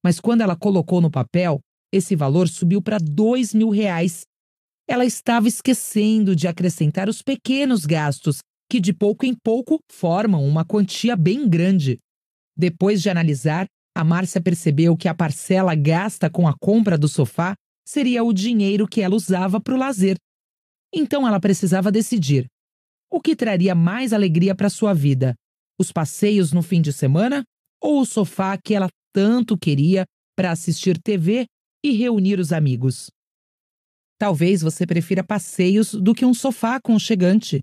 Mas 0.04 0.20
quando 0.20 0.42
ela 0.42 0.56
colocou 0.56 1.02
no 1.02 1.10
papel, 1.10 1.60
esse 1.94 2.16
valor 2.16 2.50
subiu 2.50 2.82
para 2.82 2.98
dois 2.98 3.54
mil 3.54 3.70
reais. 3.70 4.26
Ela 4.88 5.06
estava 5.06 5.48
esquecendo 5.48 6.36
de 6.36 6.48
acrescentar 6.48 7.08
os 7.08 7.22
pequenos 7.22 7.86
gastos, 7.86 8.40
que 8.68 8.80
de 8.80 8.92
pouco 8.92 9.28
em 9.28 9.36
pouco 9.36 9.80
formam 9.92 10.44
uma 10.44 10.66
quantia 10.66 11.16
bem 11.16 11.48
grande. 11.48 12.00
Depois 12.58 13.00
de 13.00 13.12
analisar, 13.12 13.68
a 13.96 14.04
Márcia 14.04 14.42
percebeu 14.42 14.98
que 14.98 15.08
a 15.08 15.14
parcela 15.14 15.76
gasta 15.76 16.32
com 16.32 16.48
a 16.48 16.56
compra 16.60 16.98
do 16.98 17.08
sofá 17.08 17.54
seria 17.88 18.24
o 18.24 18.34
dinheiro 18.34 18.88
que 18.88 19.02
ela 19.02 19.16
usava 19.16 19.62
para 19.62 19.76
o 19.76 19.78
lazer. 19.78 20.18
Então 20.92 21.28
ela 21.28 21.40
precisava 21.40 21.92
decidir: 21.92 22.48
o 23.12 23.22
que 23.22 23.36
traria 23.36 23.76
mais 23.76 24.14
alegria 24.14 24.56
para 24.56 24.70
sua 24.70 24.96
vida? 24.96 25.36
Os 25.80 25.92
passeios 25.92 26.52
no 26.52 26.64
fim 26.64 26.82
de 26.82 26.92
semana 26.92 27.44
ou 27.80 28.02
o 28.02 28.06
sofá 28.06 28.58
que 28.58 28.74
ela 28.74 28.90
tanto 29.14 29.56
queria 29.56 30.06
para 30.36 30.50
assistir 30.50 31.00
TV 31.00 31.46
e 31.84 31.92
reunir 31.92 32.40
os 32.40 32.54
amigos. 32.54 33.10
Talvez 34.18 34.62
você 34.62 34.86
prefira 34.86 35.24
passeios 35.24 35.94
do 35.94 36.16
que 36.16 36.26
um 36.26 36.34
sofá 36.34 36.76
aconchegante. 36.76 37.62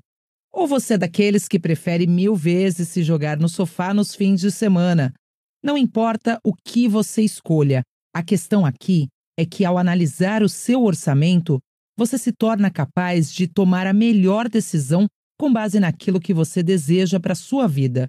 Ou 0.52 0.66
você 0.66 0.94
é 0.94 0.98
daqueles 0.98 1.48
que 1.48 1.58
prefere 1.58 2.06
mil 2.06 2.34
vezes 2.34 2.88
se 2.88 3.02
jogar 3.02 3.38
no 3.38 3.48
sofá 3.48 3.94
nos 3.94 4.14
fins 4.14 4.40
de 4.40 4.50
semana. 4.50 5.14
Não 5.62 5.78
importa 5.78 6.38
o 6.44 6.52
que 6.54 6.88
você 6.88 7.22
escolha, 7.22 7.82
a 8.12 8.22
questão 8.22 8.66
aqui 8.66 9.08
é 9.38 9.46
que, 9.46 9.64
ao 9.64 9.78
analisar 9.78 10.42
o 10.42 10.48
seu 10.48 10.82
orçamento, 10.82 11.60
você 11.96 12.18
se 12.18 12.32
torna 12.32 12.70
capaz 12.70 13.32
de 13.32 13.46
tomar 13.46 13.86
a 13.86 13.92
melhor 13.92 14.48
decisão 14.48 15.06
com 15.38 15.52
base 15.52 15.78
naquilo 15.78 16.20
que 16.20 16.34
você 16.34 16.62
deseja 16.62 17.20
para 17.20 17.34
sua 17.34 17.66
vida. 17.66 18.08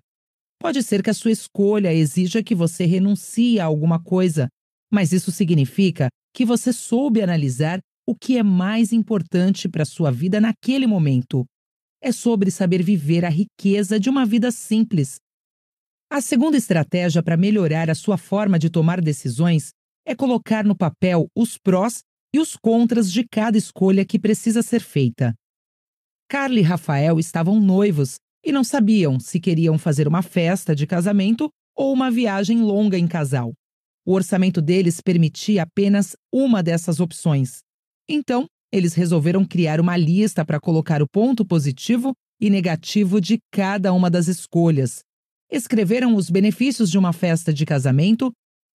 Pode 0.60 0.84
ser 0.84 1.02
que 1.04 1.10
a 1.10 1.14
sua 1.14 1.32
escolha 1.32 1.94
exija 1.94 2.44
que 2.44 2.56
você 2.56 2.86
renuncie 2.86 3.60
a 3.60 3.66
alguma 3.66 4.02
coisa, 4.02 4.48
mas 4.92 5.14
isso 5.14 5.32
significa 5.32 6.10
que 6.34 6.46
você 6.46 6.74
soube 6.74 7.22
analisar 7.22 7.80
o 8.06 8.16
que 8.16 8.38
é 8.38 8.44
mais 8.44 8.92
importante 8.92 9.70
para 9.70 9.86
sua 9.86 10.12
vida 10.12 10.42
naquele 10.42 10.86
momento. 10.86 11.46
É 12.02 12.12
sobre 12.12 12.52
saber 12.52 12.84
viver 12.84 13.24
a 13.24 13.30
riqueza 13.30 14.00
de 14.00 14.10
uma 14.10 14.26
vida 14.26 14.52
simples. 14.52 15.20
A 16.10 16.20
segunda 16.20 16.58
estratégia 16.58 17.24
para 17.24 17.38
melhorar 17.38 17.90
a 17.90 17.96
sua 17.96 18.18
forma 18.18 18.60
de 18.60 18.70
tomar 18.70 19.00
decisões 19.00 19.70
é 20.06 20.14
colocar 20.16 20.66
no 20.66 20.76
papel 20.76 21.28
os 21.36 21.58
prós 21.58 22.02
e 22.34 22.40
os 22.40 22.58
contras 22.58 23.12
de 23.12 23.26
cada 23.26 23.58
escolha 23.58 24.04
que 24.04 24.20
precisa 24.20 24.62
ser 24.62 24.82
feita. 24.82 25.34
Carla 26.28 26.60
e 26.60 26.64
Rafael 26.64 27.20
estavam 27.20 27.60
noivos 27.60 28.16
e 28.44 28.52
não 28.52 28.64
sabiam 28.64 29.20
se 29.20 29.40
queriam 29.40 29.78
fazer 29.78 30.08
uma 30.08 30.22
festa 30.22 30.76
de 30.76 30.88
casamento 30.88 31.50
ou 31.76 31.94
uma 31.94 32.10
viagem 32.10 32.62
longa 32.62 32.98
em 32.98 33.08
casal. 33.08 33.54
O 34.06 34.14
orçamento 34.14 34.62
deles 34.62 35.00
permitia 35.00 35.64
apenas 35.64 36.16
uma 36.34 36.64
dessas 36.64 37.00
opções. 37.00 37.60
Então, 38.10 38.46
eles 38.72 38.94
resolveram 38.94 39.46
criar 39.46 39.80
uma 39.80 39.96
lista 39.96 40.44
para 40.46 40.60
colocar 40.60 41.02
o 41.02 41.08
ponto 41.08 41.46
positivo 41.46 42.14
e 42.40 42.50
negativo 42.50 43.22
de 43.22 43.38
cada 43.52 43.94
uma 43.94 44.10
das 44.10 44.28
escolhas. 44.28 45.02
Escreveram 45.52 46.16
os 46.16 46.30
benefícios 46.30 46.90
de 46.90 46.98
uma 46.98 47.14
festa 47.14 47.54
de 47.54 47.66
casamento 47.66 48.32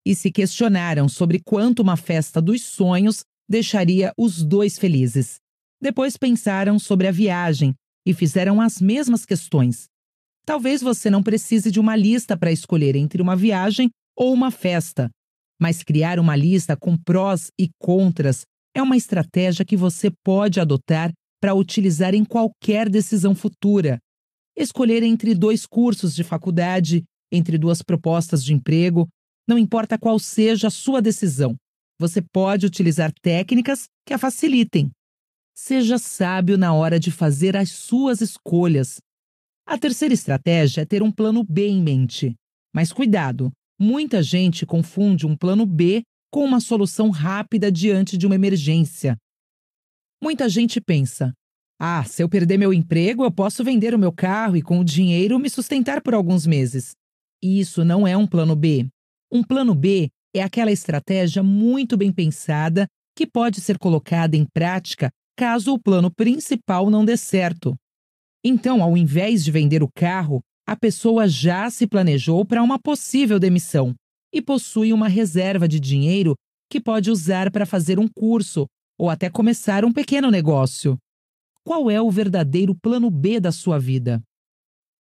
e 0.05 0.13
se 0.13 0.31
questionaram 0.31 1.09
sobre 1.09 1.39
quanto 1.43 1.81
uma 1.81 1.97
festa 1.97 2.41
dos 2.41 2.61
sonhos 2.61 3.23
deixaria 3.49 4.13
os 4.17 4.43
dois 4.43 4.77
felizes. 4.77 5.37
Depois 5.81 6.17
pensaram 6.17 6.77
sobre 6.77 7.07
a 7.07 7.11
viagem 7.11 7.73
e 8.05 8.13
fizeram 8.13 8.61
as 8.61 8.79
mesmas 8.79 9.25
questões. 9.25 9.85
Talvez 10.45 10.81
você 10.81 11.09
não 11.09 11.23
precise 11.23 11.71
de 11.71 11.79
uma 11.79 11.95
lista 11.95 12.37
para 12.37 12.51
escolher 12.51 12.95
entre 12.95 13.21
uma 13.21 13.35
viagem 13.35 13.89
ou 14.15 14.33
uma 14.33 14.51
festa. 14.51 15.09
Mas 15.59 15.83
criar 15.83 16.19
uma 16.19 16.35
lista 16.35 16.75
com 16.75 16.97
prós 16.97 17.49
e 17.59 17.69
contras 17.79 18.43
é 18.73 18.81
uma 18.81 18.97
estratégia 18.97 19.65
que 19.65 19.77
você 19.77 20.11
pode 20.23 20.59
adotar 20.59 21.11
para 21.41 21.53
utilizar 21.53 22.13
em 22.13 22.25
qualquer 22.25 22.89
decisão 22.89 23.33
futura. 23.33 23.99
Escolher 24.57 25.03
entre 25.03 25.33
dois 25.33 25.65
cursos 25.65 26.15
de 26.15 26.23
faculdade, 26.23 27.03
entre 27.31 27.57
duas 27.57 27.81
propostas 27.81 28.43
de 28.43 28.53
emprego, 28.53 29.07
não 29.47 29.57
importa 29.57 29.97
qual 29.97 30.17
seja 30.17 30.67
a 30.67 30.71
sua 30.71 31.01
decisão, 31.01 31.55
você 31.99 32.21
pode 32.21 32.65
utilizar 32.65 33.13
técnicas 33.21 33.85
que 34.05 34.13
a 34.13 34.17
facilitem. 34.17 34.91
Seja 35.57 35.97
sábio 35.97 36.57
na 36.57 36.73
hora 36.73 36.99
de 36.99 37.11
fazer 37.11 37.55
as 37.55 37.71
suas 37.71 38.19
escolhas. 38.19 38.97
A 39.65 39.77
terceira 39.77 40.13
estratégia 40.13 40.81
é 40.81 40.85
ter 40.85 41.01
um 41.01 41.11
plano 41.11 41.43
B 41.43 41.67
em 41.67 41.81
mente. 41.81 42.35
Mas 42.73 42.91
cuidado, 42.91 43.51
Muita 43.79 44.23
gente 44.23 44.65
confunde 44.65 45.25
um 45.25 45.35
plano 45.35 45.65
B 45.65 46.03
com 46.31 46.43
uma 46.43 46.59
solução 46.59 47.09
rápida 47.09 47.71
diante 47.71 48.17
de 48.17 48.25
uma 48.25 48.35
emergência. 48.35 49.17
Muita 50.23 50.47
gente 50.47 50.79
pensa: 50.79 51.33
ah, 51.79 52.03
se 52.03 52.23
eu 52.23 52.29
perder 52.29 52.57
meu 52.57 52.73
emprego, 52.73 53.23
eu 53.23 53.31
posso 53.31 53.63
vender 53.63 53.93
o 53.93 53.99
meu 53.99 54.11
carro 54.11 54.55
e 54.55 54.61
com 54.61 54.79
o 54.79 54.83
dinheiro 54.83 55.37
me 55.37 55.49
sustentar 55.49 56.01
por 56.01 56.13
alguns 56.13 56.45
meses. 56.45 56.95
Isso 57.43 57.83
não 57.83 58.07
é 58.07 58.15
um 58.15 58.25
plano 58.25 58.55
B. 58.55 58.87
Um 59.31 59.43
plano 59.43 59.75
B 59.75 60.09
é 60.33 60.41
aquela 60.41 60.71
estratégia 60.71 61.43
muito 61.43 61.97
bem 61.97 62.11
pensada 62.11 62.87
que 63.15 63.27
pode 63.27 63.61
ser 63.61 63.77
colocada 63.77 64.35
em 64.35 64.45
prática 64.45 65.09
caso 65.37 65.73
o 65.73 65.79
plano 65.79 66.09
principal 66.09 66.89
não 66.89 67.03
dê 67.03 67.17
certo. 67.17 67.75
Então, 68.43 68.81
ao 68.81 68.95
invés 68.95 69.43
de 69.43 69.51
vender 69.51 69.83
o 69.83 69.89
carro, 69.93 70.41
a 70.67 70.75
pessoa 70.75 71.27
já 71.27 71.69
se 71.69 71.85
planejou 71.85 72.43
para 72.43 72.63
uma 72.63 72.79
possível 72.79 73.39
demissão 73.39 73.93
e 74.33 74.41
possui 74.41 74.91
uma 74.91 75.07
reserva 75.07 75.67
de 75.67 75.79
dinheiro 75.79 76.35
que 76.69 76.81
pode 76.81 77.11
usar 77.11 77.51
para 77.51 77.65
fazer 77.65 77.99
um 77.99 78.07
curso 78.07 78.65
ou 78.97 79.09
até 79.09 79.29
começar 79.29 79.85
um 79.85 79.93
pequeno 79.93 80.31
negócio. 80.31 80.97
Qual 81.63 81.89
é 81.89 82.01
o 82.01 82.09
verdadeiro 82.09 82.75
plano 82.75 83.09
B 83.09 83.39
da 83.39 83.51
sua 83.51 83.79
vida? 83.79 84.21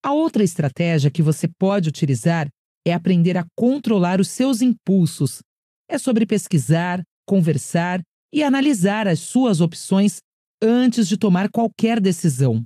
A 0.03 0.14
outra 0.14 0.43
estratégia 0.43 1.12
que 1.12 1.22
você 1.22 1.47
pode 1.47 1.89
utilizar 1.89 2.47
é 2.86 2.93
aprender 2.93 3.38
a 3.38 3.45
controlar 3.55 4.20
os 4.20 4.30
seus 4.30 4.62
impulsos. 4.62 5.41
É 5.88 5.97
sobre 5.97 6.26
pesquisar, 6.26 7.03
conversar 7.28 8.01
e 8.34 8.43
analisar 8.43 9.07
as 9.07 9.20
suas 9.20 9.62
opções 9.62 10.18
antes 10.62 11.07
de 11.07 11.18
tomar 11.18 11.49
qualquer 11.49 11.99
decisão. 11.99 12.64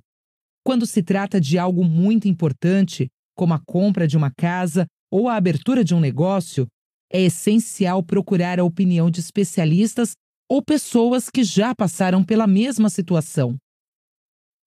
Quando 0.65 0.87
se 0.87 1.03
trata 1.03 1.39
de 1.39 1.59
algo 1.59 1.83
muito 1.83 2.27
importante, 2.27 3.07
como 3.37 3.53
a 3.53 3.59
compra 3.59 4.07
de 4.07 4.17
uma 4.17 4.31
casa 4.31 4.87
ou 5.11 5.29
a 5.29 5.35
abertura 5.35 5.83
de 5.83 5.93
um 5.93 5.99
negócio, 5.99 6.65
é 7.13 7.21
essencial 7.21 8.01
procurar 8.01 8.59
a 8.59 8.63
opinião 8.63 9.11
de 9.11 9.19
especialistas 9.19 10.13
ou 10.49 10.63
pessoas 10.63 11.29
que 11.29 11.43
já 11.43 11.75
passaram 11.75 12.23
pela 12.23 12.47
mesma 12.47 12.89
situação. 12.89 13.55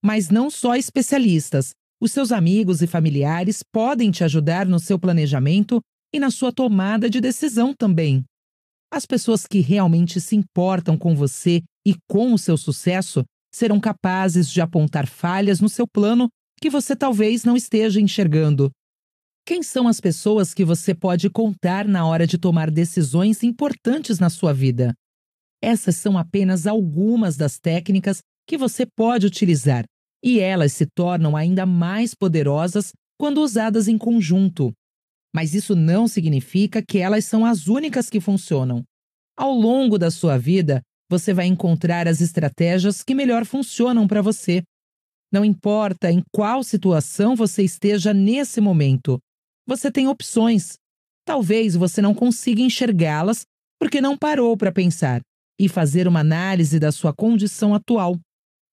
Mas 0.01 0.31
não 0.31 0.49
só 0.49 0.77
especialistas, 0.77 1.71
os 2.01 2.13
seus 2.13 2.31
amigos 2.31 2.81
e 2.81 2.87
familiares 2.87 3.65
podem 3.73 4.13
te 4.13 4.23
ajudar 4.23 4.67
no 4.67 4.79
seu 4.79 5.01
planejamento 5.01 5.81
e 6.15 6.21
na 6.21 6.31
sua 6.31 6.53
tomada 6.53 7.11
de 7.11 7.21
decisão 7.21 7.75
também. 7.77 8.25
As 8.93 9.05
pessoas 9.05 9.47
que 9.47 9.59
realmente 9.59 10.21
se 10.21 10.37
importam 10.37 10.97
com 10.97 11.17
você 11.17 11.61
e 11.85 11.97
com 12.09 12.33
o 12.33 12.39
seu 12.39 12.57
sucesso 12.57 13.25
serão 13.53 13.81
capazes 13.81 14.51
de 14.51 14.61
apontar 14.61 15.07
falhas 15.07 15.61
no 15.61 15.69
seu 15.69 15.87
plano 15.87 16.29
que 16.61 16.69
você 16.69 16.95
talvez 16.95 17.45
não 17.45 17.57
esteja 17.57 18.01
enxergando. 18.01 18.71
Quem 19.47 19.63
são 19.63 19.89
as 19.89 20.01
pessoas 20.01 20.53
que 20.53 20.65
você 20.65 20.95
pode 20.95 21.31
contar 21.31 21.87
na 21.87 22.07
hora 22.07 22.27
de 22.27 22.37
tomar 22.37 22.71
decisões 22.71 23.43
importantes 23.43 24.19
na 24.19 24.29
sua 24.29 24.53
vida? 24.53 24.93
Essas 25.63 25.97
são 25.97 26.19
apenas 26.19 26.67
algumas 26.67 27.37
das 27.37 27.59
técnicas 27.59 28.21
que 28.47 28.59
você 28.59 28.85
pode 28.85 29.27
utilizar, 29.27 29.85
e 30.23 30.39
elas 30.41 30.73
se 30.73 30.87
tornam 30.87 31.37
ainda 31.37 31.65
mais 31.65 32.15
poderosas 32.15 32.93
quando 33.19 33.43
usadas 33.43 33.89
em 33.89 33.99
conjunto. 33.99 34.73
Mas 35.35 35.55
isso 35.55 35.75
não 35.75 36.09
significa 36.09 36.83
que 36.83 36.99
elas 36.99 37.25
são 37.25 37.45
as 37.45 37.69
únicas 37.69 38.09
que 38.09 38.21
funcionam. 38.21 38.83
Ao 39.37 39.53
longo 39.53 39.99
da 39.99 40.11
sua 40.11 40.39
vida, 40.39 40.83
você 41.09 41.33
vai 41.33 41.47
encontrar 41.47 42.07
as 42.07 42.21
estratégias 42.21 43.03
que 43.03 43.15
melhor 43.15 43.45
funcionam 43.45 44.07
para 44.07 44.23
você. 44.23 44.63
Não 45.33 45.45
importa 45.45 46.11
em 46.11 46.23
qual 46.33 46.63
situação 46.63 47.37
você 47.37 47.63
esteja 47.63 48.15
nesse 48.15 48.61
momento, 48.61 49.19
você 49.67 49.91
tem 49.91 50.09
opções. 50.09 50.77
Talvez 51.27 51.75
você 51.75 52.01
não 52.01 52.15
consiga 52.15 52.63
enxergá-las 52.63 53.43
porque 53.79 54.01
não 54.01 54.17
parou 54.17 54.57
para 54.57 54.73
pensar 54.73 55.21
e 55.61 55.69
fazer 55.69 56.09
uma 56.09 56.21
análise 56.21 56.79
da 56.79 56.91
sua 56.91 57.13
condição 57.13 57.75
atual. 57.75 58.19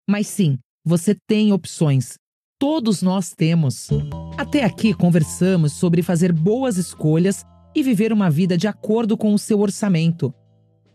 Mas 0.08 0.28
sim, 0.28 0.60
você 0.86 1.16
tem 1.28 1.52
opções. 1.52 2.16
Todos 2.60 3.02
nós 3.02 3.34
temos. 3.34 3.90
Até 4.38 4.64
aqui 4.64 4.94
conversamos 4.94 5.74
sobre 5.74 6.02
fazer 6.02 6.32
boas 6.32 6.78
escolhas 6.78 7.44
e 7.76 7.82
viver 7.82 8.14
uma 8.14 8.30
vida 8.30 8.58
de 8.58 8.68
acordo 8.68 9.18
com 9.18 9.34
o 9.34 9.40
seu 9.40 9.60
orçamento. 9.60 10.34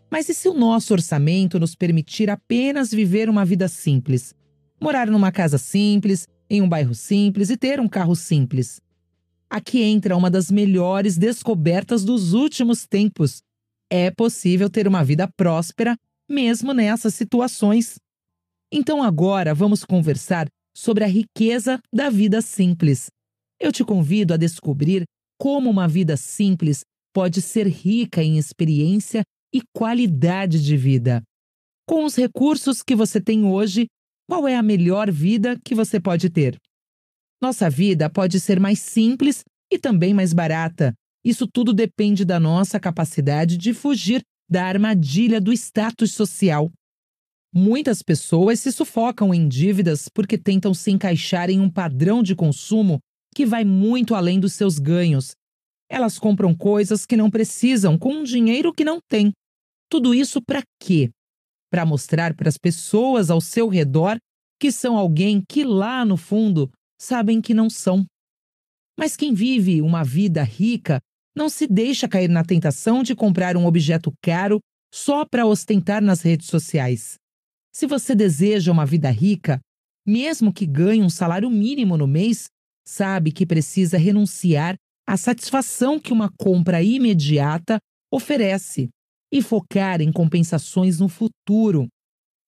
Mas 0.09 0.27
e 0.29 0.33
se 0.33 0.47
o 0.47 0.53
nosso 0.53 0.93
orçamento 0.93 1.59
nos 1.59 1.75
permitir 1.75 2.29
apenas 2.29 2.91
viver 2.91 3.29
uma 3.29 3.45
vida 3.45 3.67
simples? 3.67 4.33
Morar 4.81 5.07
numa 5.07 5.31
casa 5.31 5.57
simples, 5.57 6.27
em 6.49 6.61
um 6.61 6.69
bairro 6.69 6.95
simples 6.95 7.49
e 7.49 7.57
ter 7.57 7.79
um 7.79 7.87
carro 7.87 8.15
simples. 8.15 8.81
Aqui 9.49 9.81
entra 9.81 10.17
uma 10.17 10.29
das 10.29 10.49
melhores 10.49 11.17
descobertas 11.17 12.03
dos 12.03 12.33
últimos 12.33 12.85
tempos 12.85 13.41
é 13.89 14.11
possível 14.11 14.69
ter 14.69 14.87
uma 14.87 15.03
vida 15.03 15.27
próspera 15.27 15.97
mesmo 16.29 16.73
nessas 16.73 17.15
situações. 17.15 17.95
Então 18.71 19.01
agora 19.01 19.53
vamos 19.55 19.83
conversar 19.83 20.47
sobre 20.75 21.03
a 21.03 21.07
riqueza 21.07 21.79
da 21.91 22.09
vida 22.09 22.41
simples. 22.41 23.07
Eu 23.59 23.71
te 23.71 23.83
convido 23.83 24.33
a 24.33 24.37
descobrir 24.37 25.03
como 25.39 25.69
uma 25.69 25.87
vida 25.87 26.15
simples 26.15 26.81
pode 27.11 27.41
ser 27.41 27.67
rica 27.67 28.21
em 28.21 28.37
experiência 28.37 29.23
e 29.53 29.61
qualidade 29.73 30.63
de 30.63 30.77
vida. 30.77 31.23
Com 31.87 32.05
os 32.05 32.15
recursos 32.15 32.83
que 32.83 32.95
você 32.95 33.19
tem 33.19 33.45
hoje, 33.45 33.87
qual 34.29 34.47
é 34.47 34.55
a 34.55 34.61
melhor 34.61 35.11
vida 35.11 35.59
que 35.63 35.73
você 35.73 35.99
pode 35.99 36.29
ter? 36.29 36.57
Nossa 37.41 37.69
vida 37.69 38.09
pode 38.09 38.39
ser 38.39 38.59
mais 38.59 38.79
simples 38.79 39.43
e 39.71 39.79
também 39.79 40.13
mais 40.13 40.33
barata, 40.33 40.93
isso 41.23 41.47
tudo 41.47 41.73
depende 41.73 42.23
da 42.23 42.39
nossa 42.39 42.79
capacidade 42.79 43.57
de 43.57 43.73
fugir 43.73 44.21
da 44.49 44.65
armadilha 44.65 45.39
do 45.39 45.51
status 45.53 46.13
social. 46.13 46.71
Muitas 47.53 48.01
pessoas 48.01 48.59
se 48.59 48.71
sufocam 48.71 49.33
em 49.33 49.47
dívidas 49.47 50.07
porque 50.07 50.37
tentam 50.37 50.73
se 50.73 50.91
encaixar 50.91 51.49
em 51.49 51.59
um 51.59 51.69
padrão 51.69 52.23
de 52.23 52.35
consumo 52.35 52.99
que 53.35 53.45
vai 53.45 53.63
muito 53.65 54.15
além 54.15 54.39
dos 54.39 54.53
seus 54.53 54.79
ganhos. 54.79 55.31
Elas 55.89 56.19
compram 56.19 56.55
coisas 56.55 57.05
que 57.05 57.17
não 57.17 57.29
precisam 57.29 57.97
com 57.97 58.13
um 58.13 58.23
dinheiro 58.23 58.73
que 58.73 58.85
não 58.85 58.99
têm. 59.09 59.31
Tudo 59.89 60.13
isso 60.13 60.41
para 60.41 60.61
quê? 60.79 61.09
Para 61.71 61.85
mostrar 61.85 62.35
para 62.35 62.47
as 62.47 62.57
pessoas 62.57 63.29
ao 63.29 63.41
seu 63.41 63.67
redor 63.67 64.17
que 64.59 64.71
são 64.71 64.97
alguém 64.97 65.41
que 65.47 65.63
lá 65.63 66.05
no 66.05 66.17
fundo 66.17 66.69
sabem 66.99 67.41
que 67.41 67.53
não 67.53 67.69
são. 67.69 68.05
Mas 68.97 69.15
quem 69.15 69.33
vive 69.33 69.81
uma 69.81 70.03
vida 70.03 70.43
rica 70.43 70.99
não 71.35 71.47
se 71.49 71.65
deixa 71.65 72.07
cair 72.07 72.29
na 72.29 72.43
tentação 72.43 73.01
de 73.01 73.15
comprar 73.15 73.55
um 73.55 73.65
objeto 73.65 74.11
caro 74.21 74.59
só 74.93 75.25
para 75.25 75.45
ostentar 75.45 76.01
nas 76.01 76.21
redes 76.21 76.47
sociais. 76.47 77.15
Se 77.73 77.87
você 77.87 78.13
deseja 78.13 78.71
uma 78.71 78.85
vida 78.85 79.09
rica, 79.09 79.59
mesmo 80.05 80.51
que 80.51 80.65
ganhe 80.65 81.01
um 81.01 81.09
salário 81.09 81.49
mínimo 81.49 81.95
no 81.95 82.07
mês, 82.07 82.47
sabe 82.85 83.31
que 83.31 83.45
precisa 83.45 83.97
renunciar 83.97 84.75
à 85.07 85.15
satisfação 85.15 85.99
que 85.99 86.11
uma 86.11 86.29
compra 86.37 86.83
imediata 86.83 87.79
oferece 88.11 88.89
e 89.31 89.41
focar 89.41 90.01
em 90.01 90.11
compensações 90.11 90.99
no 90.99 91.07
futuro. 91.07 91.87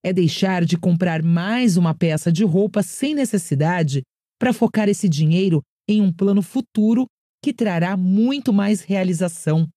É 0.03 0.11
deixar 0.11 0.65
de 0.65 0.77
comprar 0.77 1.21
mais 1.21 1.77
uma 1.77 1.93
peça 1.93 2.31
de 2.31 2.43
roupa 2.43 2.81
sem 2.81 3.13
necessidade 3.13 4.01
para 4.39 4.53
focar 4.53 4.89
esse 4.89 5.07
dinheiro 5.07 5.61
em 5.87 6.01
um 6.01 6.11
plano 6.11 6.41
futuro 6.41 7.05
que 7.43 7.53
trará 7.53 7.95
muito 7.95 8.51
mais 8.51 8.81
realização. 8.81 9.67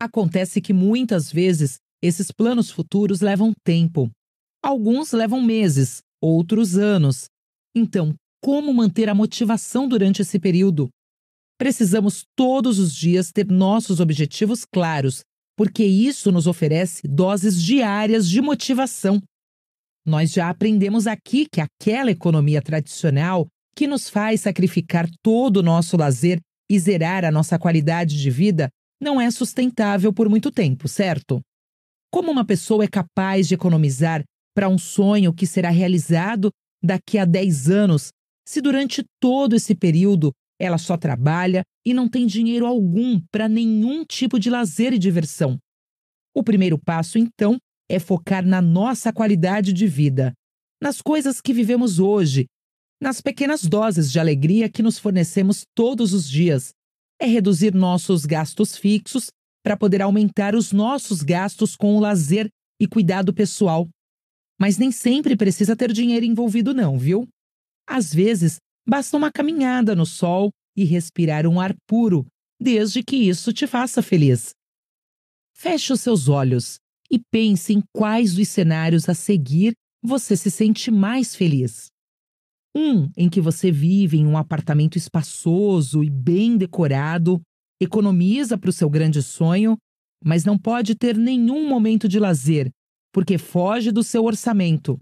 Acontece 0.00 0.60
que 0.60 0.72
muitas 0.72 1.30
vezes 1.30 1.78
esses 2.02 2.30
planos 2.30 2.70
futuros 2.70 3.20
levam 3.20 3.52
tempo. 3.64 4.10
Alguns 4.62 5.12
levam 5.12 5.42
meses, 5.42 6.00
outros 6.22 6.76
anos. 6.76 7.26
Então, 7.74 8.14
como 8.42 8.72
manter 8.72 9.08
a 9.08 9.14
motivação 9.14 9.88
durante 9.88 10.22
esse 10.22 10.38
período? 10.38 10.88
Precisamos 11.58 12.24
todos 12.36 12.78
os 12.78 12.94
dias 12.94 13.30
ter 13.32 13.46
nossos 13.46 14.00
objetivos 14.00 14.64
claros, 14.64 15.22
porque 15.56 15.84
isso 15.84 16.32
nos 16.32 16.46
oferece 16.46 17.06
doses 17.06 17.62
diárias 17.62 18.28
de 18.28 18.40
motivação. 18.40 19.22
Nós 20.06 20.32
já 20.32 20.48
aprendemos 20.48 21.06
aqui 21.06 21.46
que 21.50 21.60
aquela 21.60 22.10
economia 22.10 22.60
tradicional 22.60 23.46
que 23.74 23.86
nos 23.86 24.08
faz 24.08 24.42
sacrificar 24.42 25.08
todo 25.22 25.58
o 25.58 25.62
nosso 25.62 25.96
lazer 25.96 26.38
e 26.70 26.78
zerar 26.78 27.24
a 27.24 27.30
nossa 27.30 27.58
qualidade 27.58 28.20
de 28.20 28.30
vida 28.30 28.68
não 29.00 29.20
é 29.20 29.30
sustentável 29.30 30.12
por 30.12 30.28
muito 30.28 30.50
tempo, 30.50 30.88
certo? 30.88 31.40
Como 32.10 32.30
uma 32.30 32.44
pessoa 32.44 32.84
é 32.84 32.88
capaz 32.88 33.48
de 33.48 33.54
economizar 33.54 34.22
para 34.54 34.68
um 34.68 34.78
sonho 34.78 35.32
que 35.32 35.46
será 35.46 35.70
realizado 35.70 36.50
daqui 36.82 37.18
a 37.18 37.24
10 37.24 37.70
anos, 37.70 38.10
se 38.46 38.60
durante 38.60 39.02
todo 39.20 39.56
esse 39.56 39.74
período 39.74 40.30
ela 40.64 40.78
só 40.78 40.96
trabalha 40.96 41.62
e 41.84 41.92
não 41.92 42.08
tem 42.08 42.26
dinheiro 42.26 42.66
algum 42.66 43.20
para 43.30 43.48
nenhum 43.48 44.04
tipo 44.04 44.38
de 44.38 44.50
lazer 44.50 44.92
e 44.92 44.98
diversão? 44.98 45.58
O 46.34 46.42
primeiro 46.42 46.78
passo, 46.78 47.18
então, 47.18 47.56
é 47.88 47.98
focar 47.98 48.44
na 48.44 48.60
nossa 48.60 49.12
qualidade 49.12 49.72
de 49.72 49.86
vida, 49.86 50.32
nas 50.82 51.00
coisas 51.00 51.40
que 51.40 51.52
vivemos 51.52 51.98
hoje 51.98 52.46
nas 53.04 53.20
pequenas 53.20 53.62
doses 53.62 54.10
de 54.10 54.18
alegria 54.18 54.66
que 54.66 54.82
nos 54.82 54.98
fornecemos 54.98 55.62
todos 55.74 56.14
os 56.14 56.26
dias. 56.26 56.72
É 57.20 57.26
reduzir 57.26 57.74
nossos 57.74 58.24
gastos 58.24 58.78
fixos 58.78 59.28
para 59.62 59.76
poder 59.76 60.00
aumentar 60.00 60.54
os 60.54 60.72
nossos 60.72 61.22
gastos 61.22 61.76
com 61.76 61.96
o 61.96 62.00
lazer 62.00 62.48
e 62.80 62.86
cuidado 62.86 63.34
pessoal. 63.34 63.86
Mas 64.58 64.78
nem 64.78 64.90
sempre 64.90 65.36
precisa 65.36 65.76
ter 65.76 65.92
dinheiro 65.92 66.24
envolvido, 66.24 66.72
não, 66.72 66.98
viu? 66.98 67.28
Às 67.86 68.12
vezes, 68.12 68.56
basta 68.86 69.16
uma 69.16 69.32
caminhada 69.32 69.94
no 69.94 70.06
sol 70.06 70.50
e 70.76 70.84
respirar 70.84 71.46
um 71.46 71.60
ar 71.60 71.74
puro, 71.86 72.26
desde 72.60 73.02
que 73.02 73.16
isso 73.16 73.52
te 73.52 73.66
faça 73.66 74.02
feliz. 74.02 74.52
Feche 75.54 75.92
os 75.92 76.00
seus 76.00 76.28
olhos 76.28 76.78
e 77.10 77.18
pense 77.30 77.72
em 77.72 77.82
quais 77.92 78.34
dos 78.34 78.48
cenários 78.48 79.08
a 79.08 79.14
seguir 79.14 79.74
você 80.02 80.36
se 80.36 80.50
sente 80.50 80.90
mais 80.90 81.34
feliz. 81.34 81.86
Um 82.76 83.08
em 83.16 83.30
que 83.30 83.40
você 83.40 83.70
vive 83.70 84.18
em 84.18 84.26
um 84.26 84.36
apartamento 84.36 84.98
espaçoso 84.98 86.02
e 86.02 86.10
bem 86.10 86.56
decorado, 86.56 87.40
economiza 87.80 88.58
para 88.58 88.70
o 88.70 88.72
seu 88.72 88.90
grande 88.90 89.22
sonho, 89.22 89.78
mas 90.22 90.44
não 90.44 90.58
pode 90.58 90.94
ter 90.94 91.16
nenhum 91.16 91.68
momento 91.68 92.08
de 92.08 92.18
lazer, 92.18 92.70
porque 93.12 93.38
foge 93.38 93.92
do 93.92 94.02
seu 94.02 94.24
orçamento. 94.24 94.98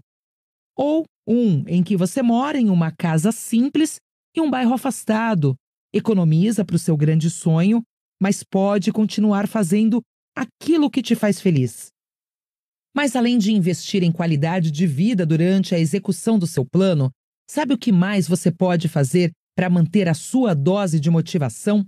Ou 0.77 1.03
um 1.27 1.67
em 1.67 1.83
que 1.83 1.95
você 1.95 2.21
mora 2.21 2.57
em 2.57 2.69
uma 2.69 2.91
casa 2.91 3.31
simples 3.31 3.97
e 4.35 4.41
um 4.41 4.49
bairro 4.49 4.73
afastado, 4.73 5.55
economiza 5.93 6.65
para 6.65 6.75
o 6.75 6.79
seu 6.79 6.97
grande 6.97 7.29
sonho, 7.29 7.81
mas 8.21 8.43
pode 8.43 8.91
continuar 8.91 9.47
fazendo 9.47 10.01
aquilo 10.35 10.89
que 10.89 11.01
te 11.01 11.15
faz 11.15 11.39
feliz. 11.39 11.87
Mas 12.95 13.15
além 13.15 13.37
de 13.37 13.51
investir 13.51 14.03
em 14.03 14.11
qualidade 14.11 14.71
de 14.71 14.85
vida 14.85 15.25
durante 15.25 15.73
a 15.73 15.79
execução 15.79 16.37
do 16.37 16.45
seu 16.45 16.65
plano, 16.65 17.11
Sabe 17.49 17.73
o 17.73 17.77
que 17.77 17.91
mais 17.91 18.27
você 18.27 18.51
pode 18.51 18.87
fazer 18.87 19.31
para 19.55 19.69
manter 19.69 20.07
a 20.07 20.13
sua 20.13 20.53
dose 20.53 20.99
de 20.99 21.09
motivação? 21.09 21.85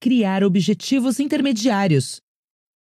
Criar 0.00 0.44
objetivos 0.44 1.18
intermediários. 1.18 2.20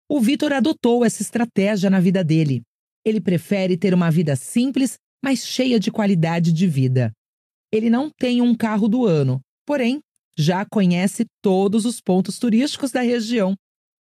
O 0.08 0.20
Vitor 0.20 0.52
adotou 0.52 1.04
essa 1.04 1.22
estratégia 1.22 1.90
na 1.90 2.00
vida 2.00 2.22
dele. 2.22 2.62
Ele 3.04 3.20
prefere 3.20 3.76
ter 3.76 3.92
uma 3.92 4.10
vida 4.10 4.34
simples, 4.36 4.96
mas 5.22 5.46
cheia 5.46 5.78
de 5.78 5.90
qualidade 5.90 6.52
de 6.52 6.66
vida. 6.66 7.12
Ele 7.72 7.90
não 7.90 8.10
tem 8.10 8.40
um 8.40 8.54
carro 8.54 8.88
do 8.88 9.04
ano, 9.04 9.40
porém, 9.66 10.00
já 10.38 10.64
conhece 10.64 11.24
todos 11.42 11.84
os 11.84 12.00
pontos 12.00 12.38
turísticos 12.38 12.90
da 12.90 13.00
região. 13.00 13.54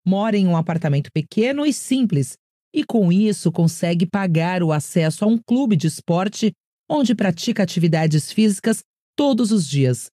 Mora 0.06 0.38
em 0.38 0.48
um 0.48 0.56
apartamento 0.56 1.10
pequeno 1.14 1.66
e 1.66 1.74
simples, 1.74 2.36
e 2.74 2.84
com 2.84 3.12
isso 3.12 3.52
consegue 3.52 4.06
pagar 4.06 4.64
o 4.64 4.72
acesso 4.72 5.26
a 5.26 5.28
um 5.28 5.38
clube 5.38 5.76
de 5.76 5.88
esporte 5.88 6.52
onde 6.90 7.14
pratica 7.14 7.64
atividades 7.64 8.32
físicas 8.32 8.82
todos 9.16 9.52
os 9.52 9.68
dias. 9.68 10.10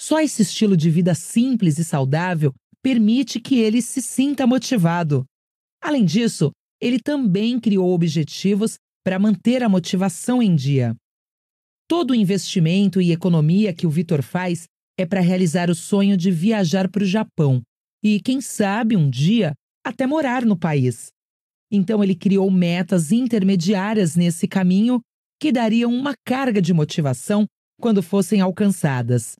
Só 0.00 0.20
esse 0.20 0.42
estilo 0.42 0.76
de 0.76 0.90
vida 0.90 1.14
simples 1.14 1.78
e 1.78 1.84
saudável 1.84 2.52
permite 2.82 3.40
que 3.40 3.58
ele 3.58 3.82
se 3.82 4.00
sinta 4.00 4.46
motivado. 4.46 5.24
Além 5.82 6.04
disso, 6.04 6.50
ele 6.80 6.98
também 7.00 7.58
criou 7.60 7.92
objetivos 7.92 8.78
para 9.08 9.18
manter 9.18 9.62
a 9.62 9.70
motivação 9.70 10.42
em 10.42 10.54
dia. 10.54 10.94
Todo 11.88 12.10
o 12.10 12.14
investimento 12.14 13.00
e 13.00 13.10
economia 13.10 13.72
que 13.72 13.86
o 13.86 13.90
Vitor 13.90 14.22
faz 14.22 14.64
é 14.98 15.06
para 15.06 15.22
realizar 15.22 15.70
o 15.70 15.74
sonho 15.74 16.14
de 16.14 16.30
viajar 16.30 16.90
para 16.90 17.02
o 17.02 17.06
Japão 17.06 17.62
e, 18.04 18.20
quem 18.20 18.42
sabe, 18.42 18.98
um 18.98 19.08
dia 19.08 19.54
até 19.82 20.06
morar 20.06 20.44
no 20.44 20.58
país. 20.58 21.06
Então, 21.72 22.04
ele 22.04 22.14
criou 22.14 22.50
metas 22.50 23.10
intermediárias 23.10 24.14
nesse 24.14 24.46
caminho 24.46 25.00
que 25.40 25.50
dariam 25.50 25.90
uma 25.90 26.12
carga 26.22 26.60
de 26.60 26.74
motivação 26.74 27.46
quando 27.80 28.02
fossem 28.02 28.42
alcançadas. 28.42 29.36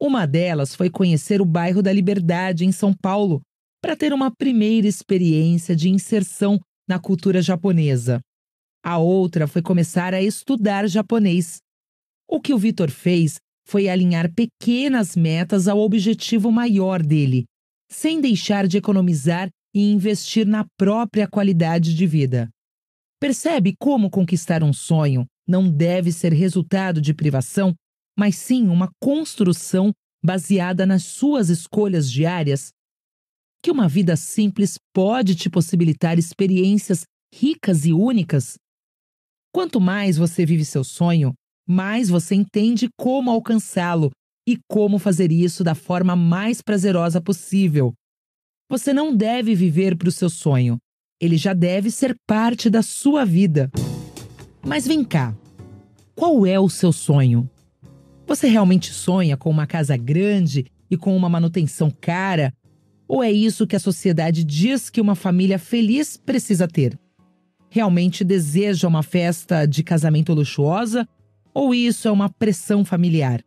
Uma 0.00 0.26
delas 0.26 0.76
foi 0.76 0.88
conhecer 0.88 1.40
o 1.40 1.44
bairro 1.44 1.82
da 1.82 1.92
Liberdade, 1.92 2.64
em 2.64 2.70
São 2.70 2.94
Paulo, 2.94 3.40
para 3.82 3.96
ter 3.96 4.12
uma 4.12 4.30
primeira 4.30 4.86
experiência 4.86 5.74
de 5.74 5.88
inserção 5.88 6.60
na 6.88 7.00
cultura 7.00 7.42
japonesa. 7.42 8.20
A 8.84 8.98
outra 8.98 9.46
foi 9.46 9.62
começar 9.62 10.14
a 10.14 10.22
estudar 10.22 10.88
japonês. 10.88 11.58
O 12.28 12.40
que 12.40 12.54
o 12.54 12.58
Vitor 12.58 12.90
fez 12.90 13.36
foi 13.66 13.88
alinhar 13.88 14.32
pequenas 14.32 15.14
metas 15.14 15.68
ao 15.68 15.78
objetivo 15.78 16.50
maior 16.50 17.02
dele, 17.02 17.44
sem 17.90 18.20
deixar 18.20 18.66
de 18.66 18.78
economizar 18.78 19.48
e 19.74 19.92
investir 19.92 20.46
na 20.46 20.66
própria 20.78 21.28
qualidade 21.28 21.94
de 21.94 22.06
vida. 22.06 22.48
Percebe 23.20 23.74
como 23.78 24.10
conquistar 24.10 24.62
um 24.62 24.72
sonho 24.72 25.26
não 25.46 25.70
deve 25.70 26.12
ser 26.12 26.32
resultado 26.32 27.00
de 27.00 27.14
privação, 27.14 27.74
mas 28.16 28.36
sim 28.36 28.68
uma 28.68 28.90
construção 29.02 29.92
baseada 30.22 30.84
nas 30.84 31.04
suas 31.04 31.48
escolhas 31.48 32.10
diárias? 32.10 32.70
Que 33.62 33.70
uma 33.70 33.88
vida 33.88 34.14
simples 34.14 34.76
pode 34.94 35.34
te 35.34 35.48
possibilitar 35.48 36.18
experiências 36.18 37.04
ricas 37.34 37.86
e 37.86 37.92
únicas? 37.92 38.56
Quanto 39.52 39.80
mais 39.80 40.16
você 40.16 40.44
vive 40.44 40.64
seu 40.64 40.84
sonho, 40.84 41.32
mais 41.66 42.08
você 42.08 42.34
entende 42.34 42.88
como 42.96 43.30
alcançá-lo 43.30 44.10
e 44.46 44.58
como 44.68 44.98
fazer 44.98 45.30
isso 45.30 45.62
da 45.62 45.74
forma 45.74 46.16
mais 46.16 46.62
prazerosa 46.62 47.20
possível. 47.20 47.92
Você 48.70 48.92
não 48.92 49.14
deve 49.14 49.54
viver 49.54 49.96
para 49.96 50.08
o 50.08 50.12
seu 50.12 50.30
sonho, 50.30 50.78
ele 51.20 51.36
já 51.36 51.52
deve 51.52 51.90
ser 51.90 52.16
parte 52.26 52.70
da 52.70 52.82
sua 52.82 53.24
vida. 53.24 53.70
Mas 54.64 54.86
vem 54.86 55.04
cá, 55.04 55.34
qual 56.14 56.46
é 56.46 56.58
o 56.58 56.68
seu 56.68 56.92
sonho? 56.92 57.48
Você 58.26 58.46
realmente 58.46 58.92
sonha 58.92 59.36
com 59.36 59.48
uma 59.48 59.66
casa 59.66 59.96
grande 59.96 60.66
e 60.90 60.96
com 60.96 61.16
uma 61.16 61.28
manutenção 61.28 61.90
cara? 61.90 62.52
Ou 63.06 63.22
é 63.22 63.32
isso 63.32 63.66
que 63.66 63.76
a 63.76 63.80
sociedade 63.80 64.44
diz 64.44 64.90
que 64.90 65.00
uma 65.00 65.14
família 65.14 65.58
feliz 65.58 66.16
precisa 66.16 66.68
ter? 66.68 66.98
Realmente 67.70 68.24
deseja 68.24 68.88
uma 68.88 69.02
festa 69.02 69.66
de 69.66 69.82
casamento 69.82 70.32
luxuosa? 70.32 71.06
Ou 71.52 71.74
isso 71.74 72.08
é 72.08 72.10
uma 72.10 72.30
pressão 72.30 72.84
familiar? 72.84 73.44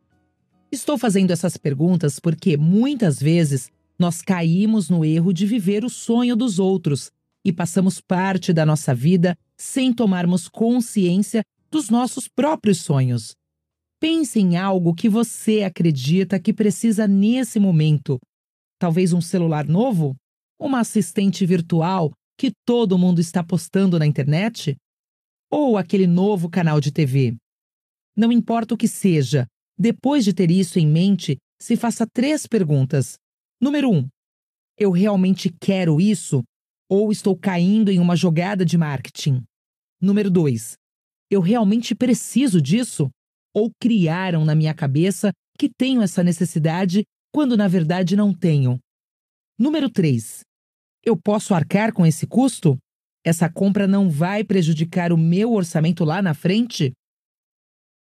Estou 0.72 0.98
fazendo 0.98 1.32
essas 1.32 1.58
perguntas 1.58 2.20
porque 2.20 2.56
muitas 2.56 3.20
vezes 3.20 3.70
nós 3.98 4.22
caímos 4.22 4.90
no 4.90 5.04
erro 5.04 5.34
de 5.34 5.46
viver 5.46 5.84
o 5.84 5.90
sonho 5.90 6.36
dos 6.36 6.60
outros 6.60 7.12
e 7.44 7.52
passamos 7.52 8.00
parte 8.00 8.54
da 8.54 8.66
nossa 8.66 8.94
vida 8.94 9.38
sem 9.58 9.94
tomarmos 9.94 10.48
consciência 10.48 11.44
dos 11.70 11.90
nossos 11.90 12.28
próprios 12.28 12.80
sonhos. 12.82 13.36
Pense 14.00 14.40
em 14.40 14.58
algo 14.58 14.94
que 14.94 15.08
você 15.08 15.64
acredita 15.64 16.40
que 16.40 16.54
precisa 16.54 17.08
nesse 17.08 17.60
momento. 17.60 18.20
Talvez 18.80 19.14
um 19.14 19.22
celular 19.22 19.68
novo? 19.68 20.16
Uma 20.60 20.80
assistente 20.80 21.46
virtual 21.46 22.12
que 22.42 22.52
todo 22.66 22.98
mundo 22.98 23.22
está 23.22 23.44
postando 23.44 24.00
na 24.00 24.08
internet? 24.08 24.76
Ou 25.48 25.78
aquele 25.78 26.08
novo 26.08 26.50
canal 26.50 26.82
de 26.82 26.92
TV? 26.92 27.38
Não 28.18 28.32
importa 28.32 28.74
o 28.74 28.78
que 28.78 28.88
seja, 28.88 29.46
depois 29.78 30.26
de 30.26 30.34
ter 30.34 30.50
isso 30.50 30.80
em 30.80 30.88
mente, 30.88 31.38
se 31.62 31.78
faça 31.78 32.04
três 32.12 32.48
perguntas. 32.48 33.14
Número 33.62 33.92
1. 33.92 33.96
Um, 33.96 34.10
eu 34.76 34.90
realmente 34.90 35.54
quero 35.62 36.02
isso? 36.02 36.42
Ou 36.90 37.12
estou 37.12 37.38
caindo 37.38 37.92
em 37.92 38.00
uma 38.00 38.16
jogada 38.16 38.66
de 38.66 38.76
marketing? 38.76 39.44
Número 40.02 40.32
2. 40.32 40.74
Eu 41.30 41.42
realmente 41.42 41.94
preciso 41.94 42.60
disso? 42.60 43.08
Ou 43.54 43.70
criaram 43.80 44.44
na 44.44 44.56
minha 44.56 44.74
cabeça 44.74 45.32
que 45.60 45.70
tenho 45.70 46.02
essa 46.02 46.24
necessidade 46.24 47.04
quando 47.32 47.56
na 47.56 47.68
verdade 47.68 48.16
não 48.16 48.34
tenho? 48.34 48.80
Número 49.60 49.92
3. 49.92 50.42
Eu 51.04 51.18
posso 51.18 51.54
arcar 51.54 51.94
com 51.94 52.06
esse 52.06 52.28
custo? 52.28 52.78
Essa 53.26 53.50
compra 53.50 53.88
não 53.88 54.10
vai 54.10 54.44
prejudicar 54.44 55.12
o 55.12 55.18
meu 55.18 55.54
orçamento 55.54 56.04
lá 56.04 56.22
na 56.22 56.34
frente? 56.34 56.92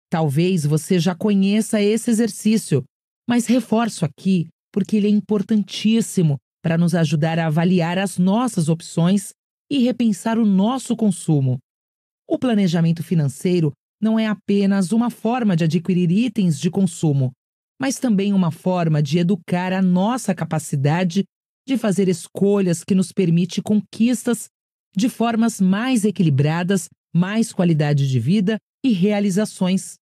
Talvez 0.10 0.66
você 0.66 1.00
já 1.00 1.16
conheça 1.16 1.82
esse 1.82 2.12
exercício, 2.12 2.84
mas 3.28 3.48
reforço 3.48 4.06
aqui 4.06 4.48
porque 4.72 4.98
ele 4.98 5.08
é 5.08 5.10
importantíssimo 5.10 6.38
para 6.62 6.78
nos 6.78 6.96
ajudar 6.96 7.38
a 7.38 7.46
avaliar 7.46 7.98
as 7.98 8.18
nossas 8.18 8.70
opções 8.70 9.34
e 9.72 9.80
repensar 9.80 10.38
o 10.38 10.46
nosso 10.46 10.96
consumo. 10.96 11.60
O 12.28 12.40
planejamento 12.40 13.04
financeiro 13.04 13.72
não 14.02 14.18
é 14.20 14.28
apenas 14.28 14.92
uma 14.92 15.10
forma 15.10 15.56
de 15.56 15.64
adquirir 15.66 16.12
itens 16.12 16.60
de 16.60 16.72
consumo, 16.72 17.32
mas 17.80 18.00
também 18.00 18.34
uma 18.34 18.52
forma 18.52 19.02
de 19.02 19.20
educar 19.20 19.72
a 19.72 19.82
nossa 19.82 20.34
capacidade 20.34 21.24
de 21.68 21.78
fazer 21.78 22.08
escolhas 22.08 22.84
que 22.84 22.96
nos 22.96 23.12
permite 23.12 23.62
conquistas 23.62 24.48
de 24.96 25.10
formas 25.10 25.60
mais 25.60 26.06
equilibradas, 26.06 26.90
mais 27.14 27.52
qualidade 27.52 28.10
de 28.10 28.20
vida 28.20 28.58
e 28.84 28.92
realizações. 28.92 29.96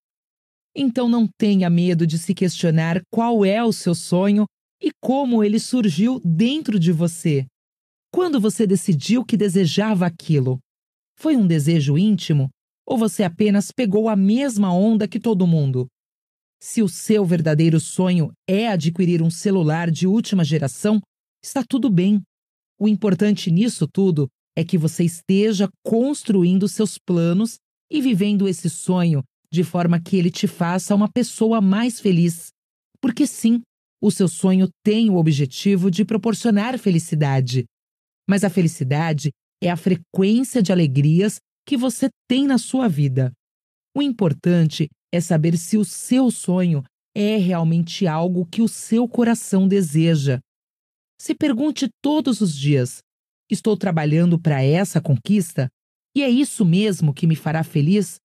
Então 0.74 1.08
não 1.08 1.28
tenha 1.38 1.68
medo 1.68 2.06
de 2.06 2.18
se 2.18 2.34
questionar 2.34 3.02
qual 3.10 3.44
é 3.44 3.62
o 3.62 3.72
seu 3.72 3.94
sonho 3.94 4.46
e 4.82 4.90
como 5.00 5.44
ele 5.44 5.60
surgiu 5.60 6.20
dentro 6.24 6.78
de 6.78 6.90
você. 6.90 7.46
Quando 8.12 8.40
você 8.40 8.66
decidiu 8.66 9.24
que 9.24 9.36
desejava 9.36 10.06
aquilo? 10.06 10.58
Foi 11.16 11.36
um 11.36 11.46
desejo 11.46 11.96
íntimo? 11.96 12.50
Ou 12.86 12.98
você 12.98 13.22
apenas 13.22 13.70
pegou 13.70 14.08
a 14.08 14.16
mesma 14.16 14.74
onda 14.74 15.06
que 15.06 15.20
todo 15.20 15.46
mundo? 15.46 15.86
Se 16.60 16.82
o 16.82 16.88
seu 16.88 17.24
verdadeiro 17.24 17.78
sonho 17.78 18.32
é 18.48 18.68
adquirir 18.68 19.22
um 19.22 19.30
celular 19.30 19.90
de 19.90 20.06
última 20.06 20.44
geração, 20.44 21.00
está 21.42 21.62
tudo 21.62 21.90
bem. 21.90 22.22
O 22.78 22.88
importante 22.88 23.50
nisso 23.50 23.86
tudo 23.86 24.28
é 24.56 24.64
que 24.64 24.78
você 24.78 25.04
esteja 25.04 25.68
construindo 25.84 26.68
seus 26.68 26.98
planos 26.98 27.56
e 27.90 28.00
vivendo 28.00 28.48
esse 28.48 28.68
sonho 28.68 29.22
de 29.52 29.62
forma 29.62 30.00
que 30.00 30.16
ele 30.16 30.30
te 30.30 30.46
faça 30.46 30.94
uma 30.94 31.10
pessoa 31.10 31.60
mais 31.60 32.00
feliz. 32.00 32.48
Porque 33.00 33.26
sim, 33.26 33.60
o 34.02 34.10
seu 34.10 34.26
sonho 34.26 34.68
tem 34.84 35.10
o 35.10 35.16
objetivo 35.16 35.90
de 35.90 36.04
proporcionar 36.04 36.78
felicidade. 36.78 37.64
Mas 38.28 38.44
a 38.44 38.50
felicidade 38.50 39.30
é 39.62 39.70
a 39.70 39.76
frequência 39.76 40.62
de 40.62 40.72
alegrias 40.72 41.38
que 41.66 41.76
você 41.76 42.08
tem 42.28 42.46
na 42.46 42.58
sua 42.58 42.88
vida. 42.88 43.32
O 43.94 44.00
importante 44.00 44.88
é 45.12 45.20
saber 45.20 45.56
se 45.58 45.76
o 45.76 45.84
seu 45.84 46.30
sonho 46.30 46.82
é 47.14 47.36
realmente 47.36 48.06
algo 48.06 48.46
que 48.46 48.62
o 48.62 48.68
seu 48.68 49.06
coração 49.06 49.68
deseja. 49.68 50.40
Se 51.22 51.36
pergunte 51.36 51.88
todos 52.02 52.40
os 52.40 52.52
dias: 52.52 52.98
estou 53.48 53.76
trabalhando 53.76 54.40
para 54.40 54.60
essa 54.60 55.00
conquista? 55.00 55.68
E 56.16 56.20
é 56.20 56.28
isso 56.28 56.64
mesmo 56.64 57.14
que 57.14 57.28
me 57.28 57.36
fará 57.36 57.62
feliz? 57.62 58.16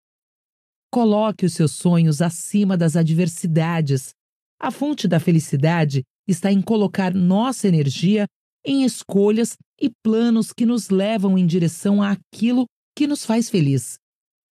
Coloque 0.92 1.46
os 1.46 1.54
seus 1.54 1.74
sonhos 1.74 2.24
acima 2.24 2.76
das 2.76 2.96
adversidades, 2.96 4.16
a 4.60 4.72
fonte 4.72 5.08
da 5.08 5.20
felicidade 5.20 6.02
está 6.28 6.52
em 6.52 6.60
colocar 6.60 7.14
nossa 7.14 7.68
energia 7.68 8.26
em 8.66 8.84
escolhas 8.84 9.56
e 9.80 9.92
planos 10.04 10.52
que 10.52 10.66
nos 10.66 10.90
levam 10.90 11.38
em 11.38 11.46
direção 11.46 12.02
àquilo 12.02 12.66
que 12.98 13.06
nos 13.06 13.24
faz 13.24 13.48
feliz. 13.48 14.00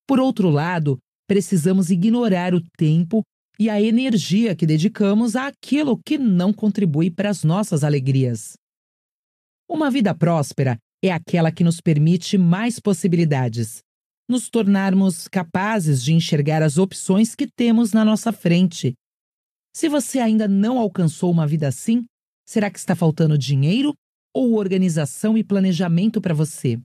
Por 0.07 0.19
outro 0.19 0.51
lado, 0.51 0.99
precisamos 1.27 1.89
ignorar 1.89 2.53
o 2.53 2.61
tempo 2.77 3.23
e 3.59 3.69
a 3.69 3.81
energia 3.81 4.55
que 4.55 4.65
dedicamos 4.65 5.35
àquilo 5.35 5.97
que 5.97 6.17
não 6.17 6.53
contribui 6.53 7.09
para 7.09 7.29
as 7.29 7.43
nossas 7.43 7.83
alegrias. 7.83 8.53
Uma 9.69 9.89
vida 9.89 10.13
próspera 10.13 10.77
é 11.03 11.11
aquela 11.11 11.51
que 11.51 11.63
nos 11.63 11.81
permite 11.81 12.37
mais 12.37 12.79
possibilidades, 12.79 13.79
nos 14.29 14.49
tornarmos 14.49 15.27
capazes 15.27 16.03
de 16.03 16.13
enxergar 16.13 16.61
as 16.61 16.77
opções 16.77 17.35
que 17.35 17.47
temos 17.47 17.93
na 17.93 18.03
nossa 18.03 18.31
frente. 18.31 18.93
Se 19.75 19.89
você 19.89 20.19
ainda 20.19 20.47
não 20.47 20.79
alcançou 20.79 21.31
uma 21.31 21.47
vida 21.47 21.67
assim, 21.67 22.05
será 22.47 22.69
que 22.69 22.79
está 22.79 22.95
faltando 22.95 23.37
dinheiro 23.37 23.93
ou 24.33 24.53
organização 24.53 25.37
e 25.37 25.43
planejamento 25.43 26.21
para 26.21 26.33
você? 26.33 26.79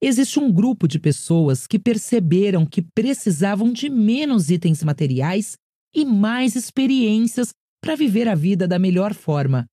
Existe 0.00 0.38
um 0.38 0.52
grupo 0.52 0.86
de 0.86 0.98
pessoas 0.98 1.66
que 1.66 1.78
perceberam 1.78 2.64
que 2.64 2.82
precisavam 2.94 3.72
de 3.72 3.90
menos 3.90 4.48
itens 4.48 4.82
materiais 4.84 5.56
e 5.94 6.04
mais 6.04 6.54
experiências 6.54 7.50
para 7.82 7.96
viver 7.96 8.28
a 8.28 8.34
vida 8.34 8.66
da 8.66 8.78
melhor 8.78 9.14
forma. 9.14 9.66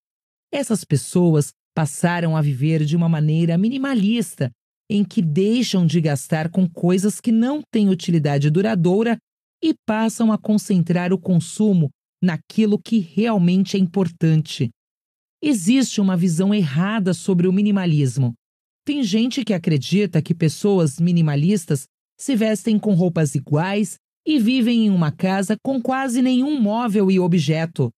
Essas 0.52 0.84
pessoas 0.84 1.52
passaram 1.76 2.38
a 2.38 2.42
viver 2.42 2.86
de 2.86 2.96
uma 2.96 3.10
maneira 3.10 3.58
minimalista, 3.58 4.50
em 4.90 5.04
que 5.04 5.22
deixam 5.22 5.86
de 5.86 6.00
gastar 6.00 6.50
com 6.50 6.70
coisas 6.70 7.20
que 7.20 7.32
não 7.32 7.62
têm 7.72 7.90
utilidade 7.90 8.50
duradoura 8.50 9.18
e 9.64 9.74
passam 9.86 10.32
a 10.32 10.38
concentrar 10.38 11.12
o 11.12 11.20
consumo 11.20 11.90
naquilo 12.24 12.80
que 12.80 13.00
realmente 13.00 13.76
é 13.76 13.80
importante. 13.80 14.70
Existe 15.42 16.00
uma 16.00 16.16
visão 16.16 16.54
errada 16.54 17.14
sobre 17.14 17.48
o 17.48 17.54
minimalismo. 17.54 18.34
Tem 18.86 19.04
gente 19.04 19.44
que 19.44 19.54
acredita 19.54 20.22
que 20.22 20.34
pessoas 20.34 21.00
minimalistas 21.00 21.86
se 22.18 22.36
vestem 22.36 22.80
com 22.80 22.94
roupas 22.94 23.36
iguais 23.36 23.98
e 24.26 24.40
vivem 24.40 24.86
em 24.86 24.90
uma 24.90 25.12
casa 25.12 25.56
com 25.64 25.82
quase 25.82 26.22
nenhum 26.22 26.60
móvel 26.60 27.12
e 27.12 27.20
objeto. 27.20 27.92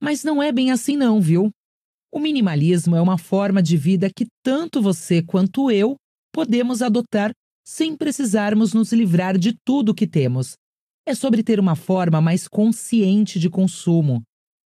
Mas 0.00 0.24
não 0.24 0.42
é 0.42 0.50
bem 0.50 0.70
assim, 0.70 0.96
não, 0.96 1.20
viu? 1.20 1.50
O 2.12 2.18
minimalismo 2.18 2.96
é 2.96 3.00
uma 3.00 3.18
forma 3.18 3.62
de 3.62 3.76
vida 3.76 4.08
que 4.14 4.26
tanto 4.42 4.80
você 4.80 5.22
quanto 5.22 5.70
eu 5.70 5.96
podemos 6.32 6.80
adotar 6.80 7.32
sem 7.66 7.96
precisarmos 7.96 8.72
nos 8.72 8.92
livrar 8.92 9.36
de 9.36 9.54
tudo 9.64 9.94
que 9.94 10.06
temos. 10.06 10.54
É 11.06 11.14
sobre 11.14 11.42
ter 11.42 11.58
uma 11.58 11.74
forma 11.74 12.20
mais 12.20 12.46
consciente 12.46 13.38
de 13.38 13.50
consumo. 13.50 14.22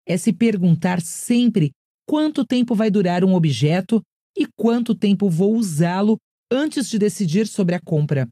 É 0.06 0.16
se 0.16 0.32
perguntar 0.32 1.00
sempre 1.00 1.70
quanto 2.06 2.44
tempo 2.44 2.74
vai 2.74 2.90
durar 2.90 3.24
um 3.24 3.34
objeto 3.34 4.02
e 4.36 4.46
quanto 4.56 4.94
tempo 4.94 5.28
vou 5.28 5.54
usá-lo 5.54 6.16
antes 6.52 6.88
de 6.88 6.98
decidir 6.98 7.46
sobre 7.46 7.74
a 7.74 7.80
compra. 7.80 8.28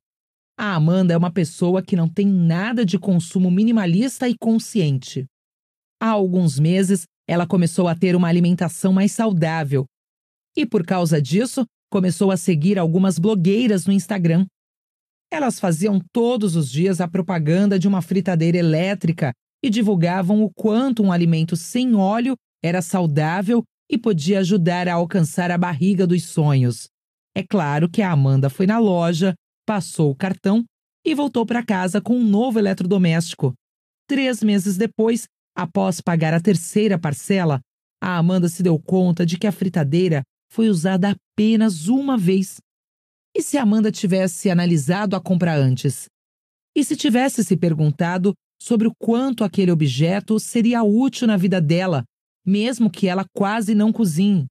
A 0.61 0.75
Amanda 0.75 1.15
é 1.15 1.17
uma 1.17 1.31
pessoa 1.31 1.81
que 1.81 1.95
não 1.95 2.09
tem 2.09 2.27
nada 2.27 2.85
de 2.85 2.99
consumo 2.99 3.49
minimalista 3.49 4.29
e 4.29 4.37
consciente. 4.37 5.25
Há 6.03 6.09
alguns 6.09 6.59
meses, 6.59 7.05
ela 7.29 7.47
começou 7.47 7.87
a 7.87 7.95
ter 7.95 8.17
uma 8.17 8.27
alimentação 8.27 8.93
mais 8.93 9.13
saudável 9.13 9.87
e, 10.57 10.67
por 10.67 10.85
causa 10.85 11.23
disso, 11.23 11.65
começou 11.89 12.33
a 12.33 12.37
seguir 12.37 12.77
algumas 12.77 13.21
blogueiras 13.21 13.87
no 13.87 13.93
Instagram. 13.93 14.47
Elas 15.33 15.61
faziam 15.61 16.01
todos 16.13 16.57
os 16.57 16.69
dias 16.69 17.01
a 17.01 17.07
propaganda 17.07 17.79
de 17.79 17.87
uma 17.87 18.03
fritadeira 18.03 18.59
elétrica 18.59 19.33
e 19.63 19.71
divulgavam 19.71 20.43
o 20.43 20.51
quanto 20.53 21.05
um 21.05 21.13
alimento 21.13 21.55
sem 21.55 21.95
óleo 21.95 22.35
era 22.65 22.83
saudável 22.83 23.63
e 23.89 23.97
podia 23.97 24.41
ajudar 24.41 24.89
a 24.89 24.95
alcançar 24.95 25.53
a 25.53 25.59
barriga 25.59 26.05
dos 26.05 26.25
sonhos. 26.25 26.89
É 27.33 27.45
claro 27.45 27.89
que 27.89 28.03
a 28.03 28.11
Amanda 28.11 28.51
foi 28.51 28.67
na 28.67 28.81
loja, 28.81 29.35
passou 29.69 30.11
o 30.11 30.16
cartão 30.16 30.64
e 31.05 31.14
voltou 31.14 31.45
para 31.45 31.62
casa 31.62 32.01
com 32.01 32.16
um 32.16 32.25
novo 32.25 32.59
eletrodoméstico. 32.59 33.53
Três 34.09 34.43
meses 34.43 34.79
depois, 34.79 35.27
após 35.55 36.01
pagar 36.01 36.33
a 36.33 36.41
terceira 36.41 36.99
parcela, 36.99 37.61
a 38.03 38.16
Amanda 38.16 38.49
se 38.49 38.62
deu 38.62 38.79
conta 38.79 39.27
de 39.27 39.39
que 39.39 39.47
a 39.47 39.53
fritadeira 39.53 40.23
foi 40.51 40.71
usada 40.71 41.11
apenas 41.11 41.89
uma 41.89 42.16
vez. 42.16 42.57
E 43.37 43.43
se 43.43 43.59
Amanda 43.59 43.93
tivesse 43.93 44.49
analisado 44.49 45.14
a 45.14 45.21
compra 45.21 45.55
antes? 45.55 46.07
E 46.75 46.83
se 46.83 46.97
tivesse 46.97 47.45
se 47.45 47.55
perguntado 47.55 48.33
sobre 48.59 48.89
o 48.89 48.93
quanto 48.99 49.45
aquele 49.45 49.71
objeto 49.71 50.41
seria 50.41 50.83
útil 50.83 51.27
na 51.27 51.37
vida 51.37 51.61
dela 51.61 52.03
mesmo 52.49 52.91
que 52.91 53.07
ela 53.07 53.27
quase 53.37 53.75
não 53.75 53.93
cozinhe. 53.93 54.47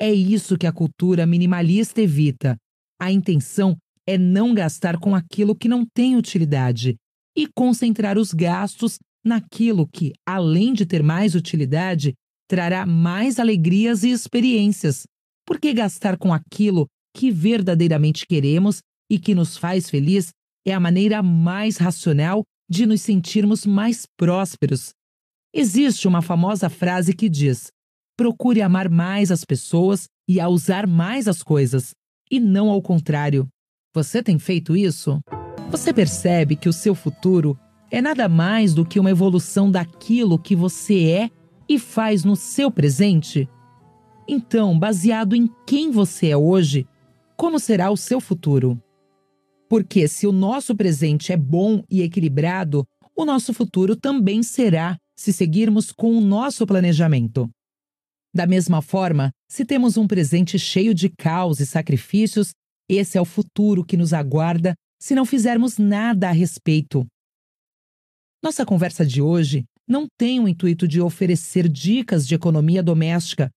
É 0.00 0.12
isso 0.12 0.56
que 0.56 0.66
a 0.66 0.72
cultura 0.72 1.26
minimalista 1.26 2.00
evita. 2.00 2.56
A 3.00 3.10
intenção 3.10 3.76
é 4.06 4.16
não 4.16 4.54
gastar 4.54 4.98
com 4.98 5.14
aquilo 5.14 5.54
que 5.54 5.68
não 5.68 5.84
tem 5.84 6.16
utilidade 6.16 6.96
e 7.36 7.46
concentrar 7.46 8.18
os 8.18 8.32
gastos 8.32 8.98
naquilo 9.24 9.86
que, 9.86 10.12
além 10.26 10.72
de 10.72 10.86
ter 10.86 11.02
mais 11.02 11.34
utilidade, 11.34 12.14
trará 12.48 12.86
mais 12.86 13.38
alegrias 13.38 14.04
e 14.04 14.10
experiências. 14.10 15.04
Porque 15.44 15.72
gastar 15.72 16.16
com 16.16 16.32
aquilo 16.32 16.86
que 17.14 17.30
verdadeiramente 17.30 18.26
queremos 18.26 18.80
e 19.10 19.18
que 19.18 19.34
nos 19.34 19.56
faz 19.56 19.90
feliz 19.90 20.30
é 20.66 20.72
a 20.72 20.80
maneira 20.80 21.22
mais 21.22 21.76
racional 21.76 22.42
de 22.68 22.86
nos 22.86 23.00
sentirmos 23.02 23.64
mais 23.64 24.04
prósperos, 24.16 24.92
Existe 25.58 26.06
uma 26.06 26.20
famosa 26.20 26.68
frase 26.68 27.14
que 27.14 27.30
diz: 27.30 27.68
procure 28.14 28.60
amar 28.60 28.90
mais 28.90 29.30
as 29.30 29.42
pessoas 29.42 30.06
e 30.28 30.38
a 30.38 30.50
usar 30.50 30.86
mais 30.86 31.26
as 31.26 31.42
coisas, 31.42 31.94
e 32.30 32.38
não 32.38 32.68
ao 32.68 32.82
contrário. 32.82 33.48
Você 33.96 34.22
tem 34.22 34.38
feito 34.38 34.76
isso? 34.76 35.18
Você 35.70 35.90
percebe 35.90 36.54
que 36.54 36.68
o 36.68 36.72
seu 36.72 36.94
futuro 36.94 37.58
é 37.90 38.02
nada 38.02 38.28
mais 38.28 38.74
do 38.74 38.84
que 38.84 39.00
uma 39.00 39.10
evolução 39.10 39.70
daquilo 39.70 40.38
que 40.38 40.54
você 40.54 41.08
é 41.08 41.30
e 41.66 41.78
faz 41.78 42.22
no 42.22 42.36
seu 42.36 42.70
presente? 42.70 43.48
Então, 44.28 44.78
baseado 44.78 45.34
em 45.34 45.48
quem 45.66 45.90
você 45.90 46.28
é 46.28 46.36
hoje, 46.36 46.86
como 47.38 47.58
será 47.58 47.90
o 47.90 47.96
seu 47.96 48.20
futuro? 48.20 48.78
Porque 49.66 50.06
se 50.06 50.26
o 50.26 50.32
nosso 50.32 50.76
presente 50.76 51.32
é 51.32 51.36
bom 51.38 51.82
e 51.90 52.02
equilibrado, 52.02 52.86
o 53.16 53.24
nosso 53.24 53.54
futuro 53.54 53.96
também 53.96 54.42
será 54.42 54.98
se 55.18 55.32
seguirmos 55.32 55.90
com 55.90 56.18
o 56.18 56.20
nosso 56.20 56.66
planejamento. 56.66 57.48
Da 58.34 58.46
mesma 58.46 58.82
forma, 58.82 59.30
se 59.48 59.64
temos 59.64 59.96
um 59.96 60.06
presente 60.06 60.58
cheio 60.58 60.92
de 60.92 61.08
caos 61.08 61.60
e 61.60 61.64
sacrifícios, 61.64 62.52
esse 62.88 63.18
é 63.18 63.20
o 63.20 63.24
futuro 63.24 63.84
que 63.84 63.96
nos 63.96 64.12
aguarda 64.12 64.74
se 65.00 65.14
não 65.14 65.24
fizermos 65.24 65.78
nada 65.78 66.28
a 66.28 66.32
respeito. 66.32 67.06
Nossa 68.42 68.64
conversa 68.64 69.04
de 69.04 69.20
hoje 69.20 69.64
não 69.88 70.06
tem 70.18 70.40
o 70.40 70.48
intuito 70.48 70.86
de 70.86 71.00
oferecer 71.00 71.68
dicas 71.68 72.26
de 72.26 72.34
economia 72.34 72.82
doméstica, 72.82 73.50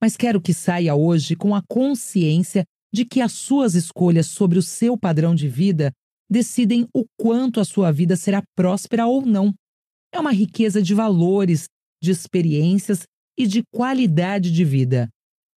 mas 0.00 0.16
quero 0.16 0.40
que 0.40 0.54
saia 0.54 0.94
hoje 0.94 1.36
com 1.36 1.54
a 1.54 1.62
consciência 1.68 2.64
de 2.92 3.04
que 3.04 3.20
as 3.20 3.32
suas 3.32 3.74
escolhas 3.74 4.26
sobre 4.26 4.58
o 4.58 4.62
seu 4.62 4.98
padrão 4.98 5.34
de 5.34 5.48
vida 5.48 5.92
decidem 6.28 6.88
o 6.94 7.04
quanto 7.18 7.60
a 7.60 7.64
sua 7.64 7.92
vida 7.92 8.16
será 8.16 8.42
próspera 8.56 9.06
ou 9.06 9.24
não. 9.24 9.52
É 10.12 10.18
uma 10.18 10.32
riqueza 10.32 10.82
de 10.82 10.94
valores, 10.94 11.66
de 12.02 12.10
experiências 12.10 13.04
e 13.38 13.46
de 13.46 13.62
qualidade 13.72 14.50
de 14.50 14.64
vida. 14.64 15.08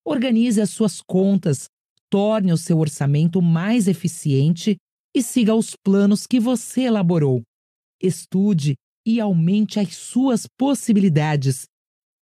Organize 0.05 0.61
as 0.61 0.71
suas 0.71 1.01
contas, 1.01 1.67
torne 2.11 2.53
o 2.53 2.57
seu 2.57 2.79
orçamento 2.79 3.41
mais 3.41 3.89
eficiente 3.89 4.77
e 5.15 5.23
siga 5.23 5.55
os 5.55 5.75
planos 5.75 6.27
que 6.27 6.41
você 6.41 6.83
elaborou. 6.83 7.43
Estude 8.03 8.75
e 9.07 9.21
aumente 9.21 9.79
as 9.79 9.95
suas 9.95 10.47
possibilidades. 10.59 11.67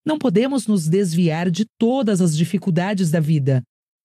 Não 0.07 0.19
podemos 0.19 0.67
nos 0.67 0.89
desviar 0.89 1.51
de 1.51 1.65
todas 1.79 2.21
as 2.21 2.37
dificuldades 2.37 3.11
da 3.11 3.21
vida, 3.21 3.63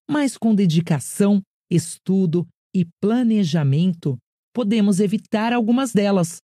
mas 0.09 0.37
com 0.37 0.53
dedicação, 0.53 1.41
estudo 1.71 2.47
e 2.75 2.85
planejamento, 3.01 4.17
podemos 4.53 4.99
evitar 4.99 5.53
algumas 5.53 5.93
delas. 5.93 6.37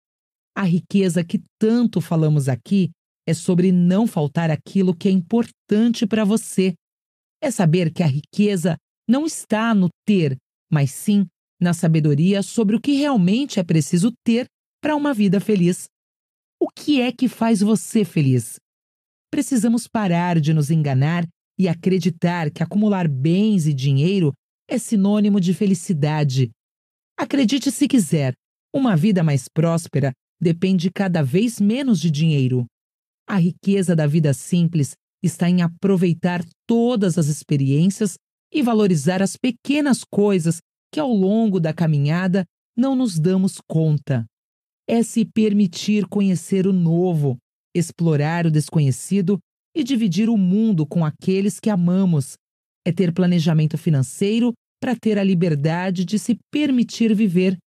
A 0.54 0.62
riqueza 0.62 1.24
que 1.24 1.42
tanto 1.60 2.00
falamos 2.00 2.48
aqui 2.48 2.90
é 3.26 3.34
sobre 3.34 3.72
não 3.72 4.06
faltar 4.06 4.50
aquilo 4.50 4.94
que 4.94 5.08
é 5.08 5.10
importante 5.10 6.06
para 6.06 6.24
você. 6.24 6.74
É 7.42 7.50
saber 7.50 7.92
que 7.92 8.02
a 8.02 8.06
riqueza 8.06 8.76
não 9.08 9.26
está 9.26 9.74
no 9.74 9.88
ter, 10.04 10.36
mas 10.70 10.90
sim 10.90 11.26
na 11.60 11.72
sabedoria 11.72 12.42
sobre 12.42 12.76
o 12.76 12.80
que 12.80 12.92
realmente 12.92 13.58
é 13.58 13.62
preciso 13.62 14.12
ter 14.24 14.46
para 14.80 14.96
uma 14.96 15.14
vida 15.14 15.40
feliz. 15.40 15.86
O 16.60 16.68
que 16.68 17.00
é 17.00 17.12
que 17.12 17.28
faz 17.28 17.60
você 17.60 18.04
feliz? 18.04 18.56
Precisamos 19.30 19.86
parar 19.86 20.40
de 20.40 20.52
nos 20.52 20.70
enganar 20.70 21.26
e 21.58 21.68
acreditar 21.68 22.50
que 22.50 22.62
acumular 22.62 23.08
bens 23.08 23.66
e 23.66 23.74
dinheiro 23.74 24.32
é 24.68 24.78
sinônimo 24.78 25.40
de 25.40 25.54
felicidade. 25.54 26.50
Acredite 27.18 27.70
se 27.70 27.88
quiser, 27.88 28.34
uma 28.74 28.96
vida 28.96 29.22
mais 29.22 29.48
próspera 29.48 30.12
depende 30.40 30.90
cada 30.90 31.22
vez 31.22 31.60
menos 31.60 32.00
de 32.00 32.10
dinheiro. 32.10 32.66
A 33.26 33.38
riqueza 33.38 33.96
da 33.96 34.06
vida 34.06 34.34
simples 34.34 34.94
está 35.22 35.48
em 35.48 35.62
aproveitar 35.62 36.44
todas 36.66 37.16
as 37.18 37.26
experiências 37.26 38.16
e 38.52 38.62
valorizar 38.62 39.22
as 39.22 39.36
pequenas 39.36 40.02
coisas 40.04 40.58
que 40.92 41.00
ao 41.00 41.12
longo 41.12 41.60
da 41.60 41.72
caminhada 41.72 42.44
não 42.76 42.94
nos 42.94 43.18
damos 43.18 43.58
conta. 43.68 44.24
É 44.88 45.02
se 45.02 45.24
permitir 45.24 46.06
conhecer 46.06 46.66
o 46.66 46.72
novo, 46.72 47.36
explorar 47.74 48.46
o 48.46 48.50
desconhecido 48.50 49.38
e 49.74 49.82
dividir 49.82 50.28
o 50.28 50.36
mundo 50.36 50.86
com 50.86 51.04
aqueles 51.04 51.60
que 51.60 51.70
amamos. 51.70 52.34
é 52.86 52.92
ter 52.92 53.12
planejamento 53.12 53.76
financeiro 53.76 54.52
para 54.80 54.94
ter 54.94 55.18
a 55.18 55.24
liberdade 55.24 56.04
de 56.04 56.18
se 56.18 56.38
permitir 56.52 57.14
viver. 57.14 57.58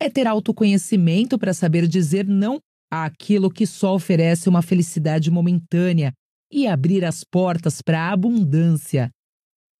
É 0.00 0.08
ter 0.08 0.26
autoconhecimento 0.26 1.38
para 1.38 1.52
saber 1.52 1.86
dizer 1.86 2.26
não 2.26 2.58
àquilo 2.90 3.50
que 3.50 3.66
só 3.66 3.94
oferece 3.94 4.48
uma 4.48 4.62
felicidade 4.62 5.30
momentânea 5.30 6.12
e 6.50 6.66
abrir 6.66 7.04
as 7.04 7.22
portas 7.22 7.80
para 7.82 8.00
a 8.00 8.12
abundância. 8.12 9.10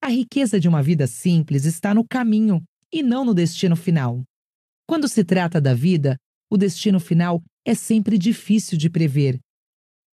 A 0.04 0.08
riqueza 0.08 0.58
de 0.58 0.68
uma 0.68 0.82
vida 0.82 1.06
simples 1.06 1.64
está 1.64 1.94
no 1.94 2.04
caminho 2.04 2.60
e 2.92 3.04
não 3.04 3.24
no 3.24 3.32
destino 3.32 3.76
final. 3.76 4.24
Quando 4.84 5.08
se 5.08 5.22
trata 5.22 5.60
da 5.60 5.74
vida, 5.74 6.16
o 6.50 6.56
destino 6.56 6.98
final 6.98 7.40
é 7.64 7.72
sempre 7.72 8.18
difícil 8.18 8.76
de 8.76 8.90
prever. 8.90 9.38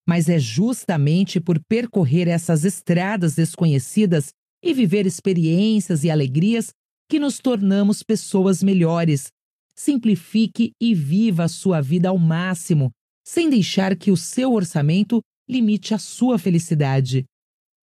Mas 0.07 0.29
é 0.29 0.37
justamente 0.37 1.39
por 1.41 1.59
percorrer 1.67 2.27
essas 2.27 2.65
estradas 2.65 3.33
desconhecidas 3.33 4.29
e 4.63 4.75
viver 4.75 5.07
experiências 5.07 6.03
e 6.03 6.11
alegrias 6.11 6.69
que 7.09 7.17
nos 7.17 7.39
tornamos 7.39 8.03
pessoas 8.03 8.61
melhores. 8.61 9.31
Simplifique 9.75 10.71
e 10.79 10.93
viva 10.93 11.45
a 11.45 11.49
sua 11.49 11.81
vida 11.81 12.09
ao 12.09 12.17
máximo, 12.19 12.91
sem 13.25 13.49
deixar 13.49 13.97
que 13.97 14.11
o 14.11 14.17
seu 14.17 14.53
orçamento 14.53 15.19
limite 15.49 15.95
a 15.95 15.97
sua 15.97 16.37
felicidade. 16.37 17.25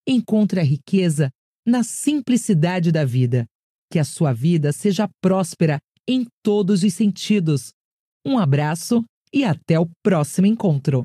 Encontre 0.07 0.61
a 0.61 0.63
riqueza 0.63 1.33
na 1.67 1.83
simplicidade 1.83 2.93
da 2.93 3.05
vida. 3.05 3.45
Que 3.91 3.99
a 3.99 4.05
sua 4.05 4.33
vida 4.33 4.73
seja 4.73 5.09
próspera 5.21 5.79
em 6.09 6.25
todos 6.43 6.83
os 6.83 6.95
sentidos. 6.95 7.73
Um 8.25 8.39
abraço 8.39 9.05
e 9.33 9.45
até 9.45 9.79
o 9.79 9.89
próximo 10.03 10.47
encontro. 10.47 11.05